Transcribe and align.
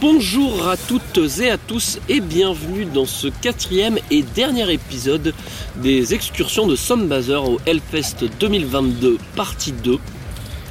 Bonjour 0.00 0.66
à 0.66 0.78
toutes 0.78 1.20
et 1.40 1.50
à 1.50 1.58
tous 1.58 1.98
et 2.08 2.20
bienvenue 2.20 2.86
dans 2.86 3.04
ce 3.04 3.28
quatrième 3.28 3.98
et 4.10 4.22
dernier 4.22 4.72
épisode 4.72 5.34
des 5.76 6.14
excursions 6.14 6.66
de 6.66 6.74
Sombazer 6.74 7.44
au 7.46 7.60
Hellfest 7.66 8.24
2022 8.40 9.18
partie 9.36 9.72
2. 9.72 9.98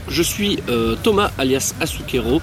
Je 0.07 0.23
suis 0.23 0.57
euh, 0.69 0.95
Thomas 1.03 1.29
alias 1.37 1.75
Asukero. 1.79 2.41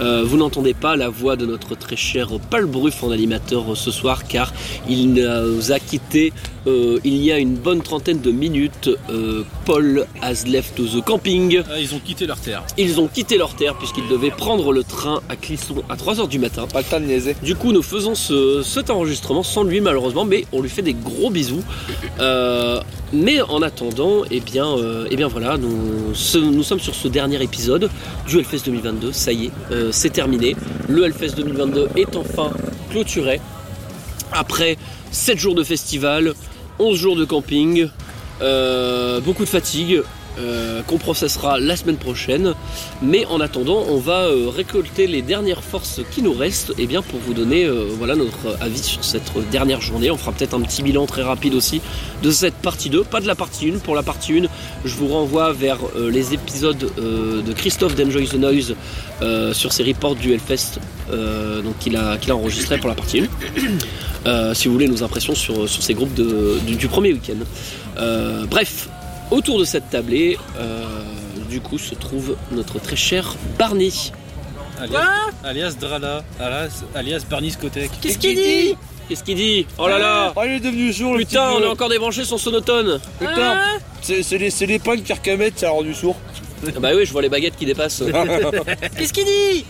Euh, 0.00 0.24
vous 0.26 0.36
n'entendez 0.36 0.74
pas 0.74 0.96
la 0.96 1.08
voix 1.08 1.36
de 1.36 1.46
notre 1.46 1.74
très 1.74 1.96
cher 1.96 2.28
Paul 2.50 2.66
Bruff 2.66 3.02
en 3.02 3.10
animateur 3.10 3.72
euh, 3.72 3.74
ce 3.74 3.90
soir 3.90 4.24
car 4.28 4.52
il 4.88 5.12
nous 5.14 5.72
a 5.72 5.78
quitté 5.78 6.32
euh, 6.66 6.98
il 7.04 7.16
y 7.22 7.30
a 7.30 7.38
une 7.38 7.54
bonne 7.54 7.80
trentaine 7.80 8.20
de 8.20 8.32
minutes. 8.32 8.90
Euh, 9.08 9.44
Paul 9.64 10.04
has 10.20 10.44
left 10.46 10.74
the 10.76 11.00
camping. 11.04 11.62
Ah, 11.70 11.78
ils 11.78 11.94
ont 11.94 12.00
quitté 12.00 12.26
leur 12.26 12.38
terre. 12.40 12.64
Ils 12.76 12.98
ont 13.00 13.06
quitté 13.06 13.38
leur 13.38 13.54
terre 13.54 13.76
puisqu'ils 13.76 14.08
devaient 14.08 14.30
prendre 14.32 14.72
le 14.72 14.82
train 14.82 15.20
à 15.28 15.36
Clisson 15.36 15.84
à 15.88 15.94
3h 15.94 16.28
du 16.28 16.40
matin. 16.40 16.66
Pas 16.66 16.80
le 16.80 16.84
temps 16.86 16.98
de 16.98 17.04
niaiser. 17.06 17.36
Du 17.42 17.54
coup, 17.54 17.70
nous 17.72 17.82
faisons 17.82 18.16
ce, 18.16 18.62
cet 18.64 18.90
enregistrement 18.90 19.44
sans 19.44 19.62
lui 19.62 19.80
malheureusement, 19.80 20.24
mais 20.24 20.44
on 20.52 20.60
lui 20.60 20.68
fait 20.70 20.82
des 20.82 20.94
gros 20.94 21.30
bisous. 21.30 21.62
Euh, 22.18 22.80
mais 23.12 23.40
en 23.42 23.62
attendant, 23.62 24.22
eh 24.32 24.40
bien, 24.40 24.66
euh, 24.66 25.06
eh 25.10 25.16
bien 25.16 25.28
voilà, 25.28 25.56
nous, 25.58 26.12
ce- 26.14 26.38
nous 26.38 26.62
sommes 26.64 26.80
sur 26.80 26.94
ce 26.96 27.06
dernier 27.06 27.40
épisode 27.42 27.88
du 28.26 28.38
Hellfest 28.38 28.64
2022. 28.66 29.12
Ça 29.12 29.32
y 29.32 29.46
est, 29.46 29.50
euh, 29.70 29.90
c'est 29.92 30.10
terminé. 30.10 30.56
Le 30.88 31.04
Hellfest 31.04 31.36
2022 31.36 31.88
est 31.96 32.16
enfin 32.16 32.50
clôturé. 32.90 33.40
Après 34.32 34.76
7 35.12 35.38
jours 35.38 35.54
de 35.54 35.64
festival, 35.64 36.34
11 36.78 36.98
jours 36.98 37.16
de 37.16 37.24
camping, 37.24 37.88
euh, 38.42 39.20
beaucoup 39.20 39.44
de 39.44 39.48
fatigue. 39.48 40.02
Euh, 40.38 40.82
qu'on 40.82 40.98
processera 40.98 41.58
la 41.58 41.76
semaine 41.76 41.96
prochaine. 41.96 42.54
Mais 43.02 43.24
en 43.26 43.40
attendant 43.40 43.84
on 43.88 43.98
va 43.98 44.24
euh, 44.24 44.48
récolter 44.48 45.06
les 45.06 45.22
dernières 45.22 45.62
forces 45.62 46.00
qui 46.10 46.22
nous 46.22 46.32
restent 46.32 46.72
et 46.78 46.86
bien 46.86 47.02
pour 47.02 47.18
vous 47.20 47.34
donner 47.34 47.64
euh, 47.64 47.86
voilà 47.98 48.16
notre 48.16 48.56
avis 48.60 48.82
sur 48.82 49.04
cette 49.04 49.32
dernière 49.50 49.80
journée. 49.80 50.10
On 50.10 50.16
fera 50.16 50.32
peut-être 50.32 50.54
un 50.54 50.60
petit 50.60 50.82
bilan 50.82 51.06
très 51.06 51.22
rapide 51.22 51.54
aussi 51.54 51.80
de 52.22 52.30
cette 52.30 52.54
partie 52.54 52.90
2 52.90 53.04
pas 53.04 53.20
de 53.20 53.26
la 53.26 53.34
partie 53.34 53.70
1 53.70 53.78
pour 53.78 53.94
la 53.94 54.02
partie 54.02 54.38
1 54.38 54.42
je 54.84 54.94
vous 54.94 55.08
renvoie 55.08 55.52
vers 55.52 55.78
les 55.96 56.34
épisodes 56.34 56.90
de 56.98 57.52
Christophe 57.52 57.94
d'Enjoy 57.94 58.26
the 58.26 58.34
Noise 58.34 58.74
sur 59.52 59.72
ses 59.72 59.82
reports 59.84 60.16
du 60.16 60.32
Hellfest 60.32 60.80
donc 61.10 61.78
qu'il 61.78 61.96
a, 61.96 62.18
enregistré 62.30 62.78
pour 62.78 62.88
la 62.88 62.94
partie 62.94 63.20
1 63.20 63.26
Euh, 64.26 64.54
si 64.54 64.66
vous 64.66 64.74
voulez 64.74 64.88
nos 64.88 65.04
impressions 65.04 65.36
sur, 65.36 65.68
sur 65.68 65.82
ces 65.84 65.94
groupes 65.94 66.12
du, 66.14 66.88
premier 66.88 67.12
week-end. 67.12 67.44
Bref 68.50 68.88
autour 69.30 69.58
de 69.58 69.64
cette 69.64 69.90
tablée 69.90 70.38
euh, 70.58 70.84
du 71.48 71.60
coup 71.60 71.78
se 71.78 71.94
trouve 71.94 72.36
notre 72.52 72.78
très 72.78 72.96
cher 72.96 73.34
Barney 73.58 73.92
Alias, 74.78 75.00
alias 75.42 75.74
Drala, 75.80 76.22
alias, 76.38 76.84
alias 76.94 77.22
Barney 77.30 77.50
Skotek. 77.50 77.90
Qu'est-ce 78.02 78.18
qu'il 78.18 78.36
dit 78.36 78.76
Qu'est-ce 79.08 79.24
qu'il 79.24 79.36
dit 79.36 79.66
Oh 79.78 79.88
là 79.88 79.98
là 79.98 80.32
Oh, 80.36 80.40
il 80.44 80.52
est 80.52 80.60
devenu 80.60 80.92
sourd 80.92 81.14
le 81.14 81.20
Putain, 81.20 81.50
on 81.52 81.62
a 81.62 81.68
encore 81.68 81.88
débranché 81.88 82.24
son 82.24 82.36
sonotone 82.36 83.00
Putain, 83.18 83.58
c'est 84.02 84.22
c'est 84.22 84.36
les, 84.36 84.50
c'est 84.50 84.66
les 84.66 84.78
punks 84.78 85.02
Carcamet 85.04 85.52
qui 85.52 85.64
a 85.64 85.70
rendu 85.70 85.94
sourd. 85.94 86.16
Ah 86.66 86.70
Bah 86.80 86.90
oui, 86.94 87.06
je 87.06 87.12
vois 87.12 87.22
les 87.22 87.28
baguettes 87.28 87.56
qui 87.56 87.64
dépassent. 87.64 88.02
Qu'est-ce 88.98 89.12
qu'il 89.12 89.24
dit 89.24 89.64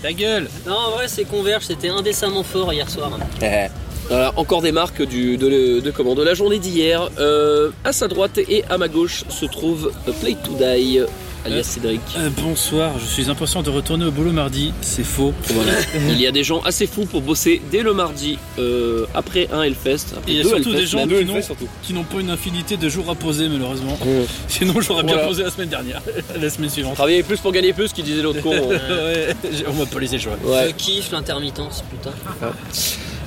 Ta 0.00 0.12
gueule 0.12 0.48
Non, 0.66 0.76
en 0.76 0.90
vrai, 0.92 1.08
c'est 1.08 1.24
Converge, 1.24 1.64
c'était 1.64 1.88
indécemment 1.88 2.42
fort 2.44 2.72
hier 2.72 2.88
soir. 2.88 3.10
Eh, 3.42 3.66
Voilà, 4.12 4.30
encore 4.36 4.60
des 4.60 4.72
marques 4.72 5.00
du, 5.02 5.38
de, 5.38 5.80
de, 5.80 5.90
comment, 5.90 6.14
de 6.14 6.22
la 6.22 6.34
journée 6.34 6.58
d'hier. 6.58 7.08
Euh, 7.18 7.70
à 7.82 7.92
sa 7.94 8.08
droite 8.08 8.36
et 8.46 8.62
à 8.68 8.76
ma 8.76 8.88
gauche 8.88 9.24
se 9.30 9.46
trouve 9.46 9.90
Play 10.20 10.36
to 10.44 10.50
Die, 10.58 11.00
alias 11.46 11.62
Cédric. 11.62 12.02
Euh, 12.18 12.28
Bonsoir, 12.42 12.98
je 12.98 13.06
suis 13.06 13.30
impatient 13.30 13.62
de 13.62 13.70
retourner 13.70 14.04
au 14.04 14.10
boulot 14.10 14.32
mardi. 14.32 14.74
C'est 14.82 15.02
faux. 15.02 15.32
Voilà. 15.54 15.72
Il 16.10 16.20
y 16.20 16.26
a 16.26 16.30
des 16.30 16.44
gens 16.44 16.60
assez 16.60 16.86
fous 16.86 17.06
pour 17.06 17.22
bosser 17.22 17.62
dès 17.70 17.82
le 17.82 17.94
mardi 17.94 18.36
euh, 18.58 19.06
après 19.14 19.48
un 19.50 19.62
Hellfest. 19.62 20.08
Après 20.14 20.30
Et 20.32 20.34
il 20.34 20.36
y 20.36 20.40
a 20.40 20.44
surtout 20.44 20.56
Hellfest 20.68 20.76
des 20.82 20.86
gens 20.86 21.06
qui 21.06 21.24
n'ont 21.24 21.34
fait 21.36 21.42
surtout. 21.42 21.68
qui 21.82 21.94
n'ont 21.94 22.04
pas 22.04 22.20
une 22.20 22.28
infinité 22.28 22.76
de 22.76 22.88
jours 22.90 23.08
à 23.08 23.14
poser, 23.14 23.48
malheureusement. 23.48 23.98
Mmh. 24.04 24.08
Sinon, 24.46 24.74
j'aurais 24.82 25.04
bien 25.04 25.14
Voilà. 25.14 25.28
posé 25.28 25.42
la 25.42 25.50
semaine 25.50 25.70
dernière, 25.70 26.02
la 26.38 26.50
semaine 26.50 26.68
suivante. 26.68 26.96
Travailler 26.96 27.22
plus 27.22 27.38
pour 27.38 27.50
gagner 27.52 27.72
plus, 27.72 27.94
qui 27.94 28.02
disait 28.02 28.20
l'autre 28.20 28.42
con. 28.42 28.50
ouais, 28.68 29.34
j'ai- 29.50 29.66
on 29.66 29.72
m'a 29.72 29.86
pas 29.86 30.00
laissé 30.00 30.16
le 30.16 30.20
choix. 30.22 30.36
Ouais. 30.44 30.68
Je 30.68 30.74
kiffe 30.74 31.10
l'intermittence, 31.12 31.82
putain. 31.90 32.12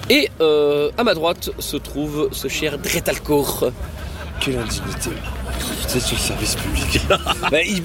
Et 0.10 0.30
euh, 0.40 0.92
à 0.98 1.04
ma 1.04 1.14
droite 1.14 1.50
se 1.60 1.78
trouve 1.78 2.30
ce 2.32 2.48
cher 2.48 2.78
Dretalcourt. 2.78 3.72
Quelle 4.40 4.58
indignité. 4.58 5.10
C'est 5.88 6.00
sur 6.00 6.16
le 6.16 6.22
service 6.22 6.56
public. 6.56 7.02
Bah, 7.52 7.62
il, 7.64 7.82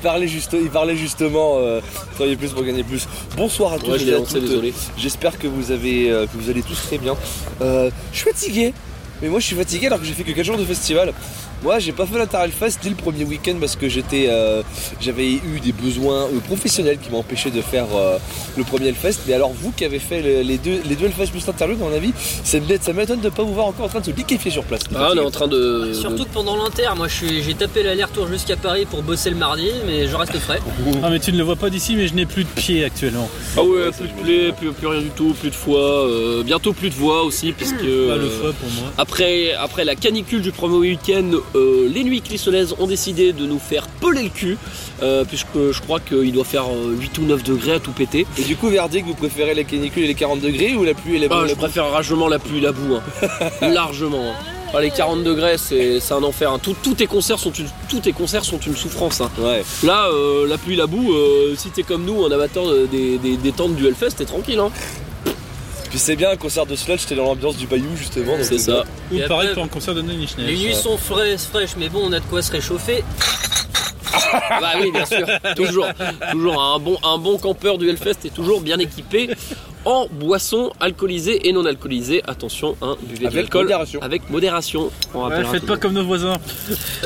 parlait, 0.00 0.28
juste, 0.28 0.56
il 0.58 0.70
parlait 0.70 0.96
justement 0.96 1.58
euh, 1.58 1.80
travailler 2.14 2.36
plus 2.36 2.52
pour 2.52 2.64
gagner 2.64 2.82
plus. 2.82 3.06
Bonsoir 3.36 3.74
à 3.74 3.78
tous 3.78 3.90
Ouais, 3.90 3.98
je 3.98 4.10
lancé, 4.10 4.40
désolé. 4.40 4.72
J'espère 4.96 5.38
que 5.38 5.46
vous 5.46 5.70
avez 5.70 6.10
euh, 6.10 6.26
que 6.26 6.36
vous 6.36 6.48
allez 6.48 6.62
tous 6.62 6.80
très 6.82 6.98
bien. 6.98 7.16
Euh, 7.60 7.90
je 8.12 8.18
suis 8.18 8.30
fatigué. 8.30 8.72
Mais 9.20 9.28
moi 9.28 9.40
je 9.40 9.46
suis 9.46 9.56
fatigué 9.56 9.88
alors 9.88 10.00
que 10.00 10.06
j'ai 10.06 10.14
fait 10.14 10.22
que 10.22 10.32
4 10.32 10.44
jours 10.44 10.56
de 10.56 10.64
festival. 10.64 11.12
Moi 11.62 11.78
j'ai 11.78 11.92
pas 11.92 12.06
fait 12.06 12.16
l'Interrail-Fest 12.18 12.80
dès 12.82 12.88
le 12.90 12.94
premier 12.96 13.24
week-end 13.24 13.54
parce 13.60 13.76
que 13.76 13.88
j'étais 13.88 14.26
euh, 14.28 14.62
j'avais 15.00 15.30
eu 15.32 15.60
des 15.62 15.72
besoins 15.72 16.24
euh, 16.24 16.40
professionnels 16.46 16.98
qui 17.02 17.10
m'empêchaient 17.10 17.50
de 17.50 17.60
faire 17.60 17.86
euh, 17.94 18.18
le 18.56 18.64
premier 18.64 18.88
Hellfest. 18.88 19.18
Mais 19.26 19.34
alors 19.34 19.52
vous 19.52 19.70
qui 19.72 19.84
avez 19.84 19.98
fait 19.98 20.22
le- 20.22 20.40
les 20.42 20.58
deux 20.58 20.80
les 20.88 20.96
deux 20.96 21.06
Hellfest 21.06 21.30
plus 21.30 21.46
l'interlude 21.46 21.78
la 21.92 21.98
vie, 21.98 22.12
ça 22.44 22.58
me- 22.60 22.78
ça 22.80 22.92
m'étonne 22.92 23.20
de 23.20 23.28
pas 23.28 23.42
vous 23.42 23.52
voir 23.54 23.66
encore 23.66 23.86
en 23.86 23.88
train 23.88 24.00
de 24.00 24.06
se 24.06 24.10
liquéfier 24.10 24.50
sur 24.50 24.64
place. 24.64 24.82
Ah, 24.94 25.10
on 25.12 25.16
est 25.16 25.20
en 25.20 25.30
train 25.30 25.48
de. 25.48 25.92
Surtout 25.92 26.24
que 26.24 26.30
pendant 26.32 26.56
l'inter, 26.56 26.86
moi 26.96 27.08
je 27.08 27.14
suis- 27.14 27.42
j'ai 27.42 27.54
tapé 27.54 27.82
l'aller-retour 27.82 28.26
jusqu'à 28.28 28.56
Paris 28.56 28.86
pour 28.88 29.02
bosser 29.02 29.30
le 29.30 29.36
mardi, 29.36 29.68
mais 29.86 30.06
je 30.08 30.16
reste 30.16 30.38
frais. 30.38 30.60
Ah, 31.02 31.10
mais 31.10 31.18
tu 31.18 31.32
ne 31.32 31.38
le 31.38 31.44
vois 31.44 31.56
pas 31.56 31.68
d'ici, 31.70 31.94
mais 31.96 32.06
je 32.08 32.14
n'ai 32.14 32.26
plus 32.26 32.44
de 32.44 32.48
pied 32.48 32.84
actuellement. 32.84 33.28
Ah 33.56 33.62
ouais, 33.62 33.68
Ouais, 33.70 33.90
plus 33.92 34.08
de 34.08 34.12
plaies, 34.22 34.52
plus, 34.52 34.72
plus 34.72 34.86
rien 34.86 35.00
du 35.00 35.08
tout, 35.10 35.34
plus 35.38 35.50
de 35.50 35.54
foie, 35.54 35.78
euh, 36.06 36.42
bientôt 36.42 36.72
plus 36.72 36.90
de 36.90 36.94
voix 36.94 37.22
aussi, 37.24 37.52
puisque 37.52 37.76
Pas 37.80 37.84
euh, 37.84 38.18
le 38.22 38.28
foie 38.30 38.52
pour 38.52 38.70
moi. 38.80 38.92
après, 38.98 39.52
après 39.54 39.84
la 39.84 39.94
canicule 39.96 40.42
du 40.42 40.52
premier 40.52 40.76
week-end, 40.76 41.30
euh, 41.54 41.88
les 41.92 42.04
nuits 42.04 42.20
clissonnaises 42.20 42.74
ont 42.78 42.86
décidé 42.86 43.32
de 43.32 43.46
nous 43.46 43.58
faire 43.58 43.86
peler 44.00 44.22
le 44.24 44.28
cul, 44.28 44.58
euh, 45.02 45.24
puisque 45.24 45.48
je 45.72 45.80
crois 45.80 46.00
qu'il 46.00 46.32
doit 46.32 46.44
faire 46.44 46.64
euh, 46.66 46.94
8 46.98 47.18
ou 47.18 47.22
9 47.22 47.42
degrés 47.42 47.72
à 47.72 47.80
tout 47.80 47.92
péter. 47.92 48.26
Et 48.38 48.42
du 48.42 48.56
coup 48.56 48.68
verdict 48.68 49.06
vous 49.06 49.14
préférez 49.14 49.54
la 49.54 49.64
canicule 49.64 50.04
et 50.04 50.06
les 50.08 50.14
40 50.14 50.40
degrés 50.40 50.74
ou 50.74 50.84
la 50.84 50.94
pluie 50.94 51.16
et 51.16 51.18
les 51.18 51.28
Ah, 51.30 51.42
la 51.42 51.48
je 51.48 51.54
préfère 51.54 51.90
largement 51.90 52.28
la 52.28 52.38
pluie 52.38 52.58
et 52.58 52.62
la 52.62 52.72
boue, 52.72 52.96
hein. 52.96 53.50
largement. 53.68 54.30
hein. 54.30 54.34
Ah, 54.72 54.80
les 54.80 54.90
40 54.90 55.24
degrés, 55.24 55.56
c'est 55.58 55.98
un 56.12 56.22
enfer. 56.22 56.52
hein. 56.52 56.60
Tout- 56.62 56.76
tous 56.80 56.94
tes 56.94 57.08
concerts 57.08 57.40
sont 57.40 57.50
une, 57.50 57.66
tous 57.88 57.98
tes 57.98 58.12
concerts 58.12 58.44
sont 58.44 58.58
une 58.60 58.76
souffrance. 58.76 59.20
hein. 59.20 59.28
Ouais. 59.40 59.64
Là, 59.82 60.06
euh, 60.12 60.46
la 60.46 60.58
pluie, 60.58 60.76
la 60.76 60.86
boue, 60.86 61.12
euh, 61.12 61.54
si 61.56 61.70
t'es 61.70 61.82
comme 61.82 62.04
nous, 62.04 62.24
un 62.24 62.30
amateur 62.30 62.66
de- 62.70 62.86
des, 62.86 63.18
des- 63.18 63.36
des 63.36 63.50
tentes 63.50 63.74
du 63.74 63.86
Hellfest, 63.88 64.10
t'es 64.18 64.24
tranquille. 64.26 64.60
Hein. 64.60 64.70
Puis 65.90 65.98
c'est 65.98 66.16
bien 66.16 66.30
un 66.30 66.36
concert 66.36 66.66
de 66.66 66.76
sludge, 66.76 67.00
j'étais 67.00 67.16
dans 67.16 67.24
l'ambiance 67.24 67.56
du 67.56 67.66
bayou 67.66 67.96
justement. 67.96 68.36
donc 68.36 68.44
C'est 68.44 68.58
ça. 68.58 68.84
Ou 69.12 69.16
Et 69.16 69.26
pareil 69.26 69.48
après, 69.48 69.54
pour 69.54 69.64
un 69.64 69.68
concert 69.68 69.94
de 69.94 70.02
Nine 70.02 70.22
Inch 70.22 70.36
Nails. 70.38 70.46
Les 70.46 70.56
nuits 70.56 70.74
sont 70.74 70.96
fraîches, 70.96 71.40
fraîches, 71.40 71.76
mais 71.76 71.88
bon, 71.88 72.00
on 72.04 72.12
a 72.12 72.20
de 72.20 72.24
quoi 72.24 72.40
se 72.42 72.52
réchauffer. 72.52 73.04
Bah 74.32 74.72
oui, 74.80 74.90
bien 74.92 75.06
sûr. 75.06 75.26
toujours, 75.56 75.86
toujours 76.32 76.62
un 76.62 76.78
bon, 76.78 76.98
un 77.02 77.18
bon 77.18 77.38
campeur 77.38 77.78
du 77.78 77.88
Hellfest 77.88 78.24
est 78.24 78.34
toujours 78.34 78.60
bien 78.60 78.78
équipé 78.78 79.30
en 79.84 80.06
boissons 80.10 80.72
alcoolisées 80.80 81.48
et 81.48 81.52
non 81.52 81.64
alcoolisées. 81.64 82.22
Attention, 82.26 82.76
hein, 82.82 82.96
buvez 83.02 83.20
de 83.20 83.26
Avec 83.26 83.34
l'alcool 83.36 83.62
modération. 83.62 84.00
avec 84.02 84.30
modération. 84.30 84.90
On 85.14 85.28
Ouais, 85.28 85.44
faites 85.44 85.66
pas 85.66 85.76
comme 85.76 85.92
nos 85.94 86.04
voisins. 86.04 86.34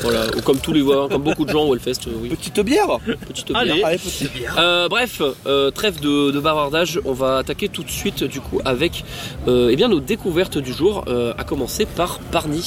Voilà, 0.03 0.27
ou 0.37 0.41
comme 0.43 0.59
tous 0.59 0.73
les 0.73 0.83
voix, 0.83 1.09
comme 1.09 1.23
beaucoup 1.23 1.45
de 1.45 1.51
gens 1.51 1.65
au 1.65 1.75
Hellfest. 1.75 2.09
euh, 2.09 2.13
oui. 2.21 2.29
Petite 2.31 2.61
bière 2.61 2.99
Petite 3.29 3.49
bière. 3.49 3.59
Allez. 3.59 3.83
Allez, 3.83 3.99
petite 3.99 4.31
Euh, 4.59 4.89
bref, 4.89 5.23
euh, 5.47 5.71
trêve 5.71 6.01
de, 6.01 6.31
de 6.31 6.41
bavardage, 6.41 7.01
on 7.05 7.13
va 7.13 7.39
attaquer 7.39 7.69
tout 7.69 7.83
de 7.85 7.91
suite 7.91 8.25
du 8.25 8.41
coup 8.41 8.61
avec 8.65 9.05
euh, 9.49 9.69
eh 9.71 9.77
bien, 9.77 9.89
nos 9.89 10.01
découvertes 10.01 10.59
du 10.59 10.73
jour, 10.73 11.05
euh, 11.09 11.33
à 11.39 11.45
commencer 11.45 11.87
par 11.87 12.21
Barney. 12.33 12.61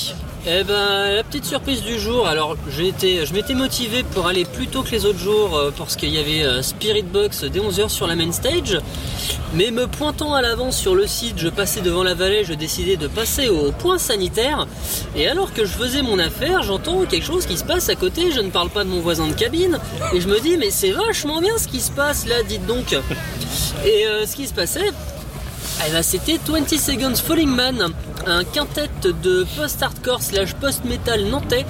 Eh 0.49 0.63
ben, 0.63 1.13
la 1.13 1.23
petite 1.23 1.43
surprise 1.43 1.83
du 1.83 1.99
jour. 1.99 2.25
Alors, 2.25 2.55
je 2.69 3.33
m'étais 3.33 3.53
motivé 3.53 4.03
pour 4.03 4.27
aller 4.27 4.45
plus 4.45 4.67
tôt 4.67 4.81
que 4.81 4.91
les 4.91 5.05
autres 5.05 5.19
jours 5.19 5.57
euh, 5.57 5.71
parce 5.77 5.97
qu'il 5.97 6.07
y 6.07 6.17
avait 6.17 6.41
euh, 6.41 6.61
Spirit 6.61 7.03
Box 7.03 7.43
dès 7.43 7.59
11h 7.59 7.89
sur 7.89 8.07
la 8.07 8.15
main 8.15 8.31
stage. 8.31 8.79
Mais 9.55 9.71
me 9.71 9.87
pointant 9.87 10.33
à 10.33 10.41
l'avance 10.41 10.77
sur 10.77 10.95
le 10.95 11.05
site, 11.05 11.37
je 11.37 11.49
passais 11.49 11.81
devant 11.81 12.01
la 12.01 12.13
vallée, 12.13 12.45
je 12.45 12.53
décidais 12.53 12.95
de 12.95 13.07
passer 13.07 13.49
au 13.49 13.73
point 13.73 13.97
sanitaire. 13.97 14.67
Et 15.17 15.27
alors 15.27 15.51
que 15.51 15.65
je 15.65 15.71
faisais 15.73 16.01
mon 16.01 16.17
affaire, 16.17 16.63
j'entends 16.63 17.03
quelque 17.03 17.25
chose 17.25 17.45
qui 17.45 17.57
se 17.57 17.65
passe 17.65 17.89
à 17.89 17.95
côté. 17.95 18.31
Je 18.31 18.39
ne 18.39 18.49
parle 18.49 18.69
pas 18.69 18.85
de 18.85 18.89
mon 18.89 19.01
voisin 19.01 19.27
de 19.27 19.33
cabine. 19.33 19.79
Et 20.13 20.21
je 20.21 20.29
me 20.29 20.39
dis, 20.39 20.55
mais 20.55 20.69
c'est 20.69 20.91
vachement 20.91 21.41
bien 21.41 21.57
ce 21.57 21.67
qui 21.67 21.81
se 21.81 21.91
passe 21.91 22.25
là, 22.25 22.41
dites 22.43 22.65
donc. 22.65 22.93
Et 23.85 24.07
euh, 24.07 24.25
ce 24.25 24.37
qui 24.37 24.47
se 24.47 24.53
passait, 24.53 24.91
eh 25.85 25.91
ben, 25.91 26.01
c'était 26.01 26.39
20 26.45 26.67
Seconds 26.77 27.15
Falling 27.15 27.49
Man, 27.49 27.93
un 28.25 28.43
quintet 28.43 28.89
de 29.03 29.45
post-hardcore 29.55 30.21
slash 30.21 30.53
post-metal 30.55 31.25
nantais 31.25 31.65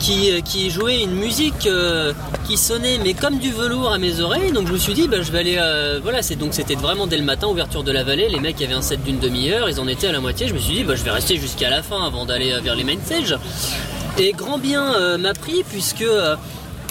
qui, 0.00 0.30
euh, 0.30 0.70
jouait 0.70 1.02
une 1.02 1.14
musique 1.14 1.66
euh, 1.66 2.12
qui 2.46 2.56
sonnait 2.56 2.98
mais 3.02 3.14
comme 3.14 3.38
du 3.38 3.52
velours 3.52 3.92
à 3.92 3.98
mes 3.98 4.20
oreilles. 4.20 4.52
Donc 4.52 4.66
je 4.68 4.72
me 4.72 4.78
suis 4.78 4.94
dit, 4.94 5.08
bah, 5.08 5.22
je 5.22 5.30
vais 5.30 5.38
aller. 5.38 5.56
euh, 5.58 6.00
voilà, 6.02 6.22
c'est 6.22 6.36
donc 6.36 6.54
c'était 6.54 6.74
vraiment 6.74 7.06
dès 7.06 7.16
le 7.18 7.24
matin, 7.24 7.46
ouverture 7.48 7.82
de 7.84 7.92
la 7.92 8.02
vallée. 8.02 8.28
Les 8.28 8.40
mecs 8.40 8.60
avaient 8.62 8.74
un 8.74 8.82
set 8.82 9.02
d'une 9.02 9.18
demi-heure, 9.18 9.68
ils 9.68 9.80
en 9.80 9.86
étaient 9.88 10.08
à 10.08 10.12
la 10.12 10.20
moitié. 10.20 10.48
Je 10.48 10.54
me 10.54 10.58
suis 10.58 10.74
dit, 10.74 10.84
bah, 10.84 10.94
je 10.96 11.02
vais 11.02 11.10
rester 11.10 11.36
jusqu'à 11.36 11.70
la 11.70 11.82
fin 11.82 12.04
avant 12.04 12.24
d'aller 12.26 12.58
vers 12.62 12.74
les 12.74 12.84
main 12.84 12.96
stage. 13.04 13.36
Et 14.18 14.32
grand 14.32 14.58
bien 14.58 15.16
m'a 15.18 15.34
pris 15.34 15.64
puisque. 15.68 16.04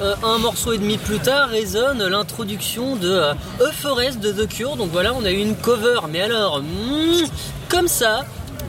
Euh, 0.03 0.15
un 0.23 0.37
morceau 0.37 0.73
et 0.73 0.77
demi 0.77 0.97
plus 0.97 1.19
tard 1.19 1.49
résonne 1.49 2.05
l'introduction 2.05 2.95
de 2.97 3.09
euh, 3.09 3.33
A 3.33 3.71
Forest 3.71 4.19
de 4.19 4.31
The 4.31 4.47
Cure. 4.47 4.75
Donc 4.75 4.89
voilà, 4.91 5.13
on 5.13 5.23
a 5.23 5.31
eu 5.31 5.37
une 5.37 5.55
cover, 5.55 6.01
mais 6.09 6.21
alors, 6.21 6.61
mm, 6.61 7.27
comme 7.69 7.87
ça, 7.87 8.25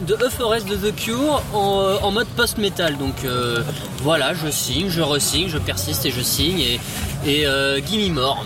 de 0.06 0.14
A 0.14 0.30
Forest 0.30 0.68
de 0.68 0.76
The 0.76 0.94
Cure 0.94 1.42
en, 1.52 1.80
euh, 1.82 2.10
mode 2.12 2.28
post-metal. 2.36 2.96
Donc 2.98 3.24
euh, 3.24 3.62
voilà, 4.02 4.32
je 4.34 4.48
signe, 4.48 4.88
je 4.90 5.02
resigne, 5.02 5.48
je 5.48 5.58
persiste 5.58 6.06
et 6.06 6.12
je 6.12 6.20
signe. 6.20 6.60
Et, 6.60 6.80
et 7.26 7.46
Gimme 7.84 8.14
More. 8.14 8.44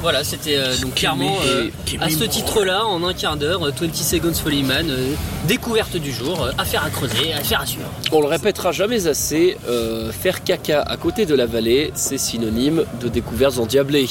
Voilà, 0.00 0.22
c'était 0.22 0.56
euh, 0.56 0.76
donc 0.76 0.94
clairement 0.94 1.36
euh, 1.44 1.68
à 2.00 2.08
ce 2.08 2.22
titre-là, 2.22 2.84
en 2.86 3.02
un 3.02 3.12
quart 3.12 3.36
d'heure, 3.36 3.66
euh, 3.66 3.72
20 3.78 3.92
Seconds 3.96 4.32
Follyman, 4.32 4.88
euh, 4.88 5.12
découverte 5.48 5.96
du 5.96 6.12
jour, 6.12 6.40
euh, 6.40 6.50
affaire 6.56 6.84
à 6.84 6.90
creuser, 6.90 7.32
affaire 7.32 7.62
à 7.62 7.66
suivre. 7.66 7.90
On 8.12 8.20
le 8.20 8.28
répétera 8.28 8.70
jamais 8.70 9.08
assez, 9.08 9.56
euh, 9.68 10.12
faire 10.12 10.44
caca 10.44 10.82
à 10.82 10.96
côté 10.96 11.26
de 11.26 11.34
la 11.34 11.46
vallée, 11.46 11.90
c'est 11.94 12.16
synonyme 12.16 12.84
de 13.00 13.08
découvertes 13.08 13.58
endiablées. 13.58 14.06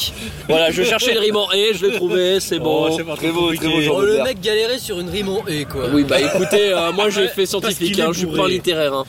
Voilà, 0.49 0.71
je 0.71 0.83
cherchais 0.83 1.13
le 1.13 1.21
rime 1.21 1.37
en 1.37 1.49
et, 1.53 1.71
je 1.73 1.85
l'ai 1.85 1.93
trouvé, 1.95 2.41
c'est 2.41 2.59
bon. 2.59 2.89
Oh, 2.91 3.15
Très 3.15 3.31
beau, 3.31 3.53
très 3.55 3.67
beau 3.67 3.79
genre. 3.81 3.97
Oh, 3.99 4.01
le 4.05 4.23
mec 4.23 4.41
galérait 4.41 4.79
sur 4.79 4.99
une 4.99 5.09
rime 5.09 5.29
en 5.29 5.45
et 5.47 5.63
quoi. 5.63 5.85
oui, 5.93 6.03
bah 6.03 6.19
écoutez, 6.19 6.73
euh, 6.73 6.91
moi 6.91 7.09
j'ai 7.09 7.29
fait 7.29 7.45
scientifique, 7.45 7.97
hein, 7.99 8.09
je 8.11 8.19
suis 8.19 8.27
pas 8.27 8.47
littéraire. 8.49 8.93
hein. 8.93 9.05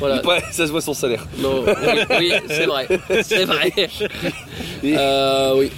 Voilà. 0.00 0.22
Ça 0.50 0.66
se 0.66 0.72
voit 0.72 0.80
son 0.80 0.94
salaire. 0.94 1.26
Non, 1.38 1.62
oui, 1.66 2.00
oui, 2.18 2.32
c'est 2.48 2.66
vrai, 2.66 2.88
c'est 3.22 3.44
vrai. 3.44 3.72
Euh, 4.84 5.54
oui, 5.56 5.70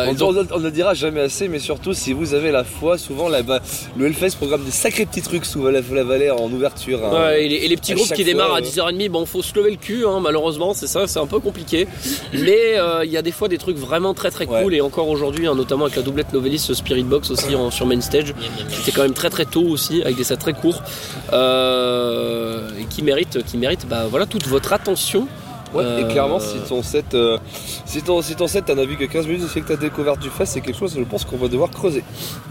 euh, 0.00 0.06
On, 0.10 0.14
donc- 0.14 0.46
on- 0.52 0.56
on 0.56 0.58
ne 0.58 0.64
le 0.64 0.70
dira 0.70 0.94
jamais 0.94 1.20
assez, 1.20 1.48
mais 1.48 1.58
surtout 1.58 1.92
si 1.94 2.12
vous 2.12 2.34
avez 2.34 2.50
la 2.50 2.64
foi, 2.64 2.98
souvent 2.98 3.28
là, 3.28 3.42
bah, 3.42 3.60
le 3.96 4.06
Hellfest 4.06 4.36
programme 4.36 4.64
des 4.64 4.70
sacrés 4.70 5.06
petits 5.06 5.22
trucs 5.22 5.44
sous 5.44 5.64
la, 5.66 5.80
la 5.80 6.04
vallée 6.04 6.30
en 6.30 6.50
ouverture. 6.50 7.04
hein. 7.04 7.12
Ouais, 7.26 7.44
et, 7.44 7.48
les, 7.48 7.56
et 7.56 7.68
les 7.68 7.76
petits 7.76 7.94
groupes 7.94 8.12
qui 8.12 8.24
démarrent 8.24 8.54
à 8.54 8.60
ouais. 8.60 8.66
10h30, 8.66 9.08
bon, 9.10 9.26
faut 9.26 9.42
se 9.42 9.54
lever 9.54 9.70
le 9.72 9.76
cul, 9.76 10.04
hein, 10.06 10.20
malheureusement, 10.20 10.74
c'est 10.74 10.86
ça, 10.86 11.06
c'est 11.06 11.18
un 11.18 11.26
peu 11.26 11.40
compliqué. 11.40 11.86
Mais 12.32 12.78
euh, 12.78 13.04
il 13.04 13.10
y 13.10 13.16
a 13.16 13.22
des 13.22 13.32
fois 13.32 13.48
des 13.48 13.58
trucs 13.58 13.76
vraiment 13.76 14.14
très 14.14 14.30
très 14.30 14.46
Ouais. 14.46 14.62
cool, 14.62 14.74
et 14.74 14.80
encore 14.80 15.08
aujourd'hui, 15.08 15.46
hein, 15.46 15.54
notamment 15.54 15.84
avec 15.84 15.96
la 15.96 16.02
doublette 16.02 16.32
Novelis 16.32 16.58
Spirit 16.72 17.02
Box 17.04 17.30
aussi 17.30 17.54
en- 17.54 17.70
sur 17.70 17.86
Main 17.86 18.00
Stage. 18.00 18.34
C'était 18.70 18.92
quand 18.92 19.02
même 19.02 19.14
très 19.14 19.30
très 19.30 19.44
tôt 19.44 19.62
aussi, 19.64 20.02
avec 20.02 20.16
des 20.16 20.24
sets 20.24 20.36
très 20.36 20.52
courts, 20.54 20.82
euh, 21.32 22.68
et 22.80 22.84
qui 22.84 23.02
mérite, 23.02 23.42
qui 23.44 23.56
mérite 23.56 23.86
bah, 23.88 24.06
voilà, 24.10 24.26
toute 24.26 24.46
votre 24.46 24.72
attention. 24.72 25.26
Ouais, 25.74 25.84
Euh, 25.84 26.00
Et 26.08 26.12
clairement, 26.12 26.40
si 26.40 26.58
ton 26.68 26.82
set, 26.82 27.14
euh, 27.14 27.38
si 27.86 28.02
ton, 28.02 28.22
si 28.22 28.34
ton 28.34 28.46
set, 28.48 28.64
t'en 28.66 28.78
as 28.78 28.84
vu 28.84 28.96
que 28.96 29.04
15 29.04 29.26
minutes, 29.26 29.46
c'est 29.52 29.60
que 29.60 29.68
ta 29.68 29.76
découverte 29.76 30.20
du 30.20 30.30
fest, 30.30 30.52
c'est 30.54 30.60
quelque 30.60 30.78
chose, 30.78 30.94
je 30.96 31.04
pense 31.04 31.24
qu'on 31.24 31.36
va 31.36 31.48
devoir 31.48 31.70
creuser. 31.70 32.02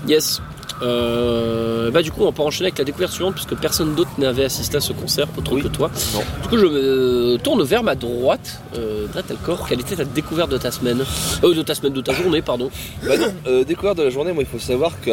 Yes. 0.07 0.41
Euh, 0.81 1.91
bah 1.91 2.01
du 2.01 2.09
coup 2.09 2.23
on 2.23 2.31
peut 2.31 2.41
enchaîner 2.41 2.67
avec 2.67 2.77
la 2.77 2.85
découverte 2.85 3.11
suivante 3.11 3.33
puisque 3.33 3.53
personne 3.55 3.95
d'autre 3.95 4.11
n'avait 4.17 4.45
assisté 4.45 4.77
à 4.77 4.79
ce 4.79 4.93
concert 4.93 5.27
autre 5.37 5.51
Oui. 5.53 5.61
que 5.61 5.67
toi. 5.67 5.91
Non. 6.13 6.21
Du 6.41 6.47
coup 6.47 6.57
je 6.57 6.65
me 6.65 7.37
tourne 7.37 7.61
vers 7.63 7.83
ma 7.83 7.95
droite. 7.95 8.61
Euh, 8.77 9.05
Dretelcor, 9.07 9.67
quelle 9.67 9.81
était 9.81 9.97
ta 9.97 10.05
découverte 10.05 10.49
de 10.49 10.57
ta 10.57 10.71
semaine? 10.71 11.03
Euh, 11.43 11.53
de 11.53 11.61
ta 11.63 11.75
semaine, 11.75 11.91
de 11.91 11.99
ta 11.99 12.13
journée 12.13 12.41
pardon. 12.41 12.69
Bah 13.05 13.17
non, 13.17 13.27
euh, 13.47 13.63
découverte 13.65 13.97
de 13.97 14.03
la 14.03 14.09
journée, 14.09 14.31
moi 14.31 14.43
il 14.43 14.47
faut 14.49 14.59
savoir 14.63 14.93
que 15.01 15.11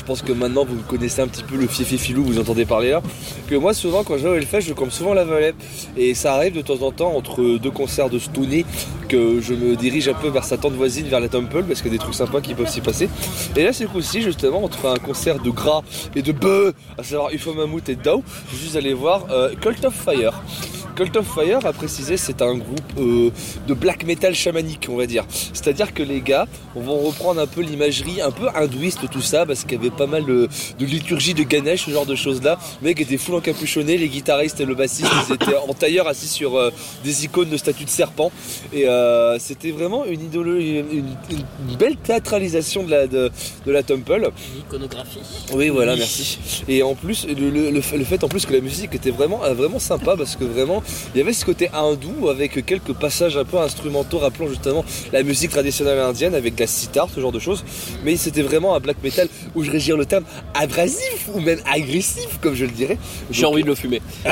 je 0.00 0.04
pense 0.06 0.22
que 0.22 0.32
maintenant 0.32 0.64
vous 0.64 0.76
connaissez 0.88 1.20
un 1.20 1.28
petit 1.28 1.42
peu 1.42 1.56
le 1.56 1.66
fiefé 1.66 1.98
filou, 1.98 2.24
vous 2.24 2.38
entendez 2.38 2.64
parler 2.64 2.90
là. 2.90 3.02
Que 3.48 3.54
moi 3.54 3.74
souvent 3.74 4.02
quand 4.02 4.16
je 4.16 4.22
vais 4.22 4.30
au 4.30 4.34
Hellfest, 4.34 4.62
je 4.62 4.72
comme 4.72 4.90
souvent 4.90 5.12
la 5.12 5.24
Valais. 5.24 5.52
Et 5.94 6.14
ça 6.14 6.34
arrive 6.34 6.54
de 6.54 6.62
temps 6.62 6.80
en 6.80 6.90
temps 6.90 7.14
entre 7.14 7.58
deux 7.58 7.70
concerts 7.70 8.08
de 8.08 8.18
Stony 8.18 8.64
que 9.08 9.40
je 9.42 9.52
me 9.52 9.76
dirige 9.76 10.08
un 10.08 10.14
peu 10.14 10.28
vers 10.28 10.44
sa 10.44 10.56
tante 10.56 10.72
voisine, 10.72 11.06
vers 11.06 11.20
la 11.20 11.28
Temple, 11.28 11.64
parce 11.64 11.82
qu'il 11.82 11.92
y 11.92 11.94
a 11.94 11.98
des 11.98 12.02
trucs 12.02 12.14
sympas 12.14 12.40
qui 12.40 12.54
peuvent 12.54 12.70
s'y 12.70 12.80
passer. 12.80 13.10
Et 13.56 13.62
là 13.62 13.74
c'est 13.74 13.84
coup-ci 13.84 14.22
justement 14.22 14.64
entre 14.64 14.86
un 14.86 14.96
concert 14.96 15.38
de 15.38 15.50
gras 15.50 15.82
et 16.16 16.22
de 16.22 16.32
bœufs, 16.32 16.72
à 16.96 17.02
savoir 17.02 17.30
UFO 17.34 17.52
Mammoth 17.52 17.90
et 17.90 17.96
Dow, 17.96 18.24
je 18.50 18.56
suis 18.56 18.78
allé 18.78 18.94
voir 18.94 19.26
euh, 19.30 19.54
Cult 19.60 19.84
of 19.84 19.94
Fire. 19.94 20.42
Cult 20.96 21.16
of 21.16 21.26
Fire, 21.26 21.64
à 21.64 21.72
préciser, 21.72 22.16
c'est 22.16 22.42
un 22.42 22.54
groupe 22.56 22.92
euh, 22.98 23.30
de 23.66 23.74
black 23.74 24.04
metal 24.04 24.34
chamanique, 24.34 24.88
on 24.90 24.96
va 24.96 25.06
dire. 25.06 25.24
C'est-à-dire 25.52 25.94
que 25.94 26.02
les 26.02 26.20
gars 26.20 26.46
on 26.74 26.80
va 26.80 26.92
reprendre 26.92 27.40
un 27.40 27.46
peu 27.46 27.62
l'imagerie, 27.62 28.20
un 28.20 28.30
peu 28.30 28.48
hindouiste, 28.54 29.08
tout 29.10 29.20
ça, 29.20 29.46
parce 29.46 29.64
qu'il 29.64 29.72
y 29.72 29.80
avait 29.80 29.90
pas 30.00 30.06
mal 30.06 30.24
de, 30.24 30.48
de 30.78 30.86
liturgie 30.86 31.34
de 31.34 31.42
Ganesh, 31.42 31.84
ce 31.84 31.90
genre 31.90 32.06
de 32.06 32.14
choses-là. 32.14 32.58
Les 32.80 32.88
mecs 32.88 33.00
étaient 33.02 33.18
full 33.18 33.34
encapuchonnés, 33.34 33.98
les 33.98 34.08
guitaristes 34.08 34.58
et 34.60 34.64
le 34.64 34.74
bassiste, 34.74 35.10
ils 35.28 35.34
étaient 35.34 35.56
en 35.68 35.74
tailleur 35.74 36.08
assis 36.08 36.26
sur 36.26 36.56
euh, 36.56 36.70
des 37.04 37.26
icônes 37.26 37.50
de 37.50 37.58
statues 37.58 37.84
de 37.84 37.90
serpent. 37.90 38.32
Et 38.72 38.88
euh, 38.88 39.38
c'était 39.38 39.72
vraiment 39.72 40.06
une, 40.06 40.22
idéologie, 40.22 40.78
une, 40.78 41.76
belle 41.78 41.96
théâtralisation 41.96 42.82
de 42.84 42.90
la, 42.90 43.06
de, 43.06 43.30
de 43.66 43.72
la 43.72 43.82
Temple. 43.82 44.30
Iconographie. 44.58 45.18
Oui, 45.52 45.68
voilà, 45.68 45.96
merci. 45.96 46.38
Et 46.66 46.82
en 46.82 46.94
plus, 46.94 47.26
le, 47.26 47.50
le- 47.50 47.70
le 47.70 47.80
fait 47.82 47.98
le 47.98 48.06
en 48.24 48.28
plus 48.28 48.44
que 48.46 48.52
la 48.54 48.60
musique 48.60 48.94
était 48.94 49.10
vraiment, 49.10 49.44
euh, 49.44 49.52
vraiment 49.54 49.78
sympa 49.78 50.14
parce 50.16 50.36
que 50.36 50.44
vraiment, 50.44 50.82
il 51.14 51.18
y 51.18 51.20
avait 51.20 51.32
ce 51.34 51.44
côté 51.44 51.68
hindou 51.74 52.28
avec 52.30 52.64
quelques 52.64 52.94
passages 52.94 53.36
un 53.36 53.44
peu 53.44 53.58
instrumentaux 53.58 54.18
rappelant 54.18 54.48
justement 54.48 54.84
la 55.12 55.22
musique 55.22 55.50
traditionnelle 55.50 55.98
indienne 55.98 56.34
avec 56.34 56.54
de 56.54 56.60
la 56.60 56.66
sitar, 56.66 57.08
ce 57.14 57.20
genre 57.20 57.32
de 57.32 57.38
choses. 57.38 57.64
Mais 58.04 58.16
c'était 58.16 58.42
vraiment 58.42 58.74
un 58.74 58.80
black 58.80 58.96
metal, 59.02 59.28
où 59.54 59.62
je 59.62 59.70
le 59.96 60.06
terme 60.06 60.24
abrasif 60.54 61.28
ou 61.34 61.40
même 61.40 61.60
agressif, 61.70 62.38
comme 62.40 62.54
je 62.54 62.64
le 62.64 62.70
dirais. 62.70 62.98
J'ai 63.30 63.46
envie 63.46 63.62
de 63.62 63.68
le 63.68 63.74
fumer. 63.74 64.00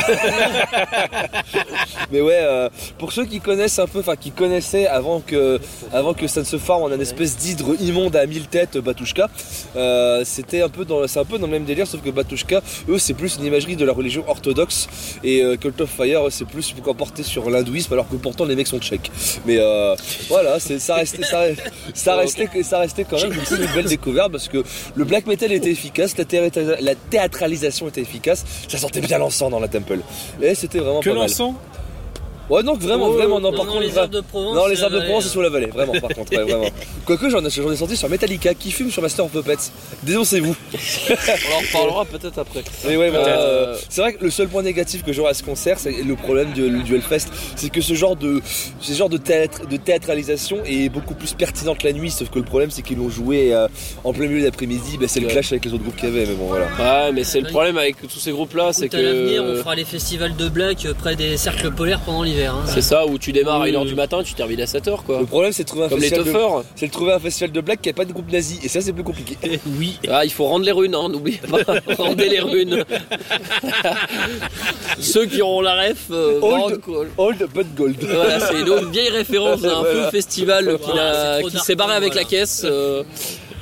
Mais 2.13 2.21
ouais, 2.21 2.41
euh, 2.41 2.69
pour 2.99 3.13
ceux 3.13 3.25
qui 3.25 3.41
connaissent 3.41 3.79
un 3.79 3.87
peu, 3.87 4.01
enfin 4.01 4.17
qui 4.17 4.31
connaissaient 4.31 4.87
avant 4.87 5.21
que, 5.21 5.61
avant 5.93 6.15
que 6.15 6.27
ça 6.27 6.41
ne 6.41 6.47
se 6.47 6.59
forme 6.59 6.85
en 6.85 6.95
un 6.95 7.01
espèce 7.01 7.37
d'hydre 7.37 7.75
immonde 7.81 8.17
à 8.17 8.27
mille 8.27 8.47
têtes, 8.47 8.79
Batushka, 8.79 9.29
euh, 9.77 10.23
c'était 10.25 10.63
un 10.63 10.69
peu 10.69 10.85
dans, 10.85 11.07
c'est 11.07 11.21
un 11.21 11.25
peu 11.25 11.39
dans 11.39 11.47
le 11.47 11.53
même 11.53 11.65
délire, 11.65 11.87
sauf 11.87 12.03
que 12.03 12.11
Batushka, 12.11 12.63
eux, 12.89 12.99
c'est 12.99 13.15
plus 13.15 13.37
une 13.37 13.45
imagerie 13.45 13.77
de 13.77 13.85
la 13.85 13.93
religion 13.93 14.25
orthodoxe 14.27 14.89
et 15.25 15.43
euh, 15.43 15.57
Cult 15.57 15.81
of 15.81 15.91
Fire, 15.91 16.23
c'est 16.31 16.47
plus 16.47 16.73
pour 16.73 16.97
porté 16.97 17.23
sur 17.23 17.51
l'hindouisme, 17.51 17.93
alors 17.93 18.09
que 18.09 18.17
pourtant 18.17 18.45
les 18.45 18.57
mecs 18.57 18.67
sont 18.67 18.81
tchèques. 18.81 19.11
Mais 19.47 19.59
euh, 19.59 19.95
voilà, 20.29 20.59
c'est, 20.59 20.79
ça 20.79 20.97
restait, 20.97 21.23
ça, 21.23 21.45
ça 21.95 22.17
restait, 22.23 22.49
ça 22.63 22.79
restait 22.79 23.05
quand 23.05 23.21
même 23.21 23.33
une 23.33 23.75
belle 23.75 23.87
découverte 23.87 24.33
parce 24.33 24.49
que 24.49 24.63
le 24.95 25.05
black 25.05 25.27
metal 25.27 25.38
était 25.53 25.71
efficace, 25.71 26.17
la, 26.19 26.25
théâtra- 26.25 26.81
la 26.81 26.95
théâtralisation 26.95 27.89
était 27.89 28.01
efficace, 28.03 28.45
ça 28.69 28.79
sentait 28.79 29.01
bien 29.01 29.19
l'encens 29.19 29.51
dans 29.51 29.61
la 29.61 29.69
temple. 29.69 29.99
Et 30.43 30.55
c'était 30.55 30.79
vraiment 30.79 31.01
Que 31.01 31.11
pas 31.11 31.15
mal. 31.17 31.29
l'encens? 31.29 31.55
Ouais, 32.49 32.63
non, 32.63 32.75
vraiment, 32.77 33.07
Oh, 33.09 33.13
vraiment, 33.13 33.41
non, 33.41 33.51
Non, 33.53 33.57
par 33.57 33.67
non, 33.67 33.73
contre. 33.75 33.85
les 33.85 33.99
arbres 33.99 34.15
de 34.15 34.21
Provence. 34.21 34.55
non, 34.57 34.67
les 34.67 34.83
arbres 34.83 34.95
de 34.95 35.01
la 35.01 35.05
Provence, 35.05 35.25
c'est 35.25 35.31
sur 35.31 35.43
la 35.43 35.49
vallée, 35.51 35.67
vraiment, 35.67 35.93
par 36.01 36.11
contre, 36.11 36.33
ouais, 36.37 36.43
vraiment. 36.45 36.69
Quoique, 37.05 37.29
j'en 37.31 37.45
ai, 37.45 37.51
j'en 37.51 37.71
ai 37.71 37.77
sorti 37.77 37.97
sur 37.97 38.09
Metallica 38.09 38.55
qui 38.55 38.71
fume 38.71 38.91
sur 38.91 39.03
Master 39.03 39.27
of 39.27 39.33
Puppets. 39.33 39.71
Dénoncez-vous. 40.03 40.55
On 41.11 41.55
en 41.55 41.59
reparlera 41.61 42.05
peut-être 42.07 42.39
après. 42.39 42.63
Mais 42.87 42.97
ouais, 42.97 43.11
Peut-être. 43.11 43.27
euh, 43.29 43.77
c'est 43.89 44.01
vrai 44.01 44.13
que 44.15 44.25
le 44.25 44.31
seul 44.31 44.49
point 44.49 44.63
négatif 44.63 45.05
que 45.05 45.13
j'aurais 45.13 45.31
à 45.31 45.35
ce 45.35 45.43
concert, 45.43 45.79
c'est 45.79 45.93
le 46.03 46.17
problème 46.17 46.53
du, 46.53 46.83
du 46.83 46.95
Hellfest, 46.95 47.27
c'est 47.57 47.71
que 47.71 47.81
ce 47.81 47.95
genre 47.95 48.17
de, 48.17 48.41
ce 48.81 48.93
genre 48.93 49.09
de, 49.09 49.19
théâtre, 49.19 49.67
de 49.67 49.77
théâtralisation 49.77 50.59
est 50.65 50.89
beaucoup 50.89 51.15
plus 51.15 51.35
pertinent 51.35 51.75
que 51.75 51.87
la 51.87 51.93
nuit. 51.93 52.11
Sauf 52.11 52.31
que 52.31 52.39
le 52.39 52.45
problème, 52.45 52.71
c'est 52.71 52.83
qu'ils 52.83 52.99
l'ont 52.99 53.11
joué 53.11 53.55
euh, 53.55 53.69
en 54.05 54.13
plein 54.13 54.27
milieu 54.27 54.43
d'après-midi. 54.43 54.97
Bah, 54.99 55.07
c'est 55.09 55.21
le 55.21 55.29
clash 55.29 55.53
avec 55.53 55.65
les 55.67 55.73
autres 55.75 55.83
groupes 55.83 55.97
qu'il 55.97 56.09
y 56.09 56.13
avait, 56.13 56.27
mais 56.27 56.35
bon, 56.35 56.47
voilà. 56.47 56.67
Ouais, 56.79 57.13
mais 57.13 57.25
c'est 57.25 57.41
le 57.41 57.49
problème 57.49 57.77
avec 57.79 57.97
tous 58.09 58.19
ces 58.21 58.31
groupes-là, 58.33 58.73
c'est 58.73 58.87
Écoute, 58.87 58.99
à 58.99 59.03
l'avenir, 59.03 59.43
on 59.45 59.53
que. 59.55 59.59
fera 59.61 59.75
les 59.75 59.85
festivals 59.85 60.35
de 60.37 60.49
black 60.49 60.87
près 60.99 61.15
des 61.17 61.37
cercles 61.37 61.71
polaires 61.73 62.01
pendant 62.01 62.23
l'hiver. 62.23 62.38
Hein. 62.47 62.57
C'est 62.67 62.81
ça, 62.83 63.07
où 63.07 63.19
tu 63.19 63.33
démarres 63.33 63.61
à 63.63 63.65
Oui. 63.65 63.73
1h 63.73 63.87
du 63.87 63.95
matin, 63.95 64.23
tu 64.23 64.35
termines 64.35 64.61
à 64.61 64.65
7h 64.67 65.03
quoi. 65.05 65.21
Le 65.21 65.27
problème, 65.27 65.53
c'est 65.53 65.65
de 65.65 65.69
trouver 65.69 65.85
un 65.85 65.89
Comme 65.89 65.99
les 66.01 66.09
festival. 66.09 66.33
De... 66.33 66.39
toffers. 66.39 66.63
C'est 66.77 66.87
de 66.87 66.93
trouver 66.93 67.13
un 67.13 67.19
festival 67.19 67.53
de 67.53 67.61
black 67.61 67.83
qui 67.83 67.89
a 67.89 67.93
pas 67.93 68.05
de 68.05 68.13
groupe 68.13 68.31
nazi, 68.33 68.59
et 68.63 68.69
ça, 68.69 68.81
c'est 68.81 68.93
plus 68.93 69.05
compliqué. 69.05 69.37
Oui. 69.79 69.99
Ah, 70.11 70.25
il 70.25 70.31
faut 70.33 70.47
rendre 70.47 70.65
les 70.65 70.73
runes, 70.73 70.95
hein, 70.95 71.09
n'oubliez 71.11 71.39
pas. 71.39 71.59
Rendez 71.99 72.29
les 72.29 72.41
runes. 72.41 72.85
Ceux 75.01 75.27
qui 75.27 75.43
auront 75.43 75.61
la 75.61 75.75
ref, 75.75 76.07
euh, 76.11 76.41
Old. 76.41 76.53
rendent 76.63 76.81
quoi. 76.81 77.05
Old 77.19 77.47
but 77.55 77.75
gold. 77.77 77.97
Voilà, 78.03 78.41
c'est 78.41 78.61
une 78.61 78.91
vieille 78.91 79.11
référence 79.11 79.61
d'un 79.61 79.81
Voilà. 79.81 79.91
feu 80.05 80.11
festival 80.11 80.79
qui, 80.79 80.91
Voilà, 80.91 81.41
s'est 81.63 81.75
barré 81.75 81.95
avec 81.95 82.15
la 82.15 82.25
caisse. 82.25 82.63
euh, 82.65 83.03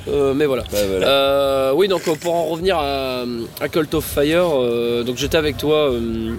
euh, 0.09 0.33
mais 0.33 0.45
voilà. 0.45 0.63
Euh, 0.73 1.71
oui, 1.75 1.87
donc 1.87 2.03
pour 2.19 2.33
en 2.33 2.45
revenir 2.45 2.77
à, 2.77 3.23
à 3.59 3.67
Cult 3.69 3.93
of 3.93 4.05
Fire, 4.05 4.45
euh, 4.55 5.03
donc 5.03 5.17
j'étais 5.17 5.37
avec 5.37 5.57
toi 5.57 5.91
euh, 5.91 6.33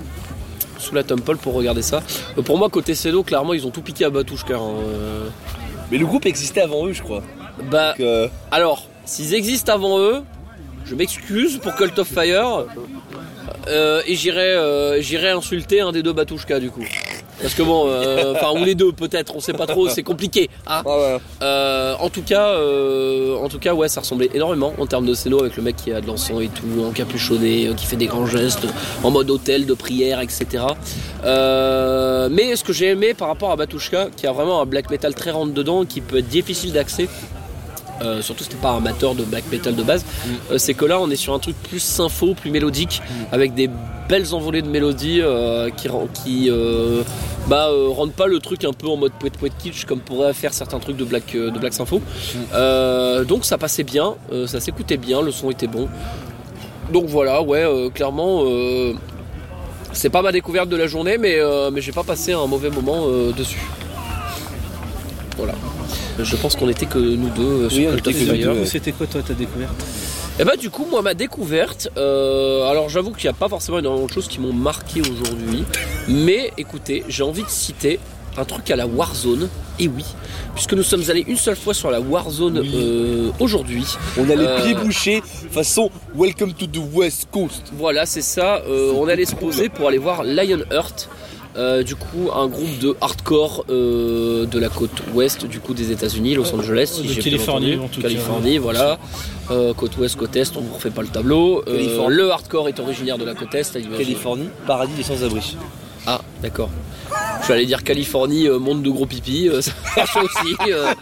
sous 0.78 0.94
la 0.94 1.02
Temple 1.04 1.36
pour 1.36 1.54
regarder 1.54 1.82
ça. 1.82 2.02
Euh, 2.36 2.42
pour 2.42 2.58
moi, 2.58 2.68
côté 2.70 2.94
Cédo, 2.94 3.22
clairement, 3.22 3.54
ils 3.54 3.66
ont 3.66 3.70
tout 3.70 3.82
piqué 3.82 4.04
à 4.04 4.10
Batushka. 4.10 4.54
hein, 4.54 4.60
euh. 4.84 5.28
Mais 5.90 5.98
le 5.98 6.06
groupe 6.06 6.26
existait 6.26 6.60
avant 6.60 6.86
eux, 6.86 6.92
je 6.92 7.02
crois. 7.02 7.22
Bah, 7.70 7.92
Donc, 7.98 8.00
euh, 8.06 8.28
alors, 8.50 8.86
s'ils 9.04 9.34
existent 9.34 9.72
avant 9.72 9.98
eux, 9.98 10.22
je 10.84 10.94
m'excuse 10.94 11.58
pour 11.58 11.74
Cult 11.74 11.98
of 11.98 12.08
Fire. 12.08 12.64
et 14.06 14.14
j'irai 14.14 15.00
j'irai 15.02 15.30
insulter 15.30 15.80
un 15.80 15.92
des 15.92 16.02
deux 16.02 16.12
Batushka 16.12 16.60
du 16.60 16.70
coup. 16.70 16.84
Parce 17.40 17.54
que 17.54 17.62
bon, 17.62 17.84
euh, 17.86 18.34
enfin 18.34 18.58
ou 18.58 18.64
les 18.64 18.74
deux 18.74 18.92
peut-être, 18.92 19.34
on 19.36 19.40
sait 19.40 19.52
pas 19.52 19.66
trop, 19.66 19.88
c'est 19.88 20.02
compliqué. 20.02 20.50
hein. 20.66 20.82
ah. 20.84 21.18
Euh, 21.42 21.94
en 22.00 22.08
tout 22.10 22.22
cas, 22.22 22.48
euh, 22.48 23.36
en 23.36 23.48
tout 23.48 23.58
cas, 23.58 23.74
ouais, 23.74 23.88
ça 23.88 24.00
ressemblait 24.00 24.30
énormément 24.34 24.72
en 24.78 24.86
termes 24.86 25.06
de 25.06 25.14
scéno 25.14 25.40
avec 25.40 25.56
le 25.56 25.62
mec 25.62 25.76
qui 25.76 25.92
a 25.92 26.00
de 26.00 26.06
l'encens 26.06 26.42
et 26.42 26.48
tout, 26.48 26.84
encapuchonné, 26.84 27.68
euh, 27.68 27.74
qui 27.74 27.86
fait 27.86 27.96
des 27.96 28.06
grands 28.06 28.26
gestes 28.26 28.66
en 29.02 29.10
mode 29.10 29.30
hôtel, 29.30 29.66
de 29.66 29.74
prière, 29.74 30.20
etc. 30.20 30.64
Mais 31.24 32.56
ce 32.56 32.64
que 32.64 32.72
j'ai 32.72 32.88
aimé 32.88 33.14
par 33.14 33.28
rapport 33.28 33.50
à 33.50 33.56
Batushka, 33.56 34.08
qui 34.16 34.26
a 34.26 34.32
vraiment 34.32 34.60
un 34.60 34.66
black 34.66 34.90
metal 34.90 35.14
très 35.14 35.30
rentre 35.30 35.52
dedans, 35.52 35.84
qui 35.84 36.00
peut 36.00 36.18
être 36.18 36.28
difficile 36.28 36.72
d'accès. 36.72 37.08
Euh, 38.02 38.22
surtout 38.22 38.44
si 38.44 38.50
t'es 38.50 38.56
pas 38.56 38.74
amateur 38.74 39.14
de 39.14 39.24
black 39.24 39.44
metal 39.50 39.74
de 39.74 39.82
base, 39.82 40.04
euh, 40.50 40.58
c'est 40.58 40.74
que 40.74 40.84
là 40.84 41.00
on 41.00 41.10
est 41.10 41.16
sur 41.16 41.34
un 41.34 41.38
truc 41.38 41.56
plus 41.56 41.80
sympho, 41.80 42.34
plus 42.34 42.50
mélodique, 42.50 43.02
avec 43.32 43.54
des 43.54 43.68
belles 44.08 44.34
envolées 44.34 44.62
de 44.62 44.68
mélodies 44.68 45.20
euh, 45.20 45.70
qui, 45.70 46.50
bah 47.48 47.68
rendent 47.90 48.12
pas 48.12 48.26
le 48.26 48.40
truc 48.40 48.64
un 48.64 48.72
peu 48.72 48.88
en 48.88 48.96
mode 48.96 49.12
poète 49.12 49.38
poète 49.38 49.54
kitsch 49.58 49.84
comme 49.84 50.00
pourraient 50.00 50.34
faire 50.34 50.52
certains 50.52 50.78
trucs 50.78 50.96
de 50.96 51.04
Black 51.04 51.32
de 51.32 51.58
Black 51.58 51.72
Sympho. 51.72 52.00
Euh, 52.54 53.24
donc 53.24 53.44
ça 53.44 53.58
passait 53.58 53.84
bien, 53.84 54.14
ça 54.46 54.60
s'écoutait 54.60 54.96
bien, 54.96 55.22
le 55.22 55.30
son 55.30 55.50
était 55.50 55.66
bon. 55.66 55.88
Donc 56.92 57.06
voilà, 57.06 57.42
ouais, 57.42 57.66
clairement, 57.94 58.44
c'est 59.92 60.10
pas 60.10 60.22
ma 60.22 60.32
découverte 60.32 60.68
de 60.68 60.76
la 60.76 60.86
journée, 60.86 61.18
mais, 61.18 61.38
mais 61.72 61.80
j'ai 61.80 61.92
pas 61.92 62.04
passé 62.04 62.32
un 62.32 62.46
mauvais 62.46 62.70
moment 62.70 63.06
dessus. 63.36 63.60
Voilà. 65.36 65.54
Je 66.22 66.36
pense 66.36 66.56
qu'on 66.56 66.68
était 66.68 66.86
que 66.86 66.98
nous 66.98 67.28
deux 67.30 67.42
euh, 67.42 67.70
sur 67.70 67.90
Oui, 67.90 67.96
Cult 68.02 68.08
of 68.08 68.14
Fire. 68.14 68.52
C'était 68.66 68.92
quoi 68.92 69.06
toi 69.06 69.22
ta 69.22 69.34
découverte? 69.34 69.74
Et 70.40 70.44
bah 70.44 70.56
du 70.56 70.70
coup 70.70 70.86
moi 70.90 71.02
ma 71.02 71.14
découverte, 71.14 71.88
euh, 71.96 72.68
alors 72.68 72.88
j'avoue 72.88 73.10
qu'il 73.10 73.24
n'y 73.24 73.30
a 73.30 73.38
pas 73.38 73.48
forcément 73.48 73.78
énormément 73.80 74.06
de 74.06 74.12
choses 74.12 74.28
qui 74.28 74.38
m'ont 74.40 74.52
marqué 74.52 75.00
aujourd'hui, 75.00 75.64
mais 76.08 76.52
écoutez, 76.56 77.02
j'ai 77.08 77.24
envie 77.24 77.42
de 77.42 77.48
citer 77.48 77.98
un 78.36 78.44
truc 78.44 78.70
à 78.70 78.76
la 78.76 78.86
Warzone, 78.86 79.48
et 79.80 79.88
oui, 79.88 80.04
puisque 80.54 80.74
nous 80.74 80.84
sommes 80.84 81.02
allés 81.08 81.24
une 81.26 81.36
seule 81.36 81.56
fois 81.56 81.74
sur 81.74 81.90
la 81.90 82.00
Warzone 82.00 82.62
euh, 82.72 83.30
aujourd'hui. 83.40 83.84
On 84.16 84.30
a 84.30 84.36
les 84.36 84.44
Euh, 84.46 84.62
pieds 84.62 84.74
bouchés, 84.74 85.22
façon 85.50 85.90
Welcome 86.16 86.52
to 86.52 86.66
the 86.68 86.78
West 86.92 87.26
Coast. 87.32 87.72
Voilà, 87.76 88.06
c'est 88.06 88.22
ça, 88.22 88.62
euh, 88.68 88.92
on 88.94 89.08
allait 89.08 89.24
se 89.24 89.34
poser 89.34 89.68
pour 89.68 89.88
aller 89.88 89.98
voir 89.98 90.22
Lionheart. 90.22 91.08
Euh, 91.58 91.82
du 91.82 91.96
coup, 91.96 92.30
un 92.34 92.46
groupe 92.46 92.78
de 92.78 92.96
hardcore 93.00 93.64
euh, 93.68 94.46
de 94.46 94.58
la 94.58 94.68
côte 94.68 95.02
ouest, 95.12 95.44
du 95.44 95.58
coup 95.58 95.74
des 95.74 95.90
États-Unis, 95.90 96.34
Los 96.34 96.54
Angeles, 96.54 96.90
si 96.94 97.02
bien 97.02 97.20
Californie, 97.20 97.72
entendu. 97.74 97.84
en 97.84 97.88
tout 97.88 98.00
cas. 98.00 98.08
Californie, 98.08 98.58
voilà. 98.58 98.98
Euh, 99.50 99.74
côte 99.74 99.96
ouest, 99.96 100.16
côte 100.16 100.36
est, 100.36 100.56
on 100.56 100.60
vous 100.60 100.74
refait 100.74 100.90
pas 100.90 101.02
le 101.02 101.08
tableau. 101.08 101.64
Euh, 101.66 102.08
le 102.08 102.30
hardcore 102.30 102.68
est 102.68 102.78
originaire 102.78 103.18
de 103.18 103.24
la 103.24 103.34
côte 103.34 103.54
est. 103.54 103.72
Californie, 103.96 104.48
paradis 104.66 104.94
des 104.94 105.02
sans-abri. 105.02 105.56
Ah, 106.10 106.22
d'accord. 106.42 106.70
Je 107.40 107.44
suis 107.44 107.52
allé 107.52 107.66
dire 107.66 107.84
Californie, 107.84 108.46
euh, 108.48 108.58
monde 108.58 108.82
de 108.82 108.88
gros 108.88 109.04
pipi, 109.04 109.46
euh, 109.48 109.60
ça 109.60 109.72
marche 109.94 110.16
aussi. 110.16 110.56
euh, 110.70 110.94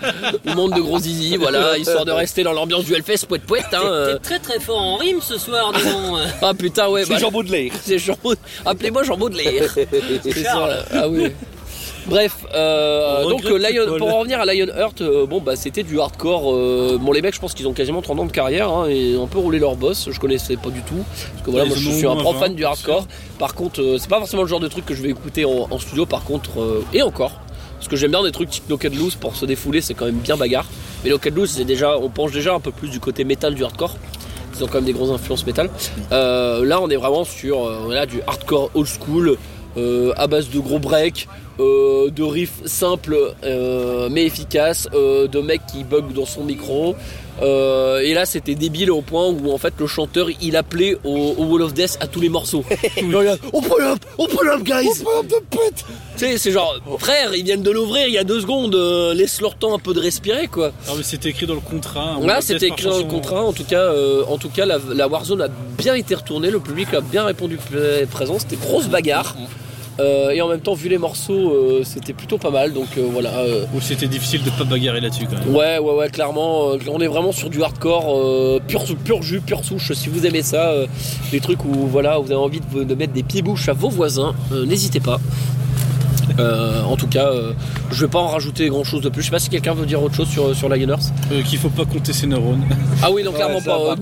monde 0.57 0.73
de 0.75 0.81
gros 0.81 0.99
zizi, 0.99 1.37
voilà, 1.37 1.79
histoire 1.79 2.05
de 2.05 2.11
rester 2.11 2.43
dans 2.43 2.53
l'ambiance 2.53 2.85
du 2.85 2.93
Hellfest, 2.93 3.27
poète 3.29 3.43
poète. 3.43 3.67
Hein, 3.73 3.83
euh. 3.85 4.15
T'es 4.15 4.19
très 4.21 4.39
très 4.41 4.59
fort 4.61 4.83
en 4.83 4.97
rime 4.97 5.21
ce 5.21 5.39
soir, 5.39 5.73
disons. 5.73 6.17
Ah 6.43 6.55
putain, 6.55 6.89
ouais, 6.89 7.05
C'est 7.05 7.15
bah, 7.15 7.19
Jean 7.21 7.31
Baudelaire. 7.31 7.71
c'est 7.85 7.99
Jean 8.01 8.17
Appelez-moi 8.65 9.05
Jean 9.05 9.17
Baudelaire. 9.17 9.71
C'est 10.25 10.43
ça, 10.43 10.67
là. 10.67 10.85
Ah 10.93 11.09
oui. 11.09 11.31
Bref, 12.09 12.47
euh, 12.55 13.23
On 13.25 13.31
donc 13.31 13.45
euh, 13.47 13.59
Lion- 13.59 13.99
pour 13.99 14.15
en 14.15 14.19
revenir 14.21 14.39
à 14.41 14.45
Lionheart, 14.47 15.01
euh, 15.01 15.27
bon 15.27 15.41
bah 15.41 15.57
c'était 15.57 15.83
du 15.83 15.99
hardcore. 15.99 16.53
euh, 16.55 16.99
bon 17.01 17.11
les 17.13 17.21
mecs, 17.21 17.35
je 17.35 17.41
pense 17.41 17.53
qu'ils 17.53 17.67
ont 17.67 17.73
quasiment 17.73 18.01
30 18.01 18.21
ans 18.21 18.25
de 18.27 18.31
carrière 18.33 18.71
hein, 18.71 18.87
et 18.89 19.17
on 19.17 19.27
peut 19.27 19.39
rouler 19.39 19.59
leur 19.59 19.75
boss. 19.75 20.09
Je 20.11 20.21
connaissais 20.21 20.57
pas 20.57 20.71
du 20.71 20.83
tout 20.83 21.03
parce 21.33 21.45
que 21.45 21.51
voilà, 21.51 21.67
moi 21.67 21.77
je 21.77 21.89
ont 21.89 21.93
suis 21.93 22.07
un 22.07 22.15
pro 22.15 22.33
20, 22.33 22.39
fan 22.39 22.55
du 22.55 22.65
hardcore. 22.65 23.07
Par 23.41 23.55
contre, 23.55 23.97
c'est 23.99 24.09
pas 24.09 24.19
forcément 24.19 24.43
le 24.43 24.49
genre 24.49 24.61
de 24.61 24.69
truc 24.69 24.87
que 24.87 24.95
je 24.95 25.03
vais 25.03 25.11
écouter 25.11 25.45
en, 25.45 25.67
en 25.71 25.79
studio. 25.81 26.07
Par 26.07 26.23
contre, 26.23 26.85
et 26.95 27.03
encore, 27.03 27.41
parce 27.77 27.89
que 27.89 27.97
j'aime 27.97 28.13
bien 28.13 28.23
des 28.23 28.33
trucs 28.33 28.51
type 28.51 28.69
Knock 28.69 28.85
and 28.85 28.97
Loose 28.97 29.17
pour 29.17 29.35
se 29.35 29.45
défouler, 29.45 29.81
c'est 29.81 29.95
quand 29.95 30.07
même 30.07 30.15
bien 30.19 30.37
bagarre. 30.37 30.67
Mais 31.03 31.11
Knock 31.11 31.27
and 31.27 31.35
Loose, 31.35 31.51
c'est 31.51 31.65
déjà, 31.65 31.99
on 31.99 32.09
penche 32.09 32.31
déjà 32.31 32.55
un 32.55 32.61
peu 32.61 32.71
plus 32.71 32.89
du 32.89 33.01
côté 33.01 33.25
métal 33.25 33.55
du 33.57 33.65
hardcore. 33.65 33.97
Ils 34.57 34.63
ont 34.65 34.69
quand 34.69 34.75
même 34.77 34.85
des 34.85 34.93
grosses 34.93 35.11
influences 35.11 35.45
métal. 35.45 35.69
Euh, 36.13 36.65
là, 36.65 36.81
on 36.81 36.89
est 36.89 36.97
vraiment 36.97 37.25
sur 37.25 37.67
euh, 37.67 38.07
du 38.07 38.21
hardcore 38.27 38.71
old 38.75 38.87
school, 38.89 39.37
euh, 39.77 40.13
à 40.17 40.29
base 40.29 40.49
de 40.49 40.59
gros 40.61 40.79
breaks, 40.79 41.29
euh, 41.59 42.11
de 42.11 42.23
riffs 42.23 42.61
simples 42.67 43.35
euh, 43.45 44.09
mais 44.11 44.25
efficaces, 44.25 44.89
euh, 44.95 45.27
de 45.27 45.41
mecs 45.41 45.67
qui 45.67 45.85
bug 45.85 46.13
dans 46.13 46.27
son 46.27 46.45
micro. 46.45 46.95
Et 47.43 48.15
là, 48.15 48.25
c'était 48.25 48.55
débile 48.55 48.91
au 48.91 49.03
point 49.03 49.29
où 49.29 49.53
en 49.53 49.59
fait 49.59 49.75
le 49.79 49.87
chanteur 49.87 50.29
il 50.41 50.57
appelait 50.57 50.97
au, 51.05 51.35
au 51.37 51.45
Wall 51.45 51.63
of 51.63 51.75
Death 51.75 51.99
à 52.01 52.07
tous 52.07 52.21
les 52.23 52.31
morceaux. 52.31 52.65
Il 52.97 53.11
y 53.11 53.15
a, 53.15 53.37
on 53.53 53.61
pull 53.61 53.83
up, 53.83 53.99
on 54.17 54.27
pull 54.27 54.49
up, 54.49 54.63
guys. 54.63 55.05
Tu 56.17 56.25
sais, 56.25 56.39
c'est 56.39 56.51
genre, 56.53 56.75
frère, 56.99 57.35
ils 57.35 57.45
viennent 57.45 57.63
de 57.63 57.71
l'ouvrir 57.71 58.07
il 58.07 58.15
y 58.15 58.19
a 58.19 58.25
deux 58.25 58.41
secondes, 58.41 58.75
laisse 59.15 59.43
leur 59.43 59.55
temps 59.57 59.75
un 59.75 59.79
peu 59.79 59.93
de 59.93 60.01
respirer 60.01 60.47
quoi. 60.49 60.73
Ah 60.89 60.93
mais 60.97 61.03
c'était 61.03 61.29
écrit 61.29 61.47
dans 61.47 61.55
le 61.55 61.61
contrat. 61.61 62.13
hein. 62.13 62.19
on 62.23 62.27
Là, 62.27 62.41
c'était 62.41 62.69
écrit 62.69 62.87
dans 62.87 62.97
le 62.99 63.05
contrat. 63.05 63.43
En 63.43 63.53
tout 63.53 63.65
cas, 63.65 63.93
en 64.29 64.39
tout 64.39 64.49
cas, 64.49 64.65
la, 64.65 64.79
la 64.95 65.07
Warzone 65.07 65.43
a 65.43 65.49
bien 65.77 65.95
été 65.95 66.15
retournée. 66.15 66.51
Le 66.51 66.61
public 66.61 66.95
a 66.95 67.03
bien 67.03 67.25
répondu 67.25 67.59
présent. 68.11 68.39
C'était 68.39 68.57
grosse 68.57 68.87
bagarre. 68.89 69.37
Euh, 69.99 70.31
et 70.31 70.43
en 70.43 70.49
même 70.49 70.61
temps, 70.61 70.75
vu 70.75 70.89
les 70.89 70.99
morceaux, 70.99 71.53
euh, 71.53 71.83
c'était 71.85 72.13
plutôt 72.13 72.39
pas 72.39 72.51
mal. 72.51 72.73
Donc 72.73 72.89
euh, 72.99 73.07
voilà. 73.11 73.33
Ou 73.75 73.81
c'était 73.81 74.07
difficile 74.07 74.43
de 74.45 74.51
pas 74.51 74.65
bagarrer 74.65 75.01
là-dessus 75.01 75.27
quand 75.31 75.39
même. 75.39 75.55
ouais, 75.55 75.79
ouais, 75.79 75.95
ouais, 75.95 76.09
clairement. 76.11 76.73
on 76.89 77.01
est 77.01 77.07
vraiment 77.07 77.33
sur 77.33 77.51
du 77.51 77.63
hardcore, 77.63 78.61
pur, 78.67 78.85
pur 79.05 79.23
jus, 79.23 79.41
pure 79.41 79.65
souche. 79.65 79.93
Si 79.93 80.09
vous 80.09 80.27
aimez 80.27 80.43
ça, 80.43 80.73
des 81.31 81.41
trucs 81.41 81.65
où 81.65 81.87
voilà, 81.87 82.19
vous 82.19 82.27
avez 82.27 82.41
envie 82.41 82.61
de, 82.61 82.85
de 82.85 82.95
mettre 82.95 83.13
des 83.13 83.23
pieds 83.23 83.43
bouches 83.43 83.69
à 83.69 83.73
vos 83.73 83.89
voisins, 83.89 84.35
n'hésitez 84.67 85.01
pas. 85.01 85.21
Euh, 86.39 86.83
en 86.83 86.97
tout 86.97 87.07
cas, 87.07 87.27
euh, 87.31 87.53
je 87.91 88.05
vais 88.05 88.11
pas 88.11 88.19
en 88.19 88.29
rajouter 88.29 88.69
grand 88.69 88.85
chose 88.85 89.01
de 89.01 89.09
plus. 89.09 89.23
Je 89.23 89.27
sais 89.27 89.31
pas 89.31 89.39
si 89.39 89.49
quelqu'un 89.49 89.75
veut 89.75 89.87
dire 89.87 90.03
autre 90.03 90.15
chose 90.15 90.29
sur, 90.29 90.55
sur 90.57 90.69
Lionhearts. 90.69 91.01
Euh, 91.33 91.43
Qu'il 91.43 91.59
faut 91.59 91.69
pas 91.71 91.85
compter 91.85 92.13
ses 92.13 92.27
neurones. 92.27 92.63
Ah 93.03 93.11
oui, 93.13 93.23
non, 93.23 93.33
clairement 93.33 93.61
ça, 93.61 93.77
pas. 93.77 93.95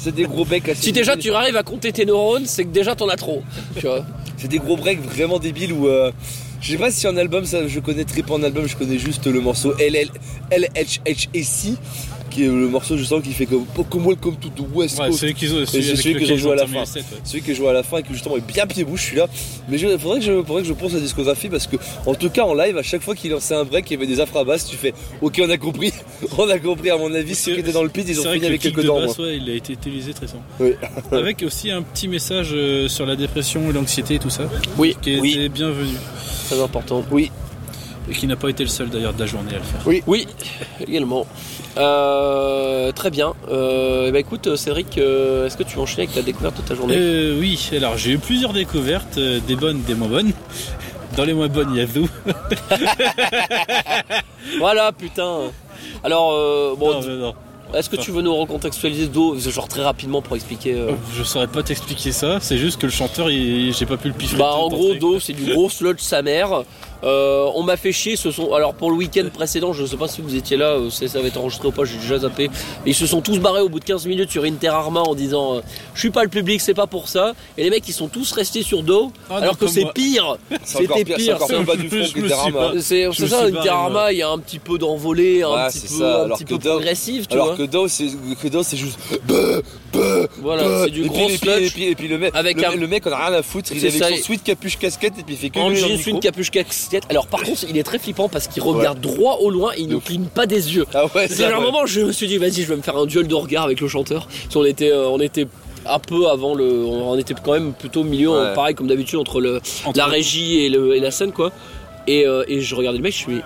C'est 0.00 0.14
des 0.14 0.24
gros 0.24 0.44
becs 0.44 0.68
assez 0.68 0.82
Si 0.82 0.92
déjà 0.92 1.16
débiles. 1.16 1.30
tu 1.30 1.36
arrives 1.36 1.56
à 1.56 1.62
compter 1.62 1.92
tes 1.92 2.04
neurones, 2.04 2.44
c'est 2.46 2.64
que 2.64 2.68
déjà 2.72 2.94
t'en 2.94 3.08
as 3.08 3.16
trop. 3.16 3.42
Tu 3.78 3.86
vois. 3.86 4.04
C'est 4.36 4.48
des 4.48 4.58
gros 4.58 4.76
breaks 4.76 5.00
vraiment 5.02 5.38
débiles 5.38 5.72
où. 5.72 5.88
euh, 5.88 6.12
je 6.60 6.72
sais 6.72 6.76
pas 6.78 6.90
si 6.90 7.06
en 7.06 7.16
album, 7.16 7.44
ça, 7.44 7.66
je 7.68 7.80
connais 7.80 8.04
très 8.04 8.22
peu 8.22 8.32
en 8.34 8.42
album, 8.42 8.66
je 8.66 8.76
connais 8.76 8.98
juste 8.98 9.26
le 9.26 9.40
morceau 9.40 9.72
LL, 9.78 10.08
LHHSI, 10.50 11.76
qui 12.38 12.44
est 12.44 12.48
le 12.48 12.68
morceau, 12.68 12.96
je 12.96 13.02
sens, 13.02 13.22
qui 13.22 13.32
fait 13.32 13.46
comme, 13.46 13.64
comme 13.90 14.06
Welcome 14.06 14.36
to 14.36 14.48
the 14.48 14.64
West 14.72 14.96
Coast. 14.98 15.18
c'est 15.18 15.82
celui 15.82 16.14
lequel 16.14 16.32
ont 16.32 16.36
joué 16.36 16.52
à 16.52 16.56
la 16.56 16.66
fin. 16.66 16.82
ouais. 16.84 17.02
Celui 17.24 17.42
que 17.42 17.52
je 17.52 17.60
vois 17.60 17.70
à 17.70 17.74
la 17.74 17.82
fin 17.82 17.98
et 17.98 18.02
qui 18.04 18.12
justement 18.12 18.36
est 18.36 18.46
bien 18.46 18.66
pied 18.66 18.84
bouche 18.84 19.06
celui-là. 19.06 19.26
Mais 19.68 19.78
il 19.80 19.98
faudrait 19.98 20.20
que 20.20 20.24
je 20.24 20.42
faudrait 20.42 20.62
que 20.62 20.68
je 20.68 20.72
pense 20.72 20.92
à 20.92 20.96
la 20.96 21.00
discographie 21.00 21.48
parce 21.48 21.66
que 21.66 21.76
en 22.06 22.14
tout 22.14 22.30
cas 22.30 22.44
en 22.44 22.54
live 22.54 22.76
à 22.78 22.82
chaque 22.82 23.02
fois 23.02 23.14
qu'il 23.16 23.30
lançait 23.32 23.54
un 23.54 23.64
break 23.64 23.90
il 23.90 23.94
y 23.94 23.96
avait 23.96 24.06
des 24.06 24.20
infrabasses, 24.20 24.66
tu 24.66 24.76
fais 24.76 24.94
OK 25.20 25.40
on 25.44 25.50
a 25.50 25.56
compris. 25.58 25.92
on 26.38 26.48
a 26.48 26.58
compris 26.58 26.90
à 26.90 26.96
mon 26.96 27.12
avis 27.12 27.34
ceux 27.34 27.54
qui 27.54 27.60
étaient 27.60 27.72
dans 27.72 27.82
le 27.82 27.88
pit 27.88 28.04
ils 28.08 28.20
ont 28.20 28.24
fini 28.24 28.40
que 28.40 28.46
avec 28.46 28.60
quelques 28.60 28.82
de 28.82 28.86
dents. 28.86 29.00
basse, 29.00 29.18
ouais, 29.18 29.36
il 29.38 29.50
a 29.50 29.54
été 29.54 29.72
utilisé 29.72 30.14
très 30.14 30.28
souvent. 30.28 30.42
Oui. 30.60 30.72
Avec 31.12 31.42
aussi 31.42 31.70
un 31.70 31.82
petit 31.82 32.06
message 32.08 32.50
euh, 32.52 32.88
sur 32.88 33.06
la 33.06 33.16
dépression 33.16 33.68
et 33.70 33.72
l'anxiété 33.72 34.14
et 34.14 34.18
tout 34.18 34.30
ça, 34.30 34.44
Oui, 34.76 34.96
qui 35.02 35.18
Oui. 35.18 35.32
était 35.34 35.48
bienvenu. 35.48 35.94
très 36.48 36.60
important. 36.60 37.04
Oui. 37.10 37.30
Et 38.10 38.14
qui 38.14 38.26
n'a 38.26 38.36
pas 38.36 38.48
été 38.48 38.62
le 38.62 38.68
seul 38.70 38.88
d'ailleurs 38.88 39.12
de 39.12 39.20
la 39.20 39.26
journée 39.26 39.50
à 39.50 39.58
le 39.58 39.62
faire. 39.62 40.02
Oui, 40.06 40.26
également. 40.86 41.26
Euh, 41.76 42.92
très 42.92 43.10
bien. 43.10 43.34
Euh, 43.50 44.10
ben, 44.10 44.18
écoute, 44.18 44.56
Cédric, 44.56 44.98
euh, 44.98 45.46
est-ce 45.46 45.56
que 45.56 45.62
tu 45.62 45.76
vas 45.76 45.82
enchaîner 45.82 46.04
avec 46.04 46.16
la 46.16 46.22
découverte 46.22 46.56
de 46.56 46.62
ta 46.62 46.74
journée 46.74 46.94
Euh, 46.96 47.38
oui, 47.38 47.58
alors 47.76 47.96
j'ai 47.96 48.12
eu 48.12 48.18
plusieurs 48.18 48.52
découvertes, 48.52 49.18
des 49.18 49.56
bonnes, 49.56 49.82
des 49.82 49.94
moins 49.94 50.08
bonnes. 50.08 50.32
Dans 51.16 51.24
les 51.24 51.34
moins 51.34 51.48
bonnes, 51.48 51.70
il 51.74 51.78
y 51.78 51.82
a 51.82 51.86
Zou. 51.86 52.08
Voilà, 54.58 54.92
putain. 54.92 55.50
Alors, 56.04 56.32
euh, 56.32 56.74
bon, 56.78 57.00
Non, 57.00 57.16
non. 57.16 57.34
est-ce 57.74 57.90
que 57.90 57.96
tu 57.96 58.10
veux 58.10 58.22
nous 58.22 58.34
recontextualiser 58.34 59.08
d'eau, 59.08 59.36
genre 59.38 59.68
très 59.68 59.82
rapidement 59.82 60.22
pour 60.22 60.36
expliquer 60.36 60.74
euh, 60.74 60.92
Je 61.16 61.22
saurais 61.22 61.46
pas 61.48 61.62
t'expliquer 61.62 62.12
ça, 62.12 62.38
c'est 62.40 62.56
juste 62.58 62.80
que 62.80 62.86
le 62.86 62.92
chanteur, 62.92 63.30
il- 63.30 63.72
j'ai 63.74 63.86
pas 63.86 63.96
pu 63.96 64.08
le 64.08 64.14
piffrer. 64.14 64.38
Bah 64.38 64.52
en 64.54 64.68
gros. 64.68 64.94
Do 64.94 65.20
c'est 65.20 65.32
du 65.34 65.52
gros 65.52 65.68
sludge 65.68 66.00
sa 66.00 66.22
mère. 66.22 66.62
Euh, 67.04 67.48
on 67.54 67.62
m'a 67.62 67.76
fait 67.76 67.92
chier, 67.92 68.16
ce 68.16 68.30
sont 68.32 68.52
alors 68.52 68.74
pour 68.74 68.90
le 68.90 68.96
week-end 68.96 69.24
précédent, 69.32 69.72
je 69.72 69.84
sais 69.86 69.96
pas 69.96 70.08
si 70.08 70.20
vous 70.20 70.34
étiez 70.34 70.56
là, 70.56 70.70
euh, 70.72 70.90
ça 70.90 71.20
va 71.20 71.28
être 71.28 71.36
enregistré 71.38 71.68
ou 71.68 71.72
pas, 71.72 71.84
j'ai 71.84 71.96
déjà 71.96 72.18
zappé. 72.18 72.50
Ils 72.86 72.94
se 72.94 73.06
sont 73.06 73.20
tous 73.20 73.38
barrés 73.38 73.60
au 73.60 73.68
bout 73.68 73.78
de 73.78 73.84
15 73.84 74.06
minutes 74.06 74.30
sur 74.30 74.42
Inter 74.44 74.68
Arma 74.68 75.00
en 75.02 75.14
disant 75.14 75.54
euh, 75.56 75.60
je 75.94 76.00
suis 76.00 76.10
pas 76.10 76.24
le 76.24 76.28
public, 76.28 76.60
c'est 76.60 76.74
pas 76.74 76.86
pour 76.88 77.08
ça. 77.08 77.34
Et 77.56 77.62
les 77.62 77.70
mecs 77.70 77.88
ils 77.88 77.92
sont 77.92 78.08
tous 78.08 78.32
restés 78.32 78.62
sur 78.62 78.82
Do, 78.82 79.12
Ah, 79.30 79.36
alors 79.36 79.56
que 79.56 79.66
c'est 79.68 79.86
pire. 79.94 80.36
C'était 80.64 81.04
pire, 81.04 81.38
c'est 81.46 81.64
bas 81.64 81.76
du 81.76 81.88
front 81.88 82.72
C'est 82.80 83.10
ça, 83.28 83.44
Inter 83.44 83.68
Arma, 83.68 84.12
il 84.12 84.18
y 84.18 84.22
a 84.22 84.30
un 84.30 84.38
petit 84.38 84.58
peu 84.58 84.76
d'envolée, 84.78 85.42
un 85.44 85.50
Ouais, 85.50 85.68
petit 85.68 85.80
peu, 85.82 85.86
ça, 85.98 86.20
un 86.20 86.24
alors 86.24 86.36
petit 86.38 86.44
que 86.44 86.54
peu 86.54 86.58
Do- 86.58 86.70
progressif, 86.70 87.28
tu 87.28 87.34
Alors 87.34 87.46
vois. 87.48 87.56
que 87.56 87.62
Do 87.62 87.86
c'est 87.88 88.08
que 88.42 88.48
Do 88.48 88.62
c'est 88.62 88.76
juste 88.76 88.98
Voilà, 90.40 90.84
c'est 90.84 90.90
du 90.90 91.08
gros 91.08 91.20
et 91.20 91.26
puis, 91.26 91.34
et 91.34 91.36
sludge. 91.38 91.72
puis, 91.72 91.84
et 91.84 91.94
puis 91.94 92.08
le 92.08 92.18
mec 92.18 92.32
Avec 92.34 92.60
le, 92.60 92.66
un- 92.68 92.74
le 92.76 92.86
mec 92.86 93.06
on 93.06 93.12
a 93.12 93.28
rien 93.28 93.38
à 93.38 93.42
foutre, 93.42 93.70
il 93.72 93.80
C'est 93.80 93.86
est 93.86 93.90
avec 94.02 94.02
ça, 94.02 94.08
son 94.20 94.22
sweat 94.24 94.42
capuche 94.42 94.78
casquette 94.78 95.14
et 95.18 95.22
puis 95.22 95.34
il 95.34 95.38
fait 95.38 95.50
que 95.50 96.08
une 96.10 96.20
capuche 96.20 96.50
casquette. 96.50 96.87
Alors 97.10 97.26
par 97.26 97.42
contre, 97.42 97.64
il 97.68 97.76
est 97.78 97.82
très 97.82 97.98
flippant 97.98 98.28
parce 98.28 98.46
qu'il 98.48 98.62
regarde 98.62 99.00
droit 99.00 99.38
au 99.40 99.50
loin 99.50 99.72
et 99.76 99.80
il 99.82 99.88
ne 99.88 99.96
cligne 99.98 100.24
pas 100.26 100.46
des 100.46 100.74
yeux. 100.76 100.86
Ah 100.94 101.04
ouais, 101.14 101.28
C'est 101.28 101.44
un 101.44 101.60
moment, 101.60 101.86
je 101.86 102.00
me 102.00 102.12
suis 102.12 102.26
dit, 102.26 102.38
vas-y, 102.38 102.62
je 102.62 102.66
vais 102.68 102.76
me 102.76 102.82
faire 102.82 102.96
un 102.96 103.06
duel 103.06 103.26
de 103.28 103.34
regard 103.34 103.64
avec 103.64 103.80
le 103.80 103.88
chanteur. 103.88 104.26
Parce 104.26 104.54
qu'on 104.54 104.64
était, 104.64 104.90
euh, 104.92 105.08
on 105.08 105.20
était 105.20 105.46
un 105.86 105.98
peu 105.98 106.28
avant 106.28 106.54
le, 106.54 106.84
on 106.84 107.16
était 107.18 107.34
quand 107.42 107.52
même 107.52 107.72
plutôt 107.72 108.00
au 108.00 108.04
milieu, 108.04 108.30
Ouais. 108.30 108.54
pareil 108.54 108.74
comme 108.74 108.88
d'habitude 108.88 109.18
entre 109.18 109.40
le, 109.40 109.60
Entre- 109.84 109.96
la 109.96 110.06
régie 110.06 110.60
et, 110.64 110.68
le, 110.68 110.94
et 110.96 111.00
la 111.00 111.10
scène 111.10 111.32
quoi. 111.32 111.50
Et, 112.06 112.26
euh, 112.26 112.42
et 112.48 112.60
je 112.60 112.74
regardais 112.74 112.98
le 112.98 113.02
mec, 113.04 113.12
je 113.12 113.18
suis, 113.18 113.40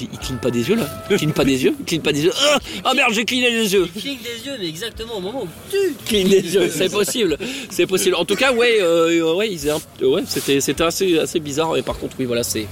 il 0.00 0.08
il 0.12 0.18
cligne 0.18 0.38
pas 0.38 0.50
des 0.50 0.68
yeux 0.68 0.76
là, 0.76 0.86
il 1.10 1.16
cligne 1.16 1.32
pas 1.32 1.44
des 1.44 1.64
yeux, 1.64 1.74
il 1.78 1.84
cligne 1.84 2.00
pas 2.00 2.12
des 2.12 2.24
yeux. 2.24 2.32
Ah, 2.36 2.58
ah 2.84 2.94
merde, 2.94 3.12
j'ai 3.12 3.24
cligné 3.24 3.50
des 3.50 3.72
yeux. 3.74 3.88
Tu 3.94 4.00
cliques 4.00 4.22
des 4.22 4.46
yeux, 4.46 4.56
mais 4.58 4.68
exactement 4.68 5.16
au 5.16 5.20
moment 5.20 5.42
où 5.44 5.48
tu 5.70 5.76
Cligne 6.06 6.28
des 6.28 6.54
yeux, 6.54 6.70
c'est 6.70 6.90
possible, 6.90 7.36
c'est 7.70 7.86
possible. 7.86 8.14
En 8.16 8.24
tout 8.24 8.36
cas, 8.36 8.52
ouais, 8.52 8.78
euh, 8.80 9.34
ouais, 9.34 9.50
un- 9.70 10.04
ouais, 10.04 10.22
c'était, 10.26 10.82
assez, 10.82 11.18
assez 11.18 11.40
bizarre. 11.40 11.76
Et 11.76 11.82
par 11.82 11.98
contre, 11.98 12.16
oui, 12.18 12.24
voilà, 12.26 12.42
c'est 12.42 12.66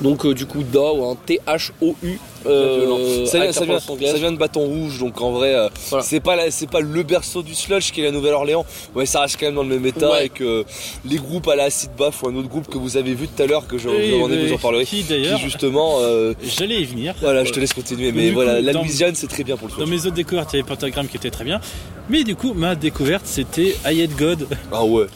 donc 0.00 0.24
euh, 0.24 0.34
du 0.34 0.46
coup 0.46 0.62
DAO, 0.62 1.04
hein, 1.10 1.16
T 1.26 1.40
H 1.46 1.70
O 1.80 1.94
U 2.02 2.18
Euh, 2.46 3.26
ça, 3.26 3.38
vient, 3.40 3.52
ça 3.52 3.60
ça 3.60 4.30
de 4.30 4.36
Bâton 4.36 4.60
Rouge, 4.64 4.98
donc 4.98 5.20
en 5.20 5.30
vrai, 5.32 5.54
euh, 5.54 5.68
Voilà. 5.90 6.04
c'est 6.04 6.20
pas 6.20 6.36
la- 6.36 6.50
c'est 6.50 6.66
pas 6.68 6.80
le 6.80 7.02
berceau 7.02 7.42
du 7.42 7.54
sludge 7.54 7.90
qui 7.92 8.00
est 8.00 8.04
la 8.04 8.10
Nouvelle-Orléans. 8.12 8.64
Ouais, 8.94 9.06
ça 9.06 9.20
reste 9.20 9.36
quand 9.38 9.46
même 9.46 9.54
dans 9.56 9.62
le 9.62 9.68
même 9.68 9.86
état 9.86 10.10
Ouais. 10.10 10.26
et 10.26 10.28
que 10.30 10.64
les 11.04 11.16
groupes 11.16 11.48
à 11.48 11.56
la 11.56 11.64
Acid 11.64 11.90
Bath 11.98 12.14
ou 12.22 12.28
un 12.28 12.36
autre 12.36 12.48
groupe 12.48 12.68
que 12.68 12.78
vous 12.78 12.96
avez 12.96 13.14
vu 13.14 13.28
tout 13.28 13.42
à 13.42 13.46
l'heure 13.46 13.66
que 13.66 13.76
je 13.78 13.88
vous 13.88 13.94
en, 14.24 14.28
vous 14.28 14.52
en 14.54 14.58
parlerai, 14.58 14.84
Qui 14.84 15.04
justement, 15.42 15.98
euh, 16.00 16.32
j'allais 16.42 16.80
y 16.80 16.84
venir. 16.84 17.14
voilà, 17.20 17.44
je 17.44 17.52
te 17.52 17.60
laisse 17.60 17.74
continuer, 17.74 18.10
mais 18.12 18.30
voilà, 18.30 18.58
coup, 18.58 18.64
la 18.66 18.72
dans- 18.72 18.80
Louisiane 18.82 19.14
c'est 19.14 19.26
très 19.28 19.44
bien 19.44 19.56
pour 19.56 19.68
le 19.68 19.72
Dans 19.72 19.84
sludge. 19.86 19.90
mes 19.90 20.06
autres 20.06 20.16
découvertes, 20.16 20.50
il 20.52 20.56
y 20.56 20.60
avait 20.60 20.68
Pentagram 20.68 21.06
qui 21.08 21.16
était 21.16 21.30
très 21.30 21.44
bien. 21.44 21.60
Mais 22.08 22.24
du 22.24 22.34
coup, 22.34 22.54
ma 22.54 22.74
découverte, 22.74 23.22
c'était 23.24 23.76
I 23.86 24.02
Hate 24.02 24.16
God, 24.18 24.46
Ah 24.72 24.84
ouais. 24.84 25.06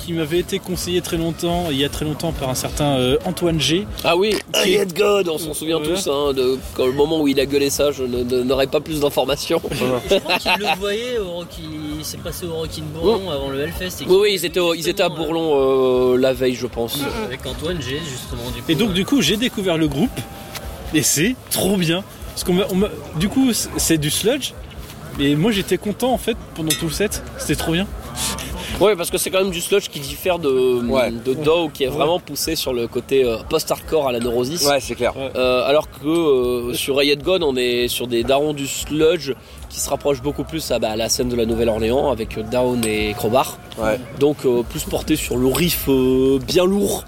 qui, 0.00 0.12
m'avait 0.12 0.38
été 0.40 0.58
conseillé 0.58 1.00
très 1.00 1.16
longtemps, 1.16 1.66
il 1.70 1.78
y 1.78 1.84
a 1.84 1.88
très 1.88 2.04
longtemps, 2.04 2.32
par 2.32 2.48
un 2.48 2.54
certain 2.56 2.98
euh, 2.98 3.16
Antoine 3.24 3.60
G. 3.60 3.86
Ah 4.02 4.16
oui, 4.16 4.34
Qui- 4.64 4.70
I 4.70 4.78
hate 4.78 4.94
God, 4.96 5.28
on 5.28 5.38
s'en 5.38 5.54
souvient 5.54 5.80
tous, 5.80 6.08
hein, 6.08 6.13
de, 6.32 6.58
quand 6.74 6.86
le 6.86 6.92
moment 6.92 7.20
où 7.20 7.28
il 7.28 7.38
a 7.40 7.46
gueulé 7.46 7.70
ça, 7.70 7.90
je 7.92 8.04
n'aurais 8.04 8.66
pas 8.66 8.80
plus 8.80 9.00
d'informations. 9.00 9.60
Je 10.10 10.18
crois 10.18 10.38
qu'il 10.38 10.52
le 10.58 10.78
voyait 10.78 11.18
au 11.18 11.30
Rocky. 11.30 11.62
Il 11.98 12.04
s'est 12.04 12.18
passé 12.18 12.46
au 12.46 12.54
Rocky 12.54 12.80
de 12.82 12.86
Bourlon 12.86 13.30
avant 13.30 13.48
le 13.50 13.60
Hellfest. 13.60 14.02
et 14.02 14.06
Oui, 14.08 14.30
ils 14.34 14.44
étaient, 14.44 14.60
au- 14.60 14.74
ils 14.74 14.88
étaient 14.88 15.02
à 15.02 15.08
Bourlon 15.08 15.52
euh, 16.14 16.16
la 16.18 16.32
veille, 16.32 16.54
je 16.54 16.66
pense. 16.66 16.98
euh, 17.00 17.26
Avec 17.26 17.44
Antoine 17.46 17.80
G, 17.80 18.00
justement. 18.08 18.50
Du 18.54 18.60
coup, 18.62 18.70
Et 18.70 18.74
donc, 18.74 18.92
du 18.92 19.04
coup, 19.04 19.20
j'ai 19.22 19.36
découvert 19.36 19.76
le 19.78 19.88
groupe, 19.88 20.10
et 20.94 21.02
c'est 21.02 21.34
trop 21.50 21.76
bien. 21.76 22.02
Parce 22.28 22.44
qu'on 22.44 22.54
m'a- 22.54 22.66
on 22.70 22.74
m'a- 22.76 22.88
du 23.16 23.28
coup, 23.28 23.52
c'est- 23.52 23.68
c'est 23.76 23.98
du 23.98 24.10
sludge. 24.10 24.52
Et 25.20 25.36
moi 25.36 25.52
j'étais 25.52 25.78
content 25.78 26.12
en 26.12 26.18
fait 26.18 26.36
pendant 26.56 26.72
tout 26.72 26.86
le 26.86 26.92
set, 26.92 27.22
c'était 27.38 27.54
trop 27.54 27.70
bien. 27.72 27.86
Oui, 28.80 28.92
parce 28.96 29.10
que 29.10 29.18
c'est 29.18 29.30
quand 29.30 29.38
même 29.38 29.52
du 29.52 29.60
sludge 29.60 29.88
qui 29.88 30.00
diffère 30.00 30.38
de, 30.40 30.82
Ouais. 30.88 31.10
de 31.10 31.32
Dow, 31.32 31.68
qui 31.72 31.84
est 31.84 31.88
vraiment 31.88 32.18
poussé 32.18 32.56
sur 32.56 32.72
le 32.72 32.86
côté 32.88 33.24
euh, 33.24 33.36
post-hardcore 33.48 34.08
à 34.08 34.12
la 34.12 34.18
neurosis. 34.18 34.66
Ouais, 34.66 34.80
c'est 34.80 34.94
clair. 34.96 35.14
Euh, 35.36 35.62
alors 35.64 35.88
que 35.88 36.06
euh, 36.08 36.74
sur 36.74 36.96
Riot 36.96 37.16
God, 37.22 37.42
on 37.44 37.56
est 37.56 37.86
sur 37.88 38.08
des 38.08 38.24
darons 38.24 38.52
du 38.52 38.66
sludge 38.66 39.32
qui 39.70 39.80
se 39.80 39.88
rapprochent 39.88 40.22
beaucoup 40.22 40.44
plus 40.44 40.70
à, 40.72 40.78
bah, 40.80 40.90
à 40.90 40.96
la 40.96 41.08
scène 41.08 41.28
de 41.28 41.36
la 41.36 41.46
Nouvelle-Orléans 41.46 42.10
avec 42.10 42.36
Down 42.50 42.84
et 42.84 43.14
Crowbar. 43.16 43.58
Ouais. 43.78 43.98
Donc 44.18 44.38
euh, 44.44 44.62
plus 44.62 44.82
porté 44.84 45.14
sur 45.16 45.36
le 45.36 45.46
riff 45.46 45.84
euh, 45.88 46.38
bien 46.44 46.64
lourd 46.64 47.04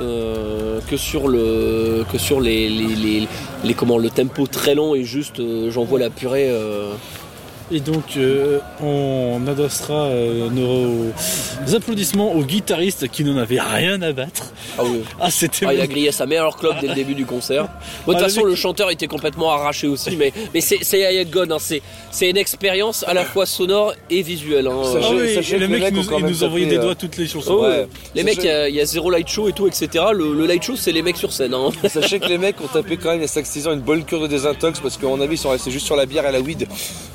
euh, 0.00 0.80
que 0.90 0.96
sur 0.96 1.28
le 1.28 2.04
que 2.10 2.18
sur 2.18 2.40
les, 2.40 2.68
les, 2.68 2.94
les- 2.94 3.28
les- 3.64 3.74
comment 3.74 3.98
le 3.98 4.10
tempo 4.10 4.46
très 4.46 4.74
lent 4.74 4.94
et 4.94 5.04
juste 5.04 5.38
euh, 5.40 5.70
j'envoie 5.70 5.98
la 5.98 6.10
purée. 6.10 6.48
Et 7.72 7.78
donc 7.80 8.16
euh, 8.16 8.58
on 8.82 9.40
adressera 9.46 10.06
euh, 10.06 10.48
nos 10.50 11.74
applaudissements 11.76 12.32
au 12.32 12.42
guitariste 12.42 13.08
qui 13.08 13.22
n'en 13.22 13.36
avait 13.36 13.60
rien 13.60 14.02
à 14.02 14.12
battre. 14.12 14.52
Ah 14.78 14.82
oui. 14.84 15.02
Ah 15.20 15.30
c'était 15.30 15.66
Ah, 15.66 15.74
il 15.74 15.80
a 15.80 15.86
grillé 15.86 16.10
sa 16.10 16.26
meilleure 16.26 16.56
clope 16.56 16.76
dès 16.80 16.88
le 16.88 16.94
début 16.94 17.14
du 17.14 17.26
concert. 17.26 17.68
Bon, 18.06 18.12
de 18.12 18.16
toute 18.18 18.24
Ah, 18.24 18.28
façon, 18.28 18.40
mec- 18.40 18.48
le 18.48 18.54
chanteur 18.56 18.90
était 18.90 19.06
complètement 19.06 19.52
arraché 19.52 19.86
aussi, 19.86 20.16
mais, 20.16 20.32
mais 20.54 20.60
c'est 20.60 20.78
God, 21.30 21.52
hein, 21.52 21.58
c'est 21.60 21.82
c'est 22.10 22.28
une 22.30 22.36
expérience 22.38 23.04
à 23.06 23.14
la 23.14 23.24
fois 23.24 23.46
sonore 23.46 23.94
et 24.08 24.22
visuelle. 24.22 24.66
hein. 24.66 24.82
Sachez- 24.84 25.06
Ah 25.08 25.14
oui, 25.14 25.34
sachez 25.34 25.56
et 25.56 25.58
les 25.60 25.68
mec 25.68 25.82
mecs 25.82 25.92
ont 25.92 25.96
nous, 25.98 26.04
quand 26.04 26.16
il 26.18 26.22
même 26.24 26.32
nous 26.32 26.44
envoyait 26.44 26.64
tapé, 26.66 26.76
des 26.76 26.80
euh, 26.80 26.84
doigts 26.86 26.94
toutes 26.94 27.16
les 27.18 27.26
chansons. 27.26 27.56
Oh, 27.60 27.62
Ouais. 27.66 27.86
Les 28.14 28.24
mecs, 28.24 28.38
il 28.38 28.46
y, 28.46 28.50
a- 28.50 28.68
il 28.68 28.74
y 28.74 28.80
a 28.80 28.84
zéro 28.86 29.10
light 29.10 29.28
show 29.28 29.48
et 29.48 29.52
tout, 29.52 29.66
etc. 29.68 29.88
Le, 30.12 30.34
le 30.34 30.46
light 30.46 30.62
show, 30.62 30.74
c'est 30.76 30.92
les 30.92 31.02
mecs 31.02 31.16
sur 31.18 31.32
scène. 31.32 31.54
hein. 31.54 31.70
Sachez 31.88 32.18
que 32.18 32.26
les 32.26 32.38
mecs 32.38 32.60
ont 32.60 32.66
tapé 32.68 32.96
quand 32.96 33.10
même 33.10 33.18
il 33.18 33.22
y 33.22 33.24
a 33.24 33.28
5-6 33.28 33.68
ans 33.68 33.72
une 33.72 33.80
bonne 33.80 34.04
cure 34.04 34.20
de 34.22 34.26
désintox 34.26 34.80
parce 34.80 34.96
qu'à 34.96 35.06
mon 35.06 35.20
avis 35.20 35.34
ils 35.34 35.38
sont 35.38 35.50
restés 35.50 35.70
juste 35.70 35.86
sur 35.86 35.96
la 35.96 36.06
bière 36.06 36.26
et 36.26 36.32
la 36.32 36.40
weed 36.40 36.66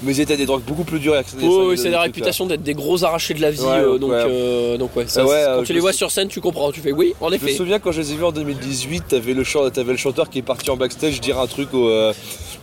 mais 0.03 0.13
ils 0.15 0.21
étaient 0.21 0.33
à 0.33 0.37
des 0.45 0.47
drogues 0.47 0.63
beaucoup 0.63 0.83
plus 0.83 0.99
dures 0.99 1.15
Oh, 1.43 1.71
ces- 1.71 1.77
c'est 1.77 1.83
ces 1.83 1.89
la 1.89 2.01
réputation 2.01 2.45
d'être 2.45 2.63
des 2.63 2.73
gros 2.73 3.03
arrachés 3.03 3.33
de 3.33 3.41
la 3.41 3.51
vie. 3.51 3.59
Ouais, 3.61 3.67
euh, 3.69 3.97
donc, 3.97 4.11
ouais. 4.11 4.17
euh, 4.27 4.77
donc 4.77 4.95
ouais, 4.95 5.05
ça, 5.07 5.23
ouais, 5.23 5.29
c'est- 5.29 5.35
euh, 5.49 5.57
quand 5.57 5.63
tu 5.63 5.73
les 5.73 5.77
me 5.77 5.81
vois 5.81 5.91
sou- 5.91 5.97
sur 5.99 6.11
scène, 6.11 6.27
tu 6.27 6.41
comprends. 6.41 6.71
Tu 6.71 6.81
fais 6.81 6.91
oui, 6.91 7.13
en 7.21 7.27
Je 7.27 7.31
me 7.31 7.35
effet. 7.37 7.53
souviens 7.53 7.79
quand 7.79 7.91
je 7.91 8.01
les 8.01 8.11
ai 8.13 8.15
vus 8.15 8.23
en 8.23 8.31
2018, 8.31 9.03
t'avais 9.09 9.33
le, 9.33 9.43
chan- 9.43 9.69
t'avais 9.69 9.91
le 9.91 9.97
chanteur 9.97 10.29
qui 10.29 10.39
est 10.39 10.43
parti 10.43 10.69
en 10.69 10.77
backstage 10.77 11.19
dire 11.21 11.39
un 11.39 11.47
truc 11.47 11.73
au, 11.73 11.89
euh, 11.89 12.13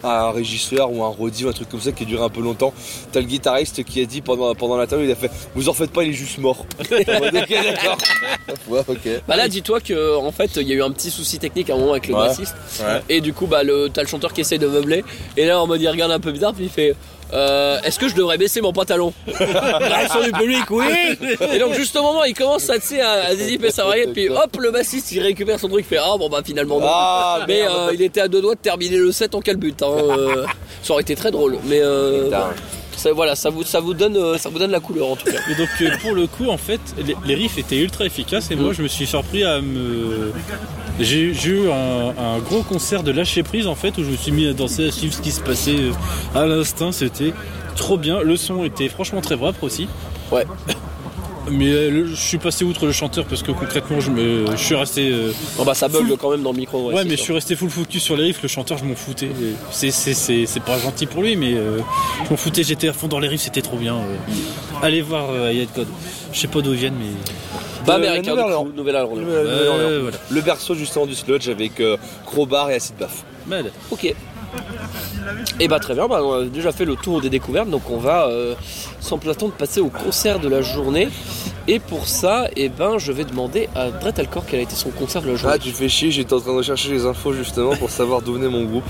à 0.04 0.24
un 0.28 0.30
régisseur 0.32 0.90
ou 0.92 1.02
un 1.04 1.08
roadie 1.08 1.44
ou 1.44 1.48
un 1.48 1.52
truc 1.52 1.68
comme 1.68 1.80
ça 1.80 1.92
qui 1.92 2.02
a 2.02 2.06
duré 2.06 2.22
un 2.24 2.28
peu 2.28 2.40
longtemps. 2.40 2.72
T'as 3.12 3.20
le 3.20 3.26
guitariste 3.26 3.84
qui 3.84 4.00
a 4.00 4.04
dit 4.04 4.20
pendant, 4.20 4.54
pendant 4.54 4.76
l'interview, 4.76 5.06
il 5.06 5.12
a 5.12 5.14
fait 5.16 5.30
Vous 5.54 5.68
en 5.68 5.72
faites 5.72 5.90
pas, 5.92 6.02
il 6.04 6.10
est 6.10 6.14
juste 6.14 6.38
mort. 6.38 6.64
Ok, 6.80 6.88
d'accord. 7.48 7.98
Ouais, 8.68 8.80
ok. 8.86 9.09
Bah 9.26 9.37
là, 9.37 9.48
dis-toi 9.48 9.80
que 9.80 10.16
en 10.16 10.30
fait, 10.33 10.50
il 10.57 10.68
y 10.68 10.72
a 10.72 10.74
eu 10.76 10.83
un 10.83 10.90
petit 10.90 11.11
souci 11.11 11.38
technique 11.38 11.70
à 11.70 11.74
un 11.74 11.78
moment 11.78 11.92
avec 11.92 12.09
le 12.09 12.14
Ouais. 12.14 12.26
bassiste. 12.26 12.54
Ouais. 12.80 13.00
Et 13.09 13.20
du 13.20 13.33
coup, 13.33 13.46
bah, 13.46 13.61
t'as 13.92 14.02
le 14.02 14.09
chanteur 14.09 14.33
qui 14.33 14.40
essaye 14.42 14.59
de 14.59 14.66
meubler. 14.66 15.04
Et 15.37 15.46
là, 15.46 15.61
en 15.61 15.66
mode, 15.66 15.80
il 15.80 15.88
regarde 15.88 16.12
un 16.12 16.20
peu 16.20 16.33
bizarre, 16.33 16.52
puis 16.52 16.64
il 16.64 16.70
fait. 16.70 16.94
Euh, 17.33 17.81
Est-ce 17.83 17.99
que 17.99 18.09
je 18.09 18.14
devrais 18.14 18.37
baisser 18.38 18.61
mon 18.61 18.73
pantalon 18.73 19.12
Réaction 19.27 20.23
du 20.23 20.33
public, 20.33 20.71
oui 20.71 20.85
Et 21.53 21.59
donc, 21.59 21.75
juste 21.75 21.97
au 21.97 22.03
moment, 22.03 22.25
il 22.25 22.35
commence 22.35 22.68
à, 22.68 22.75
à, 22.75 23.11
à 23.29 23.35
dézipper 23.35 23.71
sa 23.71 23.85
variette, 23.85 24.12
puis 24.12 24.29
hop, 24.29 24.57
le 24.59 24.71
bassiste, 24.71 25.12
il 25.12 25.21
récupère 25.21 25.59
son 25.59 25.68
truc, 25.68 25.85
il 25.87 25.88
fait 25.97 26.03
Ah, 26.03 26.16
bon, 26.18 26.29
bah, 26.29 26.40
finalement, 26.45 26.79
non. 26.79 26.87
Ah, 26.88 27.45
Mais 27.49 27.62
euh, 27.62 27.90
il 27.95 28.03
était 28.03 28.21
à 28.21 28.29
deux 28.29 28.40
doigts 28.42 28.55
de 28.55 28.61
terminer 28.61 28.97
le 28.97 29.12
set 29.12 29.35
en 29.35 29.40
calbut. 29.40 29.75
Hein, 29.83 29.87
euh, 29.87 30.47
ça 30.83 30.92
aurait 30.92 31.03
été 31.03 31.14
très 31.16 31.31
drôle. 31.31 31.59
Mais 31.64 31.81
euh. 31.81 32.31
Ça, 33.02 33.12
voilà, 33.12 33.34
ça 33.34 33.50
vous, 33.50 33.64
ça, 33.64 33.80
vous 33.80 33.94
donne, 33.94 34.16
euh, 34.16 34.38
ça 34.38 34.48
vous 34.48 34.58
donne 34.58 34.70
la 34.70 34.80
couleur 34.80 35.08
en 35.08 35.16
tout 35.16 35.26
cas. 35.26 35.38
Et 35.50 35.54
donc 35.54 35.68
euh, 35.80 35.90
pour 36.00 36.12
le 36.14 36.26
coup 36.26 36.48
en 36.48 36.56
fait 36.56 36.80
les, 37.04 37.16
les 37.24 37.34
riffs 37.34 37.58
étaient 37.58 37.78
ultra 37.78 38.04
efficaces 38.06 38.50
et 38.50 38.56
moi 38.56 38.72
je 38.72 38.82
me 38.82 38.88
suis 38.88 39.06
surpris 39.06 39.42
à 39.44 39.60
me... 39.60 40.32
J'ai 41.00 41.32
eu 41.32 41.70
un, 41.70 42.14
un 42.16 42.38
gros 42.38 42.62
concert 42.62 43.02
de 43.02 43.10
lâcher 43.10 43.42
prise 43.42 43.66
en 43.66 43.74
fait 43.74 43.98
où 43.98 44.04
je 44.04 44.10
me 44.10 44.16
suis 44.16 44.30
mis 44.30 44.46
à 44.46 44.52
danser, 44.52 44.88
à 44.88 44.92
suivre 44.92 45.14
ce 45.14 45.20
qui 45.20 45.32
se 45.32 45.40
passait 45.40 45.76
euh, 45.76 45.92
à 46.34 46.46
l'instinct, 46.46 46.92
c'était 46.92 47.32
trop 47.74 47.96
bien. 47.98 48.20
Le 48.22 48.36
son 48.36 48.64
était 48.64 48.88
franchement 48.88 49.20
très 49.20 49.36
propre 49.36 49.64
aussi. 49.64 49.88
Ouais. 50.30 50.46
Mais 51.50 51.70
euh, 51.72 52.07
je 52.07 52.14
suis 52.14 52.38
passé 52.38 52.64
outre 52.64 52.87
le 52.87 52.92
chanteur 52.92 53.24
parce 53.24 53.42
que 53.42 53.50
concrètement 53.52 53.98
je, 54.00 54.11
me, 54.11 54.46
je 54.52 54.57
suis 54.64 54.74
resté... 54.76 55.11
euh, 55.11 55.33
Bon, 55.57 55.64
bah, 55.64 55.74
ça 55.74 55.88
bug 55.88 56.07
Full- 56.07 56.16
quand 56.16 56.31
même 56.31 56.42
dans 56.42 56.52
le 56.52 56.59
micro. 56.59 56.88
Ouais, 56.90 57.02
c'est 57.02 57.09
mais 57.09 57.16
je 57.16 57.22
suis 57.22 57.33
resté 57.33 57.57
full 57.57 57.68
focus 57.70 58.02
sur 58.02 58.16
les 58.16 58.22
riffs, 58.24 58.42
le 58.42 58.48
chanteur 58.48 58.78
je 58.78 58.85
m'en 58.85 58.94
foutais. 58.94 59.28
C'est, 59.70 59.90
c'est, 59.90 60.14
c'est, 60.14 60.46
c'est 60.46 60.62
pas 60.62 60.78
gentil 60.78 61.07
pour 61.07 61.22
lui, 61.22 61.35
mais 61.37 61.55
euh, 61.55 61.78
je 62.24 62.31
m'en 62.31 62.37
foutais, 62.37 62.62
j'étais 62.62 62.88
à 62.88 62.92
fond 62.92 63.09
dans 63.09 63.18
les 63.18 63.28
riffs, 63.28 63.42
c'était 63.42 63.62
trop 63.62 63.76
bien. 63.76 63.96
euh. 63.96 64.16
Allez 64.83 65.02
voir 65.02 65.26
euh, 65.31 65.52
God. 65.76 65.88
Je 66.33 66.38
sais 66.38 66.48
pas 66.48 66.61
d'où 66.61 66.72
ils 66.72 66.78
viennent, 66.78 66.94
mais. 66.98 67.07
Bah, 67.87 67.98
De 67.98 68.05
la 68.05 68.12
américain, 68.12 68.37
Nouvelle-Orléans. 68.76 69.18
Le 70.31 70.40
berceau 70.40 70.74
justement 70.74 71.07
du 71.07 71.14
sludge 71.16 71.48
avec 71.48 71.81
euh, 71.81 71.96
Crowbar 72.24 72.70
et 72.70 72.76
Acid 72.76 72.94
Bath. 72.96 73.11
Mal. 73.48 73.72
Ok. 73.90 74.14
Et 75.60 75.68
bah 75.68 75.78
très 75.78 75.94
bien, 75.94 76.08
bah, 76.08 76.20
on 76.22 76.32
a 76.32 76.44
déjà 76.44 76.72
fait 76.72 76.84
le 76.84 76.96
tour 76.96 77.20
des 77.20 77.30
découvertes, 77.30 77.70
donc 77.70 77.88
on 77.90 77.98
va 77.98 78.26
euh, 78.26 78.54
sans 79.00 79.18
plus 79.18 79.30
attendre 79.30 79.52
passer 79.52 79.80
au 79.80 79.88
concert 79.88 80.40
de 80.40 80.48
la 80.48 80.62
journée. 80.62 81.08
Et 81.68 81.78
pour 81.78 82.08
ça, 82.08 82.48
eh 82.56 82.68
ben, 82.68 82.98
je 82.98 83.12
vais 83.12 83.24
demander 83.24 83.68
à 83.74 83.90
Brett 83.90 84.18
Alcor 84.18 84.44
quel 84.46 84.60
a 84.60 84.62
été 84.62 84.74
son 84.74 84.90
concert 84.90 85.22
de 85.22 85.28
la 85.28 85.36
journée. 85.36 85.54
Ah, 85.56 85.58
tu 85.62 85.70
fais 85.70 85.88
chier, 85.88 86.10
j'étais 86.10 86.32
en 86.34 86.40
train 86.40 86.56
de 86.56 86.62
chercher 86.62 86.90
les 86.90 87.06
infos 87.06 87.32
justement 87.32 87.76
pour 87.76 87.90
savoir 87.90 88.20
d'où 88.22 88.34
venait 88.34 88.48
mon 88.48 88.64
groupe. 88.64 88.84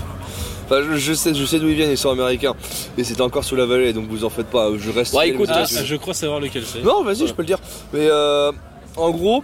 Enfin, 0.65 0.81
je, 0.81 0.95
je 0.97 1.13
sais, 1.13 1.33
je 1.35 1.45
sais 1.45 1.59
d'où 1.59 1.67
ils 1.67 1.75
viennent, 1.75 1.91
ils 1.91 1.97
sont 1.97 2.09
américains. 2.09 2.55
Et 2.97 3.03
c'était 3.03 3.21
encore 3.21 3.43
sous 3.43 3.55
la 3.55 3.65
vallée, 3.65 3.93
donc 3.93 4.07
vous 4.09 4.23
en 4.25 4.29
faites 4.29 4.47
pas, 4.47 4.69
je 4.77 4.89
reste. 4.91 5.13
Ouais, 5.13 5.29
écoute, 5.29 5.49
Ah, 5.51 5.65
je 5.65 5.95
crois 5.97 6.13
savoir 6.13 6.39
lequel 6.39 6.63
c'est. 6.65 6.81
Non, 6.81 7.03
vas-y, 7.03 7.27
je 7.27 7.33
peux 7.33 7.43
le 7.43 7.47
dire. 7.47 7.59
Mais 7.93 8.07
euh, 8.09 8.51
en 8.95 9.11
gros, 9.11 9.43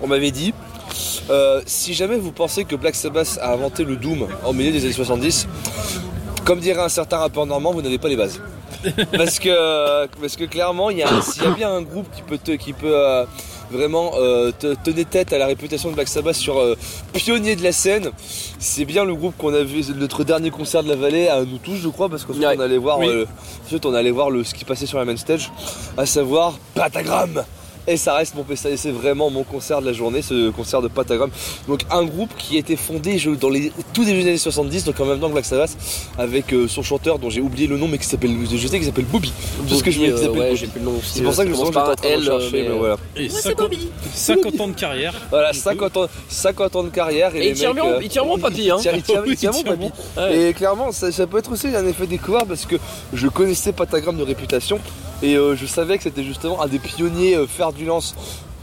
on 0.00 0.06
m'avait 0.06 0.30
dit, 0.30 0.54
euh, 1.30 1.60
si 1.66 1.94
jamais 1.94 2.16
vous 2.16 2.32
pensez 2.32 2.64
que 2.64 2.76
Black 2.76 2.94
Sabbath 2.94 3.38
a 3.40 3.52
inventé 3.52 3.84
le 3.84 3.96
Doom 3.96 4.26
en 4.44 4.52
milieu 4.52 4.72
des 4.72 4.84
années 4.84 4.92
70, 4.92 5.46
comme 6.44 6.60
dirait 6.60 6.80
un 6.82 6.88
certain 6.88 7.18
rappeur 7.18 7.46
normand, 7.46 7.72
vous 7.72 7.82
n'avez 7.82 7.98
pas 7.98 8.08
les 8.08 8.16
bases. 8.16 8.40
parce 9.16 9.38
que 9.38 10.06
parce 10.20 10.34
que 10.34 10.44
clairement, 10.44 10.90
y 10.90 11.04
s'il 11.22 11.44
y 11.44 11.46
a 11.46 11.50
bien 11.50 11.70
un 11.72 11.82
groupe 11.82 12.06
qui 12.16 12.22
peut 12.22 12.38
te, 12.38 12.50
qui 12.52 12.72
peut 12.72 12.96
euh, 12.96 13.24
vraiment 13.70 14.10
euh, 14.16 14.50
te 14.58 14.74
tenir 14.74 15.06
tête 15.08 15.32
à 15.32 15.38
la 15.38 15.46
réputation 15.46 15.90
de 15.90 15.94
Black 15.94 16.08
Sabbath 16.08 16.34
sur 16.34 16.58
euh, 16.58 16.76
pionnier 17.12 17.54
de 17.54 17.62
la 17.62 17.70
scène, 17.70 18.10
c'est 18.58 18.84
bien 18.84 19.04
le 19.04 19.14
groupe 19.14 19.36
qu'on 19.38 19.54
a 19.54 19.62
vu 19.62 19.82
notre 19.94 20.24
dernier 20.24 20.50
concert 20.50 20.82
de 20.82 20.88
la 20.88 20.96
vallée 20.96 21.28
à 21.28 21.44
nous 21.44 21.58
tous, 21.58 21.76
je 21.76 21.88
crois, 21.88 22.08
parce 22.08 22.24
qu'ensuite 22.24 22.44
Ouais. 22.44 22.56
on 22.56 22.60
allait 22.60 22.76
voir 22.78 22.98
Oui. 22.98 23.08
ensuite 23.64 23.86
on 23.86 23.94
allait 23.94 24.10
voir 24.10 24.30
le 24.30 24.42
ce 24.42 24.52
qui 24.52 24.64
passait 24.64 24.86
sur 24.86 24.98
la 24.98 25.04
main 25.04 25.16
stage, 25.16 25.52
à 25.96 26.04
savoir 26.04 26.58
Patagram. 26.74 27.44
Et 27.88 27.96
ça 27.96 28.14
reste 28.14 28.34
mon 28.36 28.44
ça- 28.56 28.76
c'est 28.76 28.90
vraiment 28.92 29.28
mon 29.30 29.42
concert 29.42 29.80
de 29.80 29.86
la 29.86 29.92
journée, 29.92 30.22
ce 30.22 30.50
concert 30.50 30.82
de 30.82 30.88
Patagram. 30.88 31.30
Donc 31.66 31.80
un 31.90 32.04
groupe 32.04 32.30
qui 32.38 32.56
a 32.56 32.58
été 32.60 32.76
fondé 32.76 33.18
je- 33.18 33.30
dans 33.30 33.48
les 33.50 33.72
tout 33.92 34.04
début 34.04 34.22
des 34.22 34.28
années 34.28 34.38
70, 34.38 34.84
donc 34.84 34.98
en 35.00 35.04
même 35.04 35.18
temps 35.18 35.26
que 35.28 35.32
Black 35.32 35.44
Sabbath, 35.44 35.76
avec 36.18 36.52
euh, 36.52 36.68
son 36.68 36.82
chanteur 36.82 37.18
dont 37.18 37.28
j'ai 37.30 37.40
oublié 37.40 37.66
le 37.66 37.76
nom 37.76 37.88
mais 37.88 37.98
qui 37.98 38.06
s'appelle, 38.06 38.36
je 38.50 38.66
sais 38.68 38.76
qu'il 38.76 38.86
s'appelle 38.86 39.04
Bobby. 39.06 39.32
Tout 39.68 39.74
ce 39.74 39.82
que 39.82 39.90
je 39.90 39.98
voulais 39.98 40.10
Bobby, 40.12 40.22
qu'il 40.22 40.30
euh, 40.30 40.56
s'appelle 40.56 40.82
Bobby. 40.84 41.00
C'est 41.02 41.22
pour 41.22 41.34
ça 41.34 41.44
que 41.44 41.50
train 41.52 41.92
un 41.92 41.94
de 41.94 42.06
L, 42.06 42.24
chercher, 42.24 42.50
mais, 42.52 42.68
mais 42.68 42.78
voilà. 42.78 42.96
Et 43.16 43.28
Moi, 43.28 43.30
c'est 43.40 43.48
50, 43.48 43.70
Bobby. 43.70 43.88
50 44.14 44.60
ans 44.60 44.68
de 44.68 44.72
carrière. 44.74 45.14
Voilà, 45.30 45.52
50 45.52 45.96
ans, 45.96 46.06
50 46.28 46.76
ans 46.76 46.82
de 46.84 46.88
carrière 46.90 47.34
et, 47.34 47.38
Et 47.38 47.40
les 47.40 47.48
il 47.50 47.54
tient 47.54 47.72
mecs, 47.72 47.82
bien, 47.82 47.92
euh, 47.92 47.98
il 48.02 48.08
tient 48.08 48.24
bon 48.24 48.38
papy, 48.38 48.70
hein. 48.70 48.76
il 48.78 48.82
tient- 48.82 48.92
il 48.96 49.02
tient- 49.02 49.22
il 49.24 49.30
Oui, 49.30 49.36
tient 49.36 49.50
il 49.50 49.64
bon, 49.64 49.76
tient 49.76 49.90
papy. 49.90 49.92
Ouais. 50.34 50.48
Et 50.50 50.52
clairement, 50.54 50.92
ça, 50.92 51.10
ça 51.10 51.26
peut 51.26 51.38
être 51.38 51.50
aussi 51.52 51.66
un 51.68 51.86
effet 51.86 52.06
découvert 52.06 52.46
parce 52.46 52.64
que 52.64 52.76
je 53.12 53.26
connaissais 53.28 53.72
Patagram 53.72 54.16
de 54.16 54.22
réputation 54.22 54.78
et 55.22 55.36
euh, 55.36 55.56
je 55.56 55.66
savais 55.66 55.96
que 55.96 56.02
c'était 56.02 56.24
justement 56.24 56.62
un 56.62 56.66
des 56.66 56.78
pionniers 56.78 57.36
euh, 57.36 57.46
fer 57.46 57.72
du 57.72 57.84
lance 57.84 58.14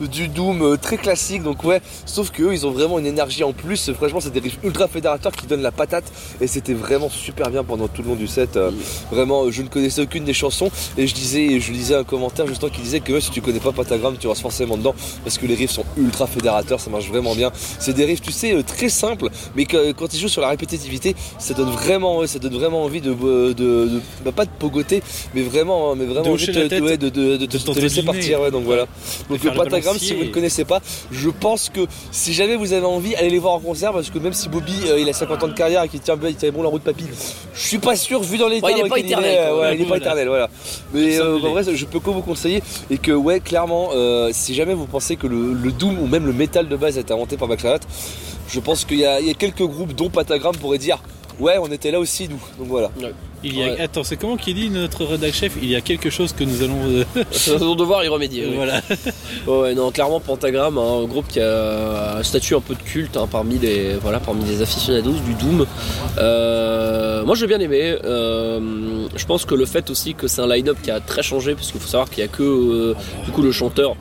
du 0.08 0.28
Doom 0.28 0.62
euh, 0.62 0.78
très 0.78 0.98
classique. 0.98 1.44
Donc 1.44 1.64
ouais, 1.64 1.82
sauf 2.06 2.32
que 2.32 2.44
eux, 2.44 2.54
ils 2.54 2.66
ont 2.66 2.72
vraiment 2.72 3.00
une 3.00 3.06
énergie 3.06 3.44
en 3.44 3.54
plus. 3.54 3.92
Franchement, 3.94 4.20
c'est 4.20 4.32
des 4.34 4.40
riffs 4.40 4.58
ultra 4.64 4.88
fédérateurs 4.88 5.32
qui 5.32 5.48
donnent 5.48 5.62
la 5.62 5.72
patate 5.72 6.06
et 6.42 6.48
c'était 6.48 6.74
vraiment 6.74 7.10
super 7.10 7.50
bien 7.50 7.64
pendant 7.64 7.88
tout 7.88 8.02
le 8.02 8.10
long 8.10 8.16
du 8.16 8.28
set. 8.28 8.58
Euh, 8.58 8.72
Vraiment, 9.12 9.50
je 9.52 9.62
ne 9.62 9.68
connaissais 9.68 10.02
aucune 10.02 10.24
des 10.24 10.34
chansons 10.34 10.70
et 10.98 11.08
je 11.08 11.14
disais, 11.14 11.60
je 11.60 11.72
lisais 11.72 11.96
un 11.96 12.04
commentaire 12.04 12.48
justement 12.48 12.72
qui 12.72 12.82
disait 12.82 13.00
que 13.00 13.20
si 13.20 13.32
tu 13.32 13.42
connais 13.42 13.60
pas 13.60 13.72
Patagram, 13.72 14.16
tu 14.20 14.28
restes 14.28 14.42
forcément 14.42 14.78
dedans 14.78 14.94
parce 15.24 15.38
que 15.38 15.46
les 15.46 15.56
riffs 15.56 15.72
sont 15.72 15.86
ultra 15.98 16.28
fédérateurs, 16.28 16.80
ça 16.80 16.90
marche 16.90 17.08
vraiment 17.08 17.36
bien. 17.36 17.52
C'est 17.80 17.94
des 17.94 18.06
riffs, 18.06 18.22
tu 18.22 18.32
sais, 18.32 18.54
euh, 18.54 18.64
très 18.64 18.90
simples, 18.90 19.30
mais 19.56 19.66
que, 19.66 19.92
quand 19.94 20.14
ils 20.14 20.20
jouent 20.20 20.28
sur 20.28 20.42
la 20.42 20.50
répétitivité, 20.50 21.16
ça 21.40 21.54
donne 21.54 21.70
vraiment, 21.70 22.26
ça 22.28 22.40
donne 22.40 22.54
vraiment 22.54 22.84
envie 22.84 23.02
de, 23.02 23.14
de, 23.14 23.54
de- 23.54 24.02
bah, 24.24 24.32
pas 24.32 24.46
de 24.46 24.52
pogoter, 24.60 25.02
mais 25.34 25.42
vraiment, 25.42 25.96
mais 25.96 26.06
vraiment 26.06 26.24
De 26.24 26.30
envie 26.30 26.46
de, 26.48 26.82
ouais, 26.82 26.98
de, 26.98 27.10
te 27.10 27.80
laisser 27.80 28.04
partir. 28.04 28.42
Ouais, 28.42 28.52
donc 28.52 28.64
voilà. 28.64 28.86
Donc 29.30 29.44
le 29.44 29.52
Si 29.98 30.14
vous 30.14 30.26
ne 30.26 30.30
connaissez 30.30 30.66
pas, 30.66 30.82
je 31.12 31.30
pense 31.30 31.70
que 31.70 31.82
si 32.12 32.34
jamais 32.34 32.56
vous 32.56 32.74
avez 32.74 32.86
envie, 32.86 33.16
allez 33.16 33.30
les 33.30 33.40
voir 33.40 33.54
en 33.54 33.60
concert 33.60 33.94
parce 33.94 34.10
que 34.10 34.20
même 34.20 34.34
si 34.34 34.50
Bobby 34.50 34.74
euh, 34.88 35.00
il 35.00 35.10
a 35.10 35.14
50 35.14 35.44
ans 35.44 35.48
de 35.48 35.54
carrière 35.54 35.84
et 35.84 35.90
qu'il 35.90 36.00
tient 36.02 36.18
bien, 36.18 36.30
il 36.30 36.36
tient 36.36 36.52
bon 36.52 36.62
la 36.64 36.70
route 36.70 36.84
papy, 36.84 37.06
je 37.54 37.60
suis 37.68 37.78
pas 37.80 37.96
sûr 37.96 38.22
vu 38.22 38.38
dans 38.38 38.48
l'état 38.48 38.68
Ouais, 38.68 38.74
il 38.74 38.80
est 38.80 38.84
dans 38.84 38.90
pas 38.90 39.00
éternel, 39.00 39.32
est, 39.32 39.48
quoi. 39.50 39.60
ouais, 39.60 39.76
il 39.76 39.82
est 39.82 39.86
pas 39.86 39.98
éternel, 39.98 40.28
voilà. 40.28 40.50
Mais 40.94 41.20
euh, 41.20 41.38
en 41.38 41.52
vrai, 41.52 41.64
je 41.74 41.86
peux 41.86 42.00
que 42.00 42.10
vous 42.10 42.22
conseiller 42.22 42.62
et 42.90 42.98
que 42.98 43.12
ouais, 43.12 43.40
clairement, 43.40 43.90
euh, 43.94 44.30
si 44.34 44.54
jamais 44.54 44.74
vous 44.74 44.86
pensez 44.86 45.16
que 45.16 45.28
le, 45.28 45.54
le 45.54 45.72
doom 45.72 45.98
ou 46.00 46.08
même 46.08 46.26
le 46.26 46.34
métal 46.34 46.68
de 46.68 46.76
base 46.76 46.98
a 46.98 47.02
été 47.02 47.14
inventé 47.14 47.38
par 47.38 47.50
Sabbath, 47.60 47.88
je 48.48 48.60
pense 48.60 48.86
qu'il 48.86 48.98
y, 48.98 49.02
y 49.02 49.06
a 49.06 49.34
quelques 49.38 49.64
groupes 49.66 49.94
dont 49.94 50.10
Patagram 50.10 50.56
pourrait 50.56 50.78
dire. 50.78 51.02
Ouais, 51.40 51.58
on 51.60 51.72
était 51.72 51.92
là 51.92 52.00
aussi, 52.00 52.28
nous. 52.28 52.40
Donc 52.58 52.68
voilà. 52.68 52.92
Il 53.44 53.58
y 53.58 53.64
a... 53.64 53.68
Ouais. 53.68 53.80
Attends, 53.80 54.04
c'est 54.04 54.18
comment 54.18 54.36
qu'il 54.36 54.56
dit 54.56 54.70
notre 54.70 55.06
rédac 55.06 55.34
chef? 55.34 55.54
Il 55.62 55.70
y 55.70 55.76
a 55.76 55.82
quelque 55.82 56.10
chose 56.10 56.34
que 56.34 56.44
nous 56.44 56.62
allons. 56.62 56.80
euh, 56.86 57.04
C'est 57.32 57.52
notre 57.58 57.76
devoir 57.78 58.04
y 58.04 58.10
remédier. 58.10 58.46
oui. 58.48 58.56
voilà. 58.56 58.82
Ouais, 59.48 59.74
non, 59.74 59.90
clairement 59.92 60.20
Pentagram, 60.20 60.78
hein, 60.78 61.02
un 61.04 61.06
groupe 61.06 61.28
qui 61.28 61.40
a 61.40 62.18
un 62.18 62.24
statut 62.24 62.54
un 62.56 62.60
peu 62.60 62.76
de 62.76 62.82
culte 62.82 63.16
hein, 63.16 63.28
parmi 63.32 63.58
les 63.58 63.96
voilà 63.96 64.20
parmi 64.20 64.44
les 64.44 64.62
aficionados 64.62 65.14
du 65.26 65.34
Doom. 65.36 65.66
Euh, 66.18 67.24
moi 67.26 67.36
j'ai 67.36 67.48
bien 67.48 67.60
aimé. 67.60 67.96
Euh, 68.04 69.08
je 69.16 69.26
pense 69.26 69.46
que 69.46 69.56
le 69.56 69.66
fait 69.66 69.90
aussi 69.90 70.14
que 70.16 70.28
c'est 70.28 70.42
un 70.42 70.48
line-up 70.48 70.78
qui 70.84 70.92
a 70.92 71.00
très 71.00 71.24
changé, 71.24 71.56
parce 71.56 71.72
qu'il 71.72 71.80
faut 71.80 71.88
savoir 71.88 72.10
qu'il 72.10 72.20
y 72.20 72.24
a 72.24 72.28
que 72.28 72.44
euh, 72.44 72.96
du 73.26 73.32
coup 73.32 73.42
le 73.42 73.52
chanteur 73.52 73.96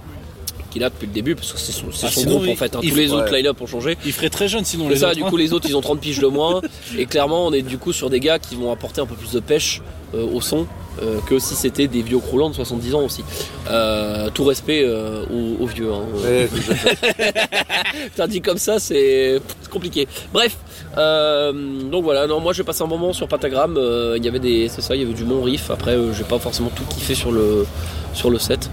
qui 0.70 0.78
est 0.78 0.80
là 0.80 0.90
depuis 0.90 1.06
le 1.06 1.12
début, 1.12 1.34
parce 1.34 1.52
que 1.52 1.58
c'est 1.58 1.72
son, 1.72 1.86
Ah, 2.02 2.10
son 2.10 2.24
groupe 2.24 2.42
il- 2.46 2.52
en 2.52 2.56
fait. 2.56 2.74
hein. 2.76 2.80
Tous 2.82 2.94
les 2.94 3.12
autres 3.12 3.30
ouais. 3.30 3.38
line-up 3.38 3.60
ont 3.60 3.66
changé. 3.66 3.96
Il 4.04 4.12
ferait 4.12 4.30
très 4.30 4.48
jeune 4.48 4.64
sinon 4.64 4.88
les 4.88 4.96
ça, 4.96 5.08
autres. 5.08 5.16
du 5.16 5.24
coup, 5.24 5.36
les 5.36 5.52
autres, 5.52 5.66
ils 5.68 5.76
ont 5.76 5.80
30 5.80 6.00
piges 6.00 6.18
de 6.20 6.26
moins. 6.26 6.60
Et 6.98 7.06
clairement, 7.06 7.46
on 7.46 7.52
est 7.52 7.62
du 7.62 7.78
coup 7.78 7.92
sur 7.92 8.10
des 8.10 8.20
gars 8.20 8.38
qui 8.38 8.54
vont 8.56 8.70
apporter 8.72 9.00
un 9.00 9.06
peu 9.06 9.14
plus 9.14 9.32
de 9.32 9.40
pêche 9.40 9.82
euh, 10.14 10.26
au 10.32 10.40
son 10.40 10.66
euh, 11.02 11.18
que 11.26 11.38
si 11.38 11.54
c'était 11.54 11.86
des 11.88 12.02
vieux 12.02 12.18
croulants 12.18 12.50
de 12.50 12.54
70 12.54 12.94
ans 12.94 13.02
aussi. 13.04 13.24
Euh, 13.70 14.28
tout 14.32 14.44
respect 14.44 14.82
euh, 14.84 15.24
aux, 15.32 15.62
aux 15.64 15.66
vieux. 15.66 15.92
Hein. 15.92 16.02
Ouais, 16.24 16.48
dit 18.28 18.40
comme 18.40 18.58
ça, 18.58 18.78
c'est 18.78 19.40
compliqué. 19.70 20.06
Bref, 20.32 20.56
euh, 20.96 21.52
donc 21.90 22.04
voilà. 22.04 22.26
Non, 22.26 22.40
moi 22.40 22.52
j'ai 22.52 22.64
passé 22.64 22.82
un 22.82 22.86
moment 22.86 23.12
sur 23.12 23.28
Patagram. 23.28 23.76
euh, 23.76 24.14
Il 24.18 24.24
y 24.24 24.28
avait 24.28 24.38
des, 24.38 24.68
c'est 24.68 24.82
ça, 24.82 24.94
il 24.94 25.02
y 25.02 25.04
avait 25.04 25.14
du 25.14 25.24
bon 25.24 25.42
riff. 25.42 25.70
Après, 25.70 25.92
euh, 25.92 26.12
j'ai 26.12 26.24
pas 26.24 26.38
forcément 26.38 26.70
tout 26.74 26.84
kiffé 26.84 27.14
sur 27.14 27.32
le 27.32 27.66
sur 28.14 28.30
le 28.30 28.38
set. 28.38 28.68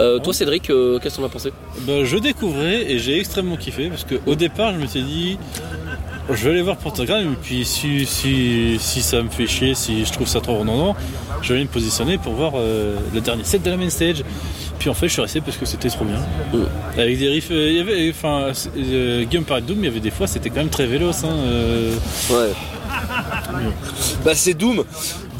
Euh, 0.00 0.18
toi, 0.18 0.34
Cédric, 0.34 0.68
euh, 0.70 0.98
qu'est-ce 0.98 1.16
que 1.16 1.20
t'en 1.20 1.26
as 1.26 1.30
pensé? 1.30 1.52
Bah, 1.86 2.04
je 2.04 2.16
découvrais 2.18 2.90
et 2.90 2.98
j'ai 2.98 3.18
extrêmement 3.18 3.56
kiffé 3.56 3.88
parce 3.88 4.04
que 4.04 4.16
au 4.26 4.34
départ 4.34 4.72
je 4.74 4.78
me 4.78 4.86
suis 4.86 5.02
dit 5.02 5.38
je 6.30 6.44
vais 6.44 6.50
aller 6.50 6.62
voir 6.62 6.76
Pentagram 6.76 7.32
et 7.32 7.36
puis 7.40 7.64
si, 7.64 8.06
si, 8.06 8.76
si 8.78 9.02
ça 9.02 9.22
me 9.22 9.28
fait 9.28 9.46
chier, 9.46 9.74
si 9.74 10.04
je 10.04 10.12
trouve 10.12 10.26
ça 10.28 10.40
trop 10.40 10.58
redondant, 10.58 10.94
je 11.42 11.48
vais 11.48 11.54
aller 11.56 11.64
me 11.64 11.68
positionner 11.70 12.18
pour 12.18 12.32
voir 12.34 12.52
euh, 12.56 12.96
le 13.12 13.20
dernier 13.20 13.44
set 13.44 13.62
de 13.62 13.70
la 13.70 13.76
main 13.76 13.90
stage. 13.90 14.22
Puis 14.78 14.88
en 14.88 14.94
fait 14.94 15.08
je 15.08 15.12
suis 15.12 15.22
resté 15.22 15.40
parce 15.40 15.56
que 15.56 15.66
c'était 15.66 15.88
trop 15.88 16.04
bien. 16.04 16.18
Mm. 16.52 16.64
Avec 16.98 17.18
des 17.18 17.28
riffs, 17.28 17.50
euh, 17.50 17.68
il 17.70 17.76
y 17.76 17.80
avait, 17.80 18.10
enfin, 18.10 18.52
euh, 18.76 19.24
Guillaume 19.24 19.44
parlait 19.44 19.62
de 19.62 19.66
Doom, 19.68 19.78
il 19.80 19.84
y 19.84 19.88
avait 19.88 20.00
des 20.00 20.10
fois 20.10 20.26
c'était 20.26 20.50
quand 20.50 20.56
même 20.56 20.68
très 20.70 20.86
véloce. 20.86 21.24
Hein, 21.24 21.34
euh, 21.46 21.94
Ouais. 22.30 22.52
Bah 24.24 24.34
c'est 24.34 24.54
Doom. 24.54 24.84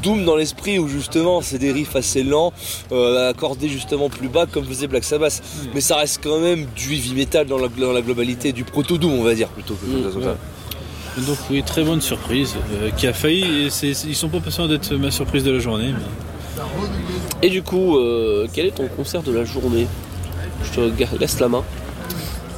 Doom 0.02 0.24
dans 0.24 0.34
l'esprit 0.36 0.78
où 0.80 0.88
justement 0.88 1.40
c'est 1.42 1.58
des 1.58 1.70
riffs 1.70 1.94
assez 1.94 2.24
lents, 2.24 2.52
euh, 2.90 3.30
accordés 3.30 3.68
justement 3.68 4.08
plus 4.10 4.28
bas 4.28 4.46
comme 4.46 4.64
faisait 4.64 4.88
Black 4.88 5.04
Sabbath. 5.04 5.40
Mais 5.74 5.80
ça 5.80 5.96
reste 5.96 6.20
quand 6.22 6.40
même 6.40 6.66
du 6.74 6.94
heavy 6.94 7.14
metal 7.14 7.46
dans 7.46 7.58
la, 7.58 7.68
dans 7.68 7.92
la 7.92 8.02
globalité, 8.02 8.52
du 8.52 8.64
proto 8.64 8.98
Doom 8.98 9.12
on 9.12 9.22
va 9.22 9.34
dire 9.34 9.48
plutôt 9.48 9.74
que 9.74 9.86
Mm, 9.86 10.12
comme 10.12 10.22
ça. 10.24 10.36
Donc 11.18 11.36
oui, 11.50 11.62
très 11.62 11.82
bonne 11.84 12.00
surprise 12.00 12.54
euh, 12.74 12.90
qui 12.90 13.06
a 13.06 13.12
failli, 13.12 13.66
et 13.66 13.86
ils 14.06 14.14
sont 14.16 14.28
pas 14.28 14.40
patients 14.40 14.66
d'être 14.66 14.94
ma 14.94 15.10
surprise 15.10 15.44
de 15.44 15.50
la 15.50 15.58
journée. 15.58 15.92
mais- 15.92 17.46
Et 17.46 17.50
du 17.50 17.62
coup, 17.62 17.96
euh, 17.98 18.46
quel 18.52 18.66
est 18.66 18.70
ton 18.76 18.88
concert 18.88 19.22
de 19.22 19.32
la 19.32 19.44
journée? 19.44 19.86
Je 20.64 20.80
te 20.80 21.18
laisse 21.18 21.40
la 21.40 21.48
main. 21.48 21.64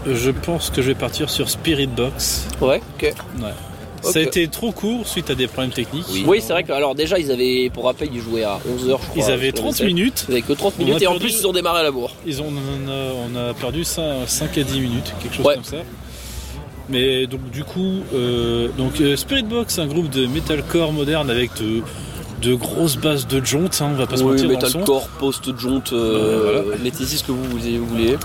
Je 0.07 0.31
pense 0.31 0.71
que 0.71 0.83
je 0.83 0.89
vais 0.89 0.95
partir 0.95 1.31
sur 1.31 1.49
Spirit 1.49 1.87
Box. 1.87 2.47
Ouais. 2.61 2.81
Ok. 2.97 3.03
Ouais. 3.41 3.49
Ça 4.03 4.19
a 4.19 4.23
été 4.23 4.47
trop 4.49 4.71
court 4.71 5.07
suite 5.09 5.31
à 5.31 5.35
des 5.35 5.47
problèmes 5.47 5.73
techniques. 5.73 6.05
Oui, 6.27 6.43
c'est 6.43 6.53
vrai 6.53 6.63
que 6.63 6.73
alors 6.73 6.95
déjà 6.95 7.19
ils 7.19 7.33
avaient, 7.33 7.71
pour 7.73 7.87
rappel, 7.87 8.11
ils 8.13 8.21
jouaient 8.21 8.45
à 8.45 8.59
11h 8.69 8.99
je 9.01 9.07
crois. 9.09 9.15
Ils 9.17 9.23
avaient 9.33 9.47
sur 9.47 9.57
la 9.57 9.63
30 9.63 9.75
scène. 9.77 9.87
minutes. 9.87 10.27
Ils 10.29 10.33
avaient 10.33 10.43
que 10.43 10.53
30 10.53 10.75
On 10.79 10.83
a 10.83 10.85
minutes 10.85 11.03
et 11.03 11.07
en 11.07 11.19
plus 11.19 11.39
ils 11.41 11.47
ont 11.47 11.55
démarré 11.55 11.81
à 11.81 11.85
la 11.85 11.91
bourre. 11.91 12.13
Ils 12.27 12.43
ont, 12.43 12.49
on, 12.53 12.89
a, 12.91 12.93
on 13.33 13.49
a 13.51 13.55
perdu 13.55 13.83
5, 13.83 14.27
5 14.29 14.59
à 14.59 14.63
10 14.63 14.79
minutes, 14.81 15.15
quelque 15.23 15.35
chose 15.35 15.47
Ouais. 15.47 15.55
comme 15.55 15.65
ça. 15.65 15.77
Mais 16.89 17.27
donc 17.27 17.51
du 17.51 17.65
coup, 17.65 18.01
euh, 18.15 18.69
donc 18.77 19.01
euh, 19.01 19.17
Spirit 19.17 19.45
Box, 19.45 19.79
un 19.79 19.87
groupe 19.87 20.11
de 20.11 20.27
metalcore 20.27 20.93
moderne 20.93 21.31
avec 21.31 21.51
de, 21.63 21.83
de 22.45 22.55
grosses 22.55 22.97
bases 22.97 23.27
de 23.27 23.45
jontes, 23.45 23.79
hein, 23.81 23.91
on 23.93 23.97
va 23.99 24.07
pas 24.07 24.17
se 24.17 24.23
Oui, 24.23 24.33
mentir 24.33 24.49
le 24.49 24.55
son. 24.67 24.79
metalcore, 24.79 25.09
post-jaunt, 25.19 25.83
Euh, 25.93 26.63
mettez-y 26.83 27.07
ce 27.17 27.25
que 27.25 27.33
vous, 27.33 27.43
vous 27.45 27.87
voulez. 27.87 28.17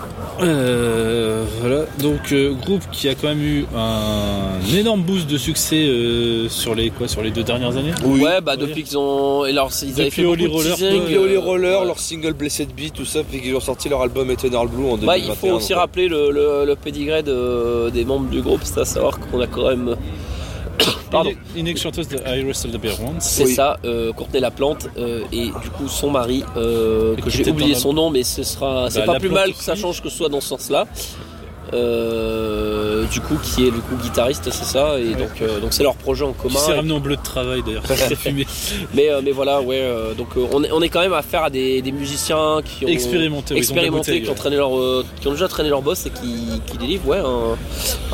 Euh, 0.42 1.44
voilà, 1.62 1.86
donc 2.00 2.32
euh, 2.32 2.54
groupe 2.54 2.84
qui 2.92 3.08
a 3.10 3.16
quand 3.16 3.28
même 3.28 3.42
eu 3.44 3.66
un 3.76 4.60
énorme 4.76 5.02
boost 5.04 5.30
de 5.30 5.38
succès 5.38 5.86
euh, 5.88 6.48
sur 6.50 6.76
les 6.76 6.90
quoi, 6.90 7.08
sur 7.08 7.22
les 7.22 7.32
deux 7.32 7.44
dernières 7.44 7.76
années. 7.78 7.94
Ouais, 8.06 8.42
bah 8.42 8.52
Ouais. 8.52 8.58
depuis 8.58 8.84
qu'ils 8.84 8.98
ont. 8.98 9.46
Et 9.46 9.50
alors, 9.52 9.72
ils 9.82 9.92
avaient 9.94 10.06
Depuis 10.06 10.22
fait 10.22 10.26
Holy 10.28 10.48
Roller, 10.48 10.76
teasing, 10.76 11.02
Et 11.10 11.18
Holy 11.18 11.36
euh, 11.36 11.40
Roller, 11.40 11.80
ouais. 11.82 11.86
leur 11.86 12.00
single 12.00 12.34
Blessed 12.34 12.68
Beat, 12.76 12.94
tout 12.94 13.06
ça, 13.06 13.22
puis 13.24 13.42
qu'ils 13.42 13.56
ont 13.56 13.60
sorti 13.60 13.90
leur 13.90 14.02
album 14.02 14.30
Eternal 14.32 14.68
Blue 14.68 14.86
en 14.86 14.98
2021. 14.98 15.06
Bah, 15.08 15.18
il 15.18 15.32
faut 15.36 15.56
aussi 15.56 15.70
donc, 15.70 15.80
rappeler 15.80 16.08
le, 16.08 16.32
le, 16.32 16.66
le 16.66 16.76
pédigré 16.76 17.24
de- 17.24 17.90
des 17.94 18.06
membres 18.06 18.30
du 18.30 18.42
groupe, 18.42 18.62
c'est 18.64 18.80
à 18.80 18.86
savoir 18.86 19.20
qu'on 19.20 19.40
a 19.42 19.48
quand 19.48 19.68
même. 19.70 19.96
Pardon. 21.12 21.32
Une, 21.56 21.62
une 21.62 21.68
ex-chanteuse 21.68 22.08
de 22.08 22.18
I 22.18 22.44
Wrestle 22.44 22.72
the 22.72 22.78
Bear 22.78 22.96
Once. 23.02 23.24
C'est 23.24 23.46
Oui. 23.46 23.54
ça, 23.56 23.78
euh, 23.86 24.12
Courtney 24.14 24.40
Laplante 24.40 24.88
euh, 24.98 25.24
et 25.32 25.46
du 25.48 25.70
coup 25.76 25.88
son 25.88 26.12
mari, 26.12 26.44
euh, 26.58 27.16
que 27.16 27.30
j'ai 27.30 27.50
oublié 27.50 27.74
la- 27.74 27.80
son 27.80 27.94
nom, 27.94 28.10
mais 28.10 28.24
ce 28.24 28.44
sera, 28.44 28.90
c'est 28.90 29.00
Bah, 29.06 29.14
pas 29.14 29.20
plus 29.20 29.30
mal 29.30 29.54
que 29.54 29.64
ça 29.64 29.76
change 29.76 30.02
que 30.02 30.10
ce 30.10 30.18
soit 30.18 30.30
dans 30.30 30.42
ce 30.42 30.50
sens-là. 30.50 30.86
Euh, 31.74 33.06
du 33.06 33.22
coup, 33.22 33.36
qui 33.42 33.66
est 33.68 33.72
du 33.72 33.80
coup 33.80 33.96
guitariste, 34.02 34.50
c'est 34.52 34.64
ça, 34.66 35.00
et 35.00 35.14
donc 35.16 35.42
euh, 35.42 35.60
donc 35.60 35.74
c'est 35.74 35.84
leur 35.84 35.96
projet 35.96 36.24
en 36.26 36.34
commun. 36.34 36.60
s'est 36.60 36.74
ramené 36.74 36.94
en 36.94 37.00
bleu 37.00 37.16
de 37.16 37.22
travail 37.24 37.62
d'ailleurs, 37.66 37.84
c'est 37.86 38.16
fumé. 38.18 38.46
Mais 38.94 39.10
euh, 39.10 39.22
mais 39.24 39.32
voilà, 39.32 39.62
ouais, 39.62 39.80
euh, 39.82 40.14
donc 40.14 40.30
euh, 40.38 40.46
on 40.52 40.64
est 40.64 40.72
on 40.72 40.82
est 40.82 40.90
quand 40.90 41.00
même 41.02 41.14
à 41.14 41.22
faire 41.22 41.44
à 41.44 41.50
des, 41.50 41.82
des 41.82 41.92
musiciens 41.92 42.60
qui 42.64 42.86
ont 42.86 42.88
Expérimenté, 42.90 43.56
expérimenté, 43.56 44.22
qui 44.22 44.28
ont 44.28 44.32
ouais. 44.34 44.38
traîné 44.38 44.58
leur, 44.58 44.78
euh, 44.78 45.06
qui 45.22 45.28
ont 45.28 45.32
déjà 45.32 45.48
traîné 45.48 45.70
leur 45.70 45.82
boss 45.82 46.06
et 46.06 46.10
qui, 46.10 46.62
qui 46.66 46.78
délivrent 46.78 47.08
ouais 47.08 47.20
un, 47.20 47.58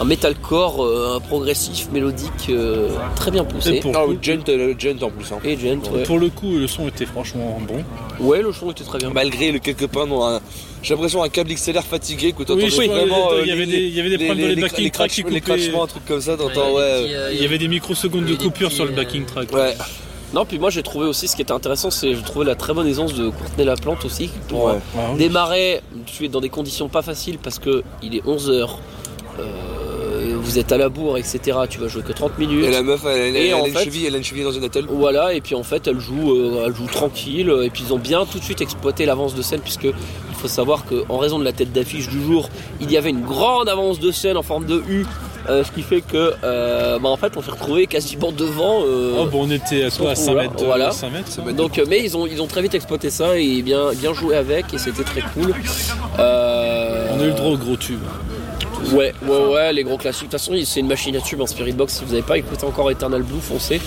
un 0.02 0.06
metalcore 0.06 0.84
euh, 0.84 1.16
un 1.18 1.20
progressif 1.20 1.88
mélodique 1.92 2.50
euh, 2.50 2.90
très 3.16 3.32
bien 3.32 3.44
poussé. 3.44 3.76
Et 3.76 3.80
pour, 3.80 3.92
Ah, 3.96 4.04
le 4.08 4.18
Gent, 4.22 4.46
Gent 4.78 5.02
en 5.04 5.10
plus. 5.10 5.32
hein. 5.32 5.40
Et 5.44 5.58
gent, 5.58 5.80
ouais. 5.94 6.04
pour 6.04 6.20
le 6.20 6.30
coup, 6.30 6.52
le 6.58 6.68
son 6.68 6.88
était 6.88 7.06
franchement 7.06 7.60
bon. 7.68 7.84
Ouais, 8.26 8.42
le 8.42 8.52
son 8.54 8.72
était 8.72 8.84
très 8.84 8.98
bien. 9.00 9.10
Malgré 9.10 9.52
le 9.52 9.60
quelques 9.60 9.88
pains 9.88 10.08
dont 10.08 10.24
un- 10.26 10.40
j'ai 10.86 10.94
l'impression 10.94 11.24
un 11.24 11.30
câble 11.30 11.52
XLR 11.54 11.84
fatigué 11.84 12.32
que 12.32 12.44
t'entends 12.44 12.56
Oui, 12.56 12.70
vraiment. 12.88 13.30
il 13.42 13.48
y 13.48 13.52
avait 13.52 13.66
des- 13.66 13.78
il 13.78 13.96
y 13.96 14.00
avait 14.00 14.10
des 14.10 14.18
problèmes 14.26 14.50
dans 14.50 14.56
les 14.56 14.62
backing 14.62 14.92
tracks 14.92 15.10
qui 15.12 15.18
les 15.24 15.24
coupaient. 15.42 15.42
crachements, 15.42 15.84
un 15.84 15.88
truc 15.88 16.06
comme 16.06 16.22
ça, 16.22 16.38
t'entends, 16.38 16.74
Ouais, 16.74 16.82
ouais. 16.82 16.98
des 17.00 17.04
petits, 17.08 17.16
euh, 17.16 17.34
Il 17.34 17.42
y 17.42 17.46
avait 17.46 17.58
des 17.58 17.68
microsecondes 17.68 18.26
de 18.26 18.36
coupure 18.36 18.72
sur 18.72 18.86
le 18.86 18.92
euh, 18.92 18.96
backing 18.96 19.26
track. 19.26 19.52
Ouais, 19.52 19.76
Non, 20.34 20.44
puis 20.46 20.60
moi 20.60 20.70
j'ai 20.70 20.84
trouvé 20.84 21.06
aussi 21.08 21.28
ce 21.28 21.36
qui 21.36 21.42
était 21.44 21.54
intéressant, 21.54 21.90
c'est 21.92 22.14
je 22.14 22.22
trouvais 22.22 22.46
la 22.46 22.56
très 22.56 22.74
bonne 22.74 22.88
aisance 22.88 23.14
de 23.14 23.30
Courtenay 23.30 23.64
Laplante 23.66 24.04
aussi 24.06 24.30
pour 24.50 24.66
Ouais. 24.66 24.74
euh, 24.98 25.12
Ouais, 25.14 25.18
démarrer. 25.18 25.82
Tu 26.06 26.26
es 26.26 26.28
dans 26.28 26.42
des 26.42 26.50
conditions 26.50 26.90
pas 26.90 27.02
faciles 27.02 27.38
parce 27.38 27.58
que 27.58 27.84
il 28.04 28.16
est 28.16 28.22
11 28.26 28.50
h 28.52 28.68
vous 30.36 30.60
êtes 30.60 30.72
à 30.72 30.78
la 30.78 30.90
bourre, 30.90 31.18
etc. 31.18 31.40
Tu 31.70 31.80
vas 31.80 31.88
jouer 31.88 32.02
que 32.04 32.12
30 32.14 32.38
minutes. 32.38 32.66
Et 32.66 32.72
la 32.72 32.82
meuf, 32.84 33.02
elle, 33.06 33.20
elle- 33.20 33.36
Et 33.36 33.48
elle 33.48 33.56
en 33.56 33.64
a 33.64 33.68
une 33.68 33.78
cheville, 33.78 34.06
elle 34.06 34.16
a 34.16 34.18
une 34.18 34.24
cheville 34.24 34.44
dans 34.44 34.52
une 34.52 34.64
attelle. 34.64 34.86
Voilà, 34.90 35.34
et 35.34 35.42
puis 35.42 35.56
en 35.56 35.64
fait 35.64 35.88
elle 35.88 36.00
joue, 36.00 36.34
euh, 36.34 36.66
elle 36.68 36.76
joue 36.76 36.88
tranquille, 36.88 37.54
et 37.64 37.70
puis 37.70 37.84
ils 37.88 37.94
ont 37.94 37.98
bien 38.00 38.26
tout 38.26 38.40
de 38.40 38.44
suite 38.44 38.62
exploité 38.62 39.06
l'avance 39.06 39.36
de 39.36 39.42
scène, 39.42 39.62
puisque 39.62 39.86
il 39.86 40.36
faut 40.36 40.48
savoir 40.48 40.84
qu'en 40.86 41.18
raison 41.18 41.40
de 41.40 41.44
la 41.44 41.52
tête 41.54 41.72
d'affiche 41.74 42.08
du 42.10 42.24
jour, 42.24 42.50
il 42.82 42.92
y 42.92 42.98
avait 42.98 43.10
une 43.10 43.22
grande 43.24 43.70
avance 43.70 44.00
de 44.00 44.12
scène 44.12 44.38
en 44.38 44.44
forme 44.44 44.66
de 44.66 44.82
U, 44.90 45.06
euh, 45.50 45.64
ce 45.64 45.72
qui 45.72 45.82
fait 45.84 46.02
que, 46.02 46.34
euh, 46.44 46.98
bah, 47.00 47.10
en 47.10 47.18
fait, 47.18 47.32
on 47.38 47.42
s'est 47.42 47.52
retrouvé 47.52 47.86
quasiment 47.88 48.32
devant. 48.32 48.82
euh, 48.84 49.14
Oh, 49.22 49.26
bon, 49.26 49.48
on 49.48 49.52
était 49.52 49.84
à 49.84 49.90
quoi 49.92 50.12
À 50.12 50.16
5 50.16 50.34
mètres, 50.36 50.56
de- 50.56 50.66
Voilà. 50.66 50.92
5 50.92 51.12
mètres 51.12 51.54
donc, 51.54 51.80
mais 51.88 52.04
ils 52.04 52.18
ont, 52.18 52.26
ils 52.26 52.42
ont 52.42 52.48
très 52.48 52.62
vite 52.64 52.74
exploité 52.76 53.10
ça 53.12 53.38
et 53.38 53.62
bien, 53.62 53.94
bien 53.94 54.14
joué 54.14 54.36
avec, 54.36 54.74
et 54.74 54.78
c'était 54.80 55.04
très 55.04 55.22
cool. 55.34 55.54
Euh, 56.20 57.08
On 57.16 57.20
a 57.20 57.24
eu 57.24 57.28
le 57.28 57.34
droit 57.34 57.52
au 57.52 57.58
gros 57.58 57.76
tube. 57.76 58.00
Ouais, 58.94 59.14
ouais, 59.26 59.46
ouais, 59.54 59.74
les 59.74 59.84
gros 59.84 59.98
classiques. 59.98 60.28
De 60.28 60.32
toute 60.32 60.40
façon, 60.40 60.54
c'est 60.64 60.80
une 60.80 60.88
machine 60.88 61.16
à 61.16 61.22
tube 61.22 61.42
en 61.42 61.48
Spirit 61.48 61.74
Box. 61.74 61.94
Si 61.94 62.06
vous 62.06 62.12
n'avez 62.12 62.24
pas 62.24 62.38
écouté 62.38 62.66
encore 62.66 62.90
Eternal 62.92 63.24
Blue, 63.24 63.40
foncez. 63.42 63.82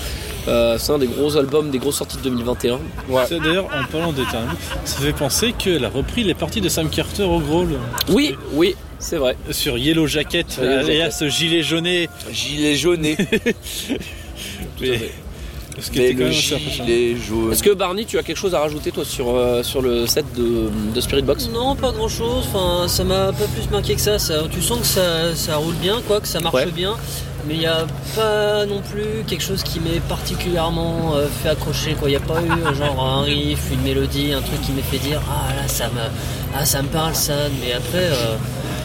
Euh, 0.48 0.78
c'est 0.78 0.92
un 0.92 0.98
des 0.98 1.06
gros 1.06 1.37
albums, 1.37 1.70
des 1.70 1.78
grosses 1.78 1.98
sorties 1.98 2.16
de 2.16 2.22
2021. 2.22 2.78
C'est 3.26 3.38
D'ailleurs, 3.40 3.66
en 3.66 3.84
parlant 3.90 4.12
d'Eternal, 4.12 4.56
ça 4.84 5.00
fait 5.00 5.12
penser 5.12 5.52
qu'elle 5.52 5.84
a 5.84 5.88
repris 5.88 6.24
les 6.24 6.34
parties 6.34 6.61
de 6.61 6.68
Sam 6.68 6.88
Carter 6.88 7.24
au 7.24 7.40
Growl. 7.40 7.78
Oui, 8.08 8.37
oui, 8.52 8.74
c'est 8.98 9.16
vrai. 9.16 9.37
Sur 9.50 9.78
Yellow 9.78 10.06
Jacket, 10.06 10.58
Yellow 10.61 10.87
Jacket. 10.87 11.12
ce 11.12 11.28
gilet 11.28 11.62
jauné. 11.62 12.08
Gilet 12.32 12.76
jauné. 12.76 13.16
Mais, 14.80 15.11
Mais 15.94 16.12
le 16.12 16.30
gilet 16.30 17.16
jaune. 17.16 17.52
Est-ce 17.52 17.62
que 17.62 17.70
Barney, 17.74 18.04
tu 18.04 18.18
as 18.18 18.22
quelque 18.22 18.36
chose 18.36 18.54
à 18.54 18.60
rajouter 18.60 18.90
toi 18.90 19.04
sur, 19.04 19.34
euh, 19.34 19.62
sur 19.62 19.80
le 19.82 20.06
set 20.06 20.24
de, 20.36 20.68
de 20.94 21.00
Spirit 21.00 21.22
Box? 21.22 21.48
Non, 21.52 21.74
pas 21.76 21.92
grand 21.92 22.08
chose. 22.08 22.44
Enfin, 22.52 22.88
ça 22.88 23.04
m'a 23.04 23.26
pas 23.32 23.46
plus 23.54 23.70
marqué 23.70 23.94
que 23.94 24.00
ça. 24.00 24.18
ça 24.18 24.42
tu 24.50 24.60
sens 24.62 24.80
que 24.80 24.86
ça, 24.86 25.34
ça 25.34 25.56
roule 25.56 25.74
bien, 25.74 26.00
quoi, 26.06 26.20
que 26.20 26.28
ça 26.28 26.40
marche 26.40 26.54
Ouais. 26.54 26.66
bien. 26.66 26.94
Mais 27.46 27.54
il 27.54 27.60
n'y 27.60 27.66
a 27.66 27.86
pas 28.16 28.66
non 28.66 28.80
plus 28.80 29.24
quelque 29.26 29.42
chose 29.42 29.62
qui 29.62 29.78
m'ait 29.80 30.00
particulièrement 30.08 31.14
euh, 31.14 31.28
fait 31.42 31.48
accrocher. 31.50 31.94
Quoi. 31.94 32.08
Il 32.08 32.10
n'y 32.10 32.16
a 32.16 32.20
pas 32.20 32.42
eu 32.42 32.74
genre 32.76 33.02
un 33.02 33.22
riff, 33.22 33.60
une 33.72 33.80
mélodie, 33.82 34.32
un 34.32 34.42
truc 34.42 34.60
qui 34.60 34.72
m'ait 34.72 34.82
fait 34.82 34.98
dire 34.98 35.20
Ah 35.30 35.54
là, 35.54 35.66
ça 35.68 35.86
me, 35.86 36.00
ah, 36.54 36.64
ça 36.66 36.82
me 36.82 36.88
parle 36.88 37.14
ça. 37.14 37.34
Mais 37.62 37.72
après. 37.72 38.10
euh, 38.10 38.36